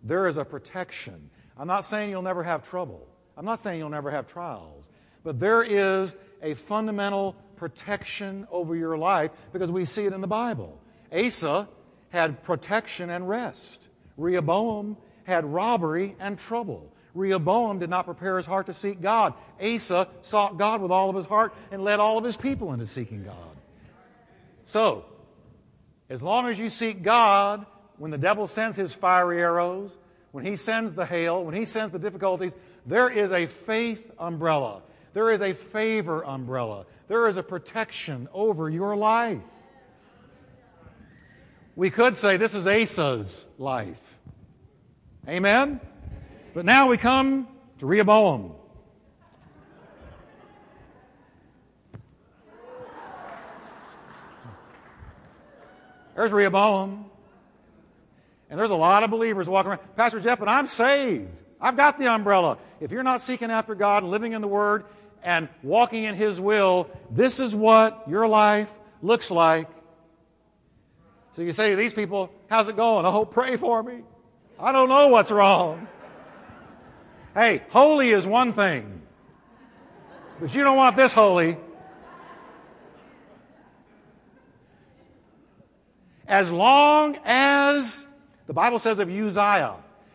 There 0.02 0.26
is 0.26 0.36
a 0.36 0.44
protection. 0.44 1.30
I'm 1.56 1.68
not 1.68 1.84
saying 1.84 2.10
you'll 2.10 2.22
never 2.22 2.42
have 2.42 2.68
trouble. 2.68 3.06
I'm 3.36 3.44
not 3.44 3.60
saying 3.60 3.78
you'll 3.78 3.88
never 3.88 4.10
have 4.10 4.26
trials. 4.26 4.88
But 5.22 5.40
there 5.40 5.62
is 5.62 6.14
a 6.42 6.54
fundamental 6.54 7.36
protection 7.56 8.46
over 8.50 8.76
your 8.76 8.98
life 8.98 9.30
because 9.52 9.70
we 9.70 9.84
see 9.84 10.04
it 10.04 10.12
in 10.12 10.20
the 10.20 10.26
Bible. 10.26 10.78
Asa 11.12 11.68
had 12.10 12.42
protection 12.42 13.10
and 13.10 13.28
rest. 13.28 13.88
Rehoboam 14.16 14.96
had 15.24 15.44
robbery 15.44 16.16
and 16.20 16.38
trouble. 16.38 16.90
Rehoboam 17.14 17.78
did 17.78 17.90
not 17.90 18.06
prepare 18.06 18.36
his 18.36 18.46
heart 18.46 18.66
to 18.66 18.74
seek 18.74 19.00
God. 19.00 19.34
Asa 19.62 20.08
sought 20.22 20.58
God 20.58 20.80
with 20.80 20.90
all 20.90 21.10
of 21.10 21.16
his 21.16 21.26
heart 21.26 21.54
and 21.70 21.84
led 21.84 22.00
all 22.00 22.18
of 22.18 22.24
his 22.24 22.36
people 22.36 22.72
into 22.72 22.86
seeking 22.86 23.24
God. 23.24 23.36
So, 24.64 25.04
as 26.08 26.22
long 26.22 26.48
as 26.48 26.58
you 26.58 26.68
seek 26.68 27.02
God, 27.02 27.64
when 27.98 28.10
the 28.10 28.18
devil 28.18 28.46
sends 28.46 28.76
his 28.76 28.92
fiery 28.92 29.40
arrows, 29.40 29.96
when 30.32 30.44
he 30.44 30.56
sends 30.56 30.94
the 30.94 31.06
hail, 31.06 31.44
when 31.44 31.54
he 31.54 31.64
sends 31.64 31.92
the 31.92 31.98
difficulties, 31.98 32.56
there 32.86 33.08
is 33.08 33.30
a 33.30 33.46
faith 33.46 34.10
umbrella. 34.18 34.82
There 35.12 35.30
is 35.30 35.40
a 35.40 35.54
favor 35.54 36.24
umbrella. 36.24 36.86
There 37.06 37.28
is 37.28 37.36
a 37.36 37.42
protection 37.42 38.28
over 38.32 38.68
your 38.68 38.96
life. 38.96 39.38
We 41.76 41.90
could 41.90 42.16
say 42.16 42.36
this 42.36 42.54
is 42.54 42.66
Asa's 42.66 43.46
life. 43.58 44.00
Amen? 45.28 45.80
But 46.52 46.64
now 46.64 46.88
we 46.88 46.96
come 46.96 47.48
to 47.78 47.86
Rehoboam. 47.86 48.54
There's 56.14 56.30
Rehoboam. 56.30 57.06
And 58.50 58.60
there's 58.60 58.70
a 58.70 58.76
lot 58.76 59.02
of 59.02 59.10
believers 59.10 59.48
walking 59.48 59.70
around. 59.70 59.80
Pastor 59.96 60.20
Jeff, 60.20 60.38
but 60.38 60.48
I'm 60.48 60.66
saved. 60.66 61.28
I've 61.60 61.76
got 61.76 61.98
the 61.98 62.06
umbrella. 62.06 62.58
If 62.78 62.92
you're 62.92 63.02
not 63.02 63.20
seeking 63.20 63.50
after 63.50 63.74
God 63.74 64.02
and 64.02 64.12
living 64.12 64.32
in 64.32 64.42
the 64.42 64.48
Word 64.48 64.84
and 65.22 65.48
walking 65.62 66.04
in 66.04 66.14
His 66.14 66.40
will, 66.40 66.88
this 67.10 67.40
is 67.40 67.54
what 67.54 68.04
your 68.06 68.28
life 68.28 68.72
looks 69.02 69.30
like. 69.30 69.68
So 71.32 71.42
you 71.42 71.52
say 71.52 71.70
to 71.70 71.76
these 71.76 71.94
people, 71.94 72.30
How's 72.48 72.68
it 72.68 72.76
going? 72.76 73.06
Oh, 73.06 73.24
pray 73.24 73.56
for 73.56 73.82
me. 73.82 74.02
I 74.64 74.72
don't 74.72 74.88
know 74.88 75.08
what's 75.08 75.30
wrong. 75.30 75.86
Hey, 77.34 77.62
holy 77.68 78.08
is 78.08 78.26
one 78.26 78.54
thing, 78.54 79.02
but 80.40 80.54
you 80.54 80.64
don't 80.64 80.78
want 80.78 80.96
this 80.96 81.12
holey. 81.12 81.58
As 86.26 86.50
long 86.50 87.18
as, 87.26 88.06
the 88.46 88.54
Bible 88.54 88.78
says 88.78 89.00
of 89.00 89.10
Uzziah, 89.10 89.74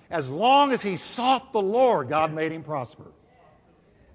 as 0.09 0.31
long 0.31 0.71
as 0.71 0.81
he 0.81 0.95
sought 0.95 1.53
the 1.53 1.61
Lord, 1.61 2.09
God 2.09 2.33
made 2.33 2.51
him 2.51 2.63
prosper. 2.63 3.05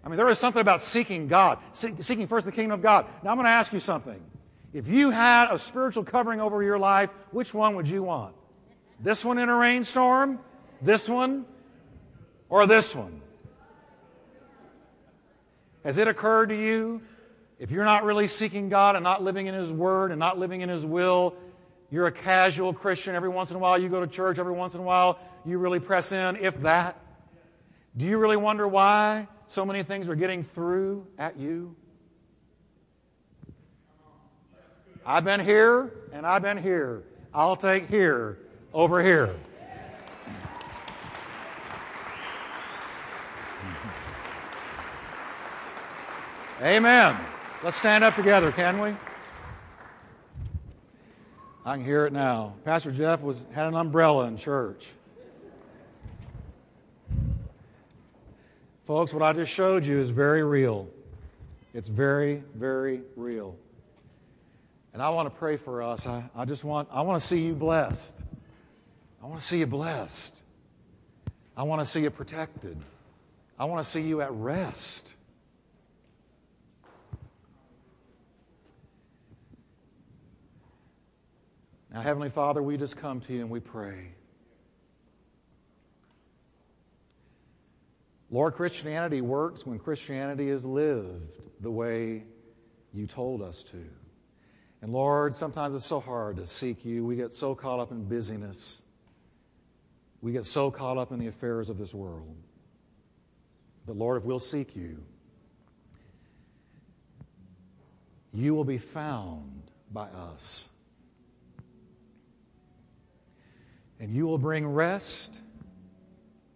I 0.03 0.09
mean, 0.09 0.17
there 0.17 0.29
is 0.29 0.41
something 0.41 0.61
about 0.61 0.83
seeking 0.83 1.29
God, 1.29 1.61
seeking 1.71 2.27
first 2.27 2.45
the 2.45 2.51
kingdom 2.51 2.73
of 2.73 2.83
God. 2.83 3.07
Now, 3.23 3.31
I'm 3.31 3.37
going 3.37 3.45
to 3.45 3.51
ask 3.51 3.73
you 3.73 3.79
something. 3.79 4.21
If 4.73 4.89
you 4.89 5.11
had 5.11 5.53
a 5.53 5.61
spiritual 5.61 6.03
covering 6.03 6.41
over 6.41 6.61
your 6.61 6.81
life, 6.81 7.11
which 7.31 7.55
one 7.55 7.77
would 7.77 7.87
you 7.87 8.03
want? 8.03 8.35
This 9.01 9.25
one 9.25 9.39
in 9.39 9.49
a 9.49 9.57
rainstorm? 9.57 10.39
This 10.81 11.09
one? 11.09 11.47
Or 12.49 12.67
this 12.67 12.95
one? 12.95 13.21
Has 15.85 15.99
it 15.99 16.09
occurred 16.09 16.49
to 16.49 16.57
you, 16.57 17.03
if 17.59 17.71
you're 17.71 17.85
not 17.85 18.05
really 18.05 18.27
seeking 18.27 18.69
God 18.69 18.97
and 18.97 19.05
not 19.05 19.23
living 19.23 19.47
in 19.47 19.55
His 19.55 19.71
Word 19.71 20.11
and 20.11 20.19
not 20.19 20.39
living 20.39 20.63
in 20.63 20.69
His 20.69 20.85
will, 20.85 21.35
you're 21.91 22.07
a 22.07 22.13
casual 22.13 22.73
Christian. 22.73 23.15
Every 23.15 23.29
once 23.29 23.51
in 23.51 23.57
a 23.57 23.59
while 23.59 23.79
you 23.79 23.89
go 23.89 24.01
to 24.01 24.07
church. 24.07 24.39
Every 24.39 24.53
once 24.53 24.75
in 24.75 24.81
a 24.81 24.83
while 24.83 25.19
you 25.45 25.59
really 25.59 25.81
press 25.81 26.13
in, 26.13 26.37
if 26.37 26.61
that. 26.63 26.99
Do 27.97 28.07
you 28.07 28.19
really 28.19 28.37
wonder 28.37 28.67
why 28.67 29.29
so 29.47 29.65
many 29.65 29.83
things 29.83 30.09
are 30.09 30.17
getting 30.17 30.43
through 30.43 31.07
at 31.19 31.39
you? 31.39 31.77
I've 35.07 35.25
been 35.25 35.41
here 35.41 35.93
and 36.13 36.27
I've 36.27 36.43
been 36.43 36.57
here. 36.57 37.03
I'll 37.33 37.57
take 37.57 37.89
here 37.89 38.39
over 38.75 39.01
here. 39.01 39.33
Amen. 46.61 47.17
Let's 47.63 47.77
stand 47.77 48.03
up 48.03 48.17
together, 48.17 48.51
can 48.51 48.81
we? 48.81 48.97
I 51.65 51.77
can 51.77 51.85
hear 51.85 52.05
it 52.05 52.13
now. 52.13 52.55
Pastor 52.65 52.91
Jeff 52.91 53.23
was 53.23 53.47
had 53.53 53.69
an 53.69 53.75
umbrella 53.75 54.27
in 54.27 54.37
church. 54.37 54.89
Folks, 58.87 59.15
what 59.15 59.23
I 59.23 59.33
just 59.33 59.51
showed 59.51 59.85
you 59.85 59.99
is 59.99 60.11
very 60.11 60.43
real. 60.43 60.89
It's 61.73 61.89
very, 61.89 62.43
very 62.55 63.01
real. 63.17 63.57
And 64.93 65.01
I 65.01 65.09
want 65.09 65.33
to 65.33 65.39
pray 65.39 65.57
for 65.57 65.83
us. 65.83 66.07
I, 66.07 66.23
I 66.37 66.45
just 66.45 66.65
want 66.65 66.89
I 66.93 67.03
want 67.03 67.21
to 67.21 67.27
see 67.27 67.41
you 67.41 67.55
blessed. 67.55 68.23
I 69.25 69.27
want 69.27 69.41
to 69.41 69.47
see 69.47 69.59
you 69.61 69.67
blessed. 69.67 70.43
I 71.57 71.63
want 71.63 71.81
to 71.81 71.87
see 71.87 72.03
you 72.03 72.11
protected. 72.11 72.77
I 73.59 73.65
want 73.65 73.83
to 73.83 73.91
see 73.91 74.03
you 74.03 74.21
at 74.21 74.31
rest. 74.33 75.15
Now, 81.91 82.03
Heavenly 82.03 82.29
Father, 82.29 82.63
we 82.63 82.77
just 82.77 82.99
come 82.99 83.21
to 83.21 83.33
you 83.33 83.41
and 83.41 83.49
we 83.49 83.61
pray. 83.61 84.09
Lord, 88.31 88.53
Christianity 88.53 89.23
works 89.23 89.65
when 89.65 89.79
Christianity 89.79 90.51
is 90.51 90.67
lived 90.67 91.41
the 91.61 91.71
way 91.71 92.25
you 92.93 93.07
told 93.07 93.41
us 93.41 93.63
to. 93.65 93.83
And 94.83 94.93
Lord, 94.93 95.33
sometimes 95.33 95.75
it's 95.75 95.87
so 95.87 95.99
hard 96.01 96.37
to 96.37 96.45
seek 96.45 96.85
you. 96.85 97.07
We 97.07 97.17
get 97.17 97.33
so 97.33 97.55
caught 97.55 97.81
up 97.81 97.91
in 97.91 98.05
busyness. 98.05 98.83
We 100.25 100.33
get 100.33 100.47
so 100.47 100.71
caught 100.71 100.97
up 100.97 101.13
in 101.13 101.19
the 101.19 101.27
affairs 101.27 101.69
of 101.69 101.77
this 101.77 101.93
world. 101.93 102.35
But 103.87 103.97
Lord, 103.97 104.17
if 104.17 104.25
we'll 104.25 104.39
seek 104.39 104.75
you, 104.75 104.97
you 108.33 108.55
will 108.55 108.65
be 108.65 108.79
found 108.79 109.71
by 109.93 110.07
us. 110.07 110.71
And 114.01 114.15
you 114.15 114.25
will 114.25 114.39
bring 114.39 114.67
rest 114.67 115.43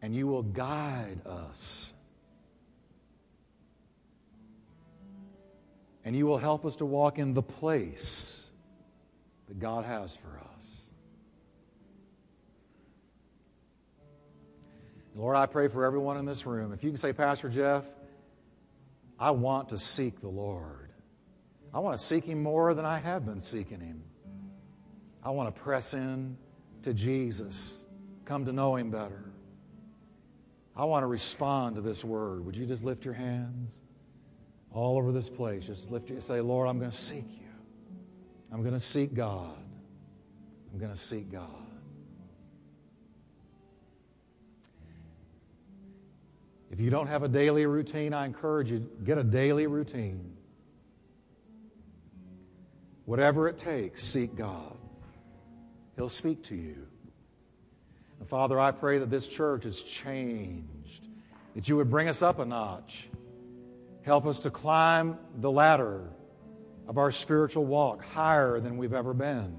and 0.00 0.16
you 0.16 0.26
will 0.26 0.44
guide 0.44 1.20
us. 1.26 1.92
And 6.06 6.16
you 6.16 6.24
will 6.24 6.38
help 6.38 6.64
us 6.64 6.76
to 6.76 6.86
walk 6.86 7.18
in 7.18 7.34
the 7.34 7.42
place 7.42 8.50
that 9.46 9.58
God 9.58 9.84
has 9.84 10.16
for 10.16 10.40
us. 10.56 10.78
Lord, 15.18 15.34
I 15.34 15.46
pray 15.46 15.66
for 15.66 15.84
everyone 15.84 16.16
in 16.16 16.24
this 16.24 16.46
room. 16.46 16.72
If 16.72 16.84
you 16.84 16.90
can 16.90 16.96
say, 16.96 17.12
Pastor 17.12 17.48
Jeff, 17.48 17.82
I 19.18 19.32
want 19.32 19.70
to 19.70 19.78
seek 19.78 20.20
the 20.20 20.28
Lord. 20.28 20.90
I 21.74 21.80
want 21.80 21.98
to 21.98 22.04
seek 22.04 22.24
Him 22.24 22.40
more 22.40 22.72
than 22.72 22.84
I 22.84 22.98
have 22.98 23.26
been 23.26 23.40
seeking 23.40 23.80
Him. 23.80 24.04
I 25.24 25.30
want 25.30 25.52
to 25.52 25.60
press 25.60 25.92
in 25.92 26.36
to 26.82 26.94
Jesus, 26.94 27.84
come 28.26 28.44
to 28.44 28.52
know 28.52 28.76
Him 28.76 28.92
better. 28.92 29.24
I 30.76 30.84
want 30.84 31.02
to 31.02 31.08
respond 31.08 31.74
to 31.74 31.82
this 31.82 32.04
word. 32.04 32.46
Would 32.46 32.54
you 32.54 32.64
just 32.64 32.84
lift 32.84 33.04
your 33.04 33.14
hands 33.14 33.80
all 34.72 34.98
over 34.98 35.10
this 35.10 35.28
place? 35.28 35.66
Just 35.66 35.90
lift 35.90 36.08
your 36.08 36.20
say, 36.20 36.40
Lord, 36.40 36.68
I'm 36.68 36.78
going 36.78 36.92
to 36.92 36.96
seek 36.96 37.28
you. 37.28 37.48
I'm 38.52 38.60
going 38.62 38.72
to 38.72 38.80
seek 38.80 39.14
God. 39.14 39.58
I'm 40.72 40.78
going 40.78 40.92
to 40.92 40.98
seek 40.98 41.32
God. 41.32 41.57
If 46.70 46.80
you 46.80 46.90
don't 46.90 47.06
have 47.06 47.22
a 47.22 47.28
daily 47.28 47.66
routine, 47.66 48.12
I 48.12 48.26
encourage 48.26 48.70
you 48.70 48.88
get 49.04 49.18
a 49.18 49.24
daily 49.24 49.66
routine. 49.66 50.36
Whatever 53.06 53.48
it 53.48 53.56
takes, 53.56 54.02
seek 54.02 54.36
God. 54.36 54.76
He'll 55.96 56.10
speak 56.10 56.44
to 56.44 56.54
you. 56.54 56.86
And 58.20 58.28
Father, 58.28 58.60
I 58.60 58.70
pray 58.70 58.98
that 58.98 59.10
this 59.10 59.26
church 59.26 59.64
is 59.64 59.80
changed, 59.82 61.08
that 61.54 61.68
you 61.68 61.76
would 61.76 61.90
bring 61.90 62.08
us 62.08 62.20
up 62.20 62.38
a 62.38 62.44
notch. 62.44 63.08
Help 64.02 64.26
us 64.26 64.40
to 64.40 64.50
climb 64.50 65.18
the 65.36 65.50
ladder 65.50 66.04
of 66.86 66.98
our 66.98 67.10
spiritual 67.10 67.64
walk 67.64 68.04
higher 68.04 68.60
than 68.60 68.76
we've 68.76 68.94
ever 68.94 69.14
been. 69.14 69.56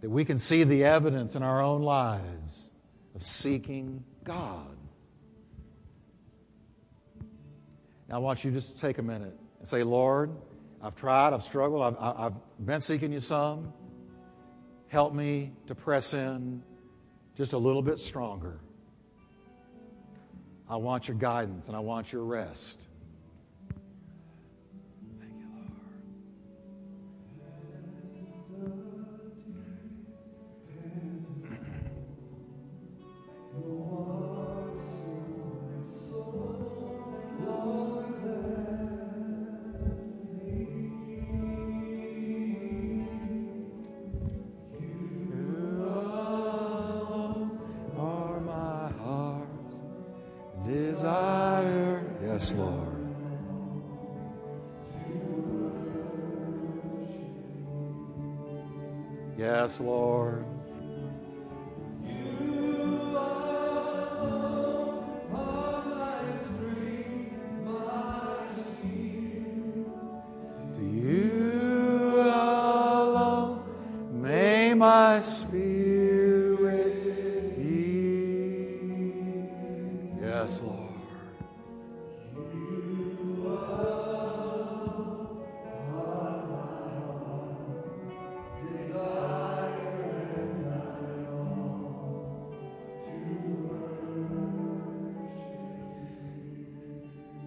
That 0.00 0.10
we 0.10 0.24
can 0.24 0.38
see 0.38 0.64
the 0.64 0.84
evidence 0.84 1.34
in 1.34 1.42
our 1.42 1.60
own 1.60 1.82
lives 1.82 2.70
of 3.14 3.22
seeking 3.22 4.04
God. 4.24 4.76
Now, 8.08 8.16
I 8.16 8.18
want 8.18 8.42
you 8.42 8.50
just 8.50 8.74
to 8.74 8.80
take 8.80 8.98
a 8.98 9.02
minute 9.02 9.38
and 9.58 9.68
say, 9.68 9.82
Lord, 9.82 10.30
I've 10.82 10.94
tried, 10.94 11.34
I've 11.34 11.44
struggled, 11.44 11.82
I've, 11.82 11.96
I've 12.00 12.64
been 12.64 12.80
seeking 12.80 13.12
you 13.12 13.20
some. 13.20 13.72
Help 14.88 15.12
me 15.12 15.52
to 15.66 15.74
press 15.74 16.14
in 16.14 16.62
just 17.36 17.52
a 17.52 17.58
little 17.58 17.82
bit 17.82 17.98
stronger. 17.98 18.60
I 20.68 20.76
want 20.76 21.08
your 21.08 21.16
guidance 21.16 21.68
and 21.68 21.76
I 21.76 21.80
want 21.80 22.12
your 22.12 22.24
rest. 22.24 22.87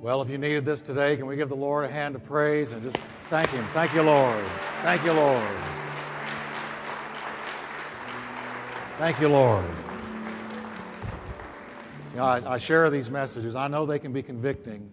Well, 0.02 0.24
if 0.24 0.32
you 0.32 0.40
needed 0.40 0.66
this 0.66 0.82
today, 0.82 1.16
can 1.16 1.28
we 1.28 1.36
give 1.36 1.48
the 1.48 1.56
Lord 1.56 1.86
a 1.86 1.88
hand 1.88 2.16
of 2.16 2.26
praise 2.26 2.74
and 2.74 2.82
just 2.82 2.98
thank 3.30 3.52
Him? 3.52 3.64
Thank 3.72 3.94
you, 3.94 4.02
Lord. 4.02 4.44
Thank 4.82 5.04
you, 5.06 5.14
Lord. 5.14 5.56
Thank 8.98 9.20
you, 9.22 9.28
Lord. 9.30 9.64
You 12.14 12.18
know, 12.18 12.24
I, 12.24 12.54
I 12.54 12.58
share 12.58 12.90
these 12.90 13.12
messages. 13.12 13.56
I 13.56 13.68
know 13.68 13.86
they 13.86 14.00
can 14.00 14.12
be 14.12 14.24
convicting, 14.24 14.90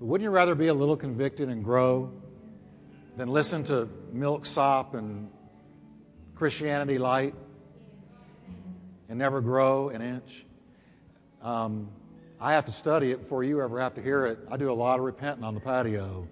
but 0.00 0.06
wouldn't 0.06 0.24
you 0.24 0.32
rather 0.32 0.56
be 0.56 0.66
a 0.66 0.74
little 0.74 0.96
convicted 0.96 1.48
and 1.48 1.62
grow 1.62 2.12
than 3.16 3.28
listen 3.28 3.62
to 3.64 3.88
milksop 4.12 4.94
and 4.94 5.30
Christianity 6.34 6.98
light 6.98 7.36
and 9.08 9.20
never 9.20 9.40
grow 9.40 9.90
an 9.90 10.02
inch? 10.02 10.44
Um, 11.42 11.90
I 12.40 12.52
have 12.52 12.66
to 12.66 12.72
study 12.72 13.12
it 13.12 13.20
before 13.20 13.44
you 13.44 13.62
ever 13.62 13.80
have 13.80 13.94
to 13.94 14.02
hear 14.02 14.26
it. 14.26 14.38
I 14.50 14.56
do 14.56 14.70
a 14.70 14.74
lot 14.74 14.98
of 14.98 15.04
repenting 15.04 15.44
on 15.44 15.54
the 15.54 15.60
patio. 15.60 16.28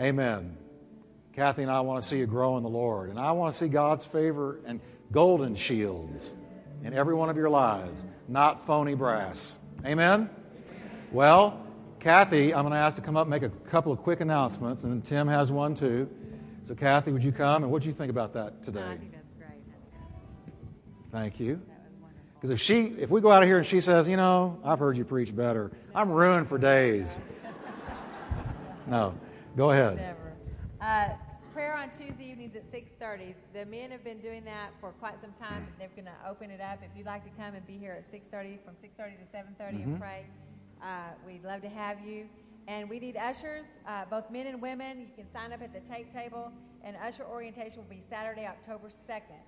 Amen. 0.00 0.56
Kathy 1.32 1.62
and 1.62 1.70
I 1.70 1.80
want 1.80 2.02
to 2.02 2.08
see 2.08 2.18
you 2.18 2.26
grow 2.26 2.56
in 2.56 2.62
the 2.62 2.68
Lord. 2.68 3.10
And 3.10 3.18
I 3.18 3.32
want 3.32 3.52
to 3.52 3.58
see 3.58 3.68
God's 3.68 4.04
favor 4.04 4.60
and 4.66 4.80
golden 5.10 5.56
shields 5.56 6.34
in 6.82 6.92
every 6.92 7.14
one 7.14 7.30
of 7.30 7.36
your 7.36 7.50
lives, 7.50 8.04
not 8.28 8.66
phony 8.66 8.94
brass. 8.94 9.58
Amen? 9.84 10.28
Well, 11.10 11.64
Kathy, 11.98 12.52
I'm 12.52 12.62
going 12.62 12.72
to 12.72 12.78
ask 12.78 12.96
to 12.96 13.02
come 13.02 13.16
up 13.16 13.22
and 13.26 13.30
make 13.30 13.42
a 13.42 13.48
couple 13.70 13.90
of 13.90 14.00
quick 14.00 14.20
announcements, 14.20 14.84
and 14.84 14.92
then 14.92 15.00
Tim 15.00 15.28
has 15.28 15.50
one 15.50 15.74
too. 15.74 16.08
So, 16.64 16.74
Kathy, 16.74 17.10
would 17.10 17.24
you 17.24 17.32
come? 17.32 17.62
And 17.62 17.72
what 17.72 17.82
do 17.82 17.88
you 17.88 17.94
think 17.94 18.10
about 18.10 18.34
that 18.34 18.62
today? 18.62 18.82
I 18.82 18.96
think 18.96 19.12
that's 19.12 19.32
great. 19.38 19.60
Thank 21.10 21.40
you. 21.40 21.60
That 22.44 22.50
was 22.50 22.60
wonderful. 22.60 22.60
Because 22.60 22.60
if 22.60 22.60
she, 22.60 23.02
if 23.02 23.08
we 23.08 23.22
go 23.22 23.32
out 23.32 23.42
of 23.42 23.48
here 23.48 23.56
and 23.56 23.66
she 23.66 23.80
says, 23.80 24.06
you 24.06 24.18
know, 24.18 24.58
I've 24.62 24.78
heard 24.78 24.98
you 24.98 25.04
preach 25.04 25.34
better, 25.34 25.70
I'm 25.94 26.10
ruined 26.10 26.48
for 26.48 26.58
days. 26.58 27.18
No, 28.86 29.14
go 29.56 29.70
ahead. 29.70 29.96
Never. 29.96 30.34
Uh, 30.78 31.16
prayer 31.54 31.74
on 31.74 31.88
Tuesday 31.88 32.32
evenings 32.32 32.54
at 32.54 32.70
6:30. 32.70 33.34
The 33.54 33.64
men 33.64 33.90
have 33.92 34.04
been 34.04 34.20
doing 34.20 34.44
that 34.44 34.72
for 34.78 34.90
quite 35.00 35.14
some 35.22 35.32
time. 35.40 35.66
They're 35.78 35.88
going 35.96 36.04
to 36.04 36.28
open 36.28 36.50
it 36.50 36.60
up. 36.60 36.80
If 36.82 36.90
you'd 36.94 37.06
like 37.06 37.24
to 37.24 37.30
come 37.42 37.54
and 37.54 37.66
be 37.66 37.78
here 37.78 37.92
at 37.92 38.12
6:30, 38.12 38.58
from 38.62 38.74
6:30 38.82 39.16
to 39.16 39.24
7:30, 39.32 39.84
and 39.84 39.98
pray, 39.98 40.26
uh, 40.82 41.12
we'd 41.26 41.42
love 41.44 41.62
to 41.62 41.70
have 41.70 42.04
you. 42.04 42.28
And 42.68 42.90
we 42.90 43.00
need 43.00 43.16
ushers, 43.16 43.64
uh, 43.88 44.04
both 44.10 44.30
men 44.30 44.48
and 44.48 44.60
women. 44.60 45.00
You 45.00 45.08
can 45.16 45.24
sign 45.32 45.54
up 45.54 45.62
at 45.62 45.72
the 45.72 45.80
tape 45.90 46.12
table. 46.12 46.52
And 46.84 46.94
usher 47.02 47.24
orientation 47.24 47.78
will 47.78 47.96
be 47.96 48.02
Saturday, 48.10 48.46
October 48.46 48.90
2nd 49.08 49.40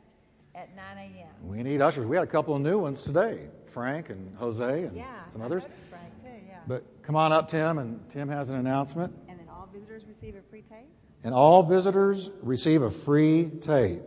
at 0.56 0.74
9 0.74 0.84
a.m. 0.98 1.28
We 1.46 1.62
need 1.62 1.80
ushers. 1.82 2.06
We 2.06 2.16
had 2.16 2.24
a 2.24 2.30
couple 2.30 2.54
of 2.56 2.62
new 2.62 2.78
ones 2.78 3.02
today, 3.02 3.40
Frank 3.66 4.08
and 4.10 4.34
Jose 4.38 4.64
and 4.84 4.96
Yeah, 4.96 5.04
some 5.30 5.42
others. 5.42 5.62
noticed 5.64 5.82
Frank 5.90 6.22
too. 6.22 6.30
Yeah. 6.48 6.58
But 6.66 6.82
come 7.02 7.14
on 7.14 7.30
up, 7.32 7.48
Tim, 7.50 7.78
and 7.78 8.00
Tim 8.10 8.28
has 8.28 8.48
an 8.48 8.56
announcement. 8.56 9.14
and 9.28 9.38
then 9.38 9.46
all 9.48 9.68
visitors 9.72 10.02
receive 10.08 10.34
a 10.34 10.42
free 10.50 10.62
tape. 10.62 10.88
And 11.24 11.34
all 11.34 11.62
visitors 11.62 12.30
receive 12.42 12.82
a 12.82 12.90
free 12.90 13.50
tape 13.60 14.02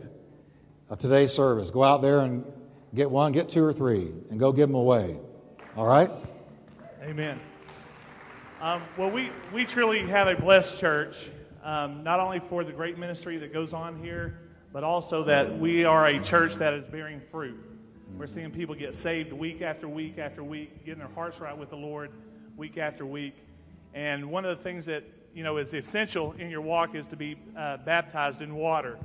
of 0.88 0.98
today's 0.98 1.32
service. 1.32 1.70
Go 1.70 1.84
out 1.84 2.02
there 2.02 2.20
and 2.20 2.44
get 2.94 3.10
one, 3.10 3.30
get 3.32 3.48
two 3.48 3.64
or 3.64 3.72
three, 3.72 4.12
and 4.30 4.40
go 4.40 4.50
give 4.52 4.68
them 4.68 4.74
away. 4.74 5.18
All 5.76 5.86
right? 5.86 6.10
Amen. 7.02 7.38
Um, 8.60 8.82
well, 8.98 9.10
we, 9.10 9.30
we 9.54 9.64
truly 9.64 10.06
have 10.06 10.26
a 10.28 10.34
blessed 10.34 10.78
church, 10.78 11.30
um, 11.62 12.02
not 12.02 12.20
only 12.20 12.40
for 12.40 12.64
the 12.64 12.72
great 12.72 12.98
ministry 12.98 13.38
that 13.38 13.52
goes 13.52 13.72
on 13.72 14.02
here, 14.02 14.40
but 14.72 14.84
also 14.84 15.24
that 15.24 15.58
we 15.58 15.84
are 15.84 16.06
a 16.06 16.22
church 16.22 16.54
that 16.56 16.74
is 16.74 16.84
bearing 16.84 17.20
fruit. 17.30 17.58
We're 18.16 18.26
seeing 18.26 18.50
people 18.50 18.74
get 18.74 18.94
saved 18.94 19.32
week 19.32 19.62
after 19.62 19.88
week 19.88 20.18
after 20.18 20.44
week, 20.44 20.84
getting 20.84 20.98
their 20.98 21.08
hearts 21.14 21.40
right 21.40 21.56
with 21.56 21.70
the 21.70 21.76
Lord 21.76 22.10
week 22.56 22.78
after 22.78 23.06
week. 23.06 23.34
And 23.94 24.30
one 24.30 24.44
of 24.44 24.56
the 24.56 24.62
things 24.62 24.86
that 24.86 25.04
you 25.34 25.42
know 25.42 25.56
is 25.56 25.72
essential 25.74 26.34
in 26.38 26.50
your 26.50 26.60
walk 26.60 26.94
is 26.94 27.06
to 27.08 27.16
be 27.16 27.36
uh, 27.56 27.78
baptized 27.78 28.42
in 28.42 28.54
water. 28.54 28.98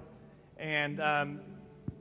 And 0.58 1.00
um, 1.00 1.40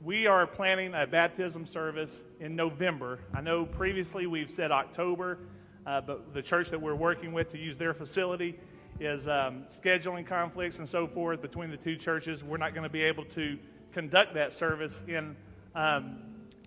we 0.03 0.27
are 0.27 0.45
planning 0.45 0.93
a 0.93 1.07
baptism 1.07 1.65
service 1.65 2.23
in 2.39 2.55
November. 2.55 3.19
I 3.33 3.41
know 3.41 3.65
previously 3.65 4.27
we've 4.27 4.51
said 4.51 4.71
October, 4.71 5.39
uh, 5.85 6.01
but 6.01 6.33
the 6.33 6.41
church 6.41 6.69
that 6.69 6.81
we're 6.81 6.95
working 6.95 7.33
with 7.33 7.51
to 7.51 7.57
use 7.57 7.77
their 7.77 7.93
facility 7.93 8.59
is 8.99 9.27
um, 9.27 9.65
scheduling 9.67 10.25
conflicts 10.25 10.79
and 10.79 10.87
so 10.87 11.07
forth 11.07 11.41
between 11.41 11.69
the 11.69 11.77
two 11.77 11.95
churches. 11.95 12.43
We're 12.43 12.57
not 12.57 12.73
going 12.73 12.83
to 12.83 12.89
be 12.89 13.03
able 13.03 13.25
to 13.25 13.57
conduct 13.93 14.33
that 14.35 14.53
service 14.53 15.01
in 15.07 15.35
um, 15.73 16.17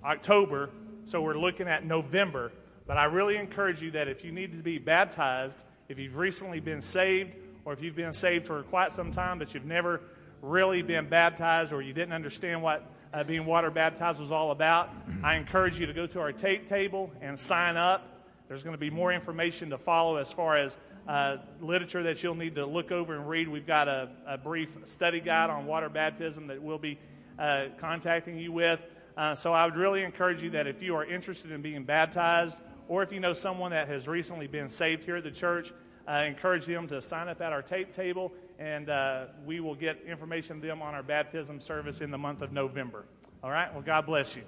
October, 0.05 0.71
so 1.05 1.21
we're 1.21 1.39
looking 1.39 1.69
at 1.69 1.85
November. 1.85 2.53
But 2.87 2.97
I 2.97 3.05
really 3.05 3.37
encourage 3.37 3.83
you 3.83 3.91
that 3.93 4.09
if 4.09 4.25
you 4.25 4.33
need 4.33 4.53
to 4.53 4.63
be 4.63 4.79
baptized, 4.79 5.59
if 5.89 5.99
you've 5.99 6.17
recently 6.17 6.61
been 6.61 6.83
saved, 6.83 7.33
or 7.65 7.73
if 7.73 7.83
you've 7.83 7.97
been 7.97 8.13
saved 8.13 8.47
for 8.47 8.63
quite 8.65 8.93
some 8.93 9.11
time 9.11 9.39
but 9.39 9.53
you've 9.53 9.67
never 9.67 10.01
really 10.41 10.81
been 10.81 11.09
baptized 11.09 11.73
or 11.73 11.83
you 11.83 11.93
didn't 11.93 12.15
understand 12.15 12.63
what 12.63 12.91
uh, 13.13 13.25
being 13.25 13.45
water 13.45 13.71
baptized 13.71 14.19
was 14.19 14.33
all 14.33 14.51
about, 14.51 14.91
I 15.23 15.37
encourage 15.37 15.79
you 15.79 15.87
to 15.87 15.93
go 15.93 16.07
to 16.07 16.21
our 16.21 16.33
tape 16.33 16.69
table 16.69 17.11
and 17.21 17.39
sign 17.39 17.77
up. 17.77 18.07
There's 18.49 18.63
going 18.63 18.75
to 18.75 18.81
be 18.81 18.91
more 18.91 19.13
information 19.13 19.71
to 19.71 19.79
follow 19.79 20.17
as 20.17 20.33
far 20.33 20.57
as 20.57 20.79
uh, 21.09 21.39
literature 21.63 22.03
that 22.03 22.23
you'll 22.23 22.35
need 22.35 22.55
to 22.55 22.67
look 22.67 22.93
over 22.93 23.17
and 23.17 23.29
read. 23.29 23.49
We've 23.49 23.67
got 23.67 23.89
a, 23.89 24.11
a 24.27 24.37
brief 24.37 24.77
study 24.85 25.21
guide 25.21 25.49
on 25.49 25.67
water 25.67 25.89
baptism 25.89 26.47
that 26.49 26.63
we'll 26.63 26.79
be 26.79 26.99
uh, 27.39 27.67
contacting 27.79 28.39
you 28.39 28.53
with. 28.53 28.79
Uh, 29.17 29.35
so 29.35 29.53
I 29.53 29.65
would 29.65 29.77
really 29.77 30.03
encourage 30.03 30.43
you 30.43 30.51
that 30.51 30.67
if 30.67 30.83
you 30.83 30.95
are 30.95 31.05
interested 31.05 31.51
in 31.51 31.63
being 31.63 31.83
baptized, 31.83 32.59
or 32.89 33.03
if 33.03 33.11
you 33.11 33.21
know 33.21 33.33
someone 33.33 33.71
that 33.71 33.89
has 33.89 34.07
recently 34.07 34.47
been 34.47 34.69
saved 34.69 35.05
here 35.05 35.17
at 35.17 35.25
the 35.25 35.31
church, 35.31 35.73
uh, 36.07 36.25
encourage 36.27 36.67
them 36.67 36.87
to 36.89 37.03
sign 37.03 37.29
up 37.29 37.41
at 37.41 37.53
our 37.53 37.63
tape 37.63 37.95
table, 37.95 38.33
and 38.59 38.91
uh, 38.91 39.27
we 39.45 39.61
will 39.61 39.75
get 39.75 40.03
information 40.07 40.61
to 40.61 40.67
them 40.67 40.83
on 40.83 40.95
our 40.95 41.03
baptism 41.03 41.61
service 41.61 42.01
in 42.01 42.11
the 42.11 42.19
month 42.19 42.43
of 42.43 42.53
November. 42.53 43.05
All 43.43 43.51
right? 43.51 43.73
Well, 43.73 43.83
God 43.83 44.07
bless 44.07 44.37
you. 44.37 44.43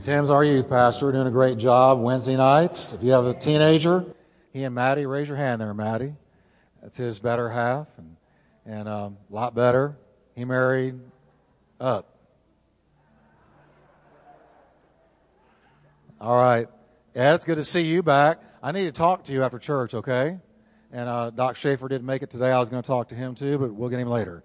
Tim's 0.00 0.30
our 0.30 0.44
youth 0.44 0.68
pastor, 0.68 1.12
doing 1.12 1.26
a 1.26 1.30
great 1.30 1.58
job 1.58 2.00
Wednesday 2.00 2.36
nights. 2.36 2.92
If 2.92 3.02
you 3.02 3.12
have 3.12 3.26
a 3.26 3.34
teenager, 3.34 4.04
he 4.52 4.64
and 4.64 4.74
Maddie, 4.74 5.06
raise 5.06 5.28
your 5.28 5.36
hand 5.36 5.60
there, 5.60 5.74
Maddie. 5.74 6.14
That's 6.82 6.96
his 6.96 7.18
better 7.18 7.48
half, 7.48 7.86
and, 7.96 8.16
and 8.66 8.88
um, 8.88 9.16
a 9.30 9.34
lot 9.34 9.54
better. 9.54 9.96
He 10.34 10.44
married 10.44 10.98
up. 11.80 12.08
All 16.20 16.36
right. 16.36 16.68
Ed, 17.14 17.34
it's 17.34 17.44
good 17.44 17.56
to 17.56 17.64
see 17.64 17.82
you 17.82 18.02
back. 18.02 18.40
I 18.62 18.72
need 18.72 18.84
to 18.84 18.92
talk 18.92 19.24
to 19.24 19.32
you 19.32 19.42
after 19.42 19.58
church, 19.58 19.94
okay? 19.94 20.38
And 20.92 21.08
uh, 21.08 21.30
Doc 21.30 21.56
Schaefer 21.56 21.88
didn't 21.88 22.06
make 22.06 22.22
it 22.22 22.30
today. 22.30 22.50
I 22.50 22.60
was 22.60 22.68
going 22.68 22.82
to 22.82 22.86
talk 22.86 23.08
to 23.08 23.14
him 23.14 23.34
too, 23.34 23.58
but 23.58 23.74
we'll 23.74 23.90
get 23.90 23.98
him 23.98 24.08
later. 24.08 24.42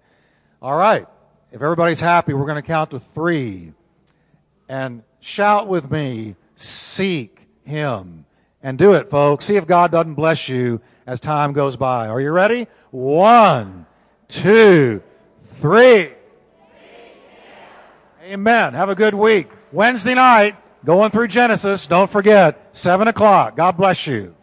All 0.60 0.76
right. 0.76 1.06
If 1.52 1.62
everybody's 1.62 2.00
happy, 2.00 2.34
we're 2.34 2.46
going 2.46 2.60
to 2.60 2.66
count 2.66 2.90
to 2.90 3.00
three 3.00 3.72
and 4.68 5.02
shout 5.20 5.66
with 5.66 5.90
me, 5.90 6.36
seek 6.56 7.40
Him. 7.64 8.26
And 8.62 8.76
do 8.76 8.94
it, 8.94 9.10
folks. 9.10 9.44
See 9.44 9.56
if 9.56 9.66
God 9.66 9.92
doesn't 9.92 10.14
bless 10.14 10.48
you 10.48 10.80
as 11.06 11.20
time 11.20 11.52
goes 11.52 11.76
by. 11.76 12.08
Are 12.08 12.20
you 12.20 12.30
ready? 12.30 12.66
One, 12.90 13.86
two, 14.28 15.02
three. 15.60 16.10
Amen. 18.22 18.74
Have 18.74 18.88
a 18.88 18.94
good 18.94 19.14
week. 19.14 19.48
Wednesday 19.72 20.14
night, 20.14 20.56
going 20.84 21.10
through 21.10 21.28
Genesis. 21.28 21.86
Don't 21.86 22.10
forget, 22.10 22.70
seven 22.72 23.08
o'clock. 23.08 23.56
God 23.56 23.76
bless 23.76 24.06
you. 24.06 24.34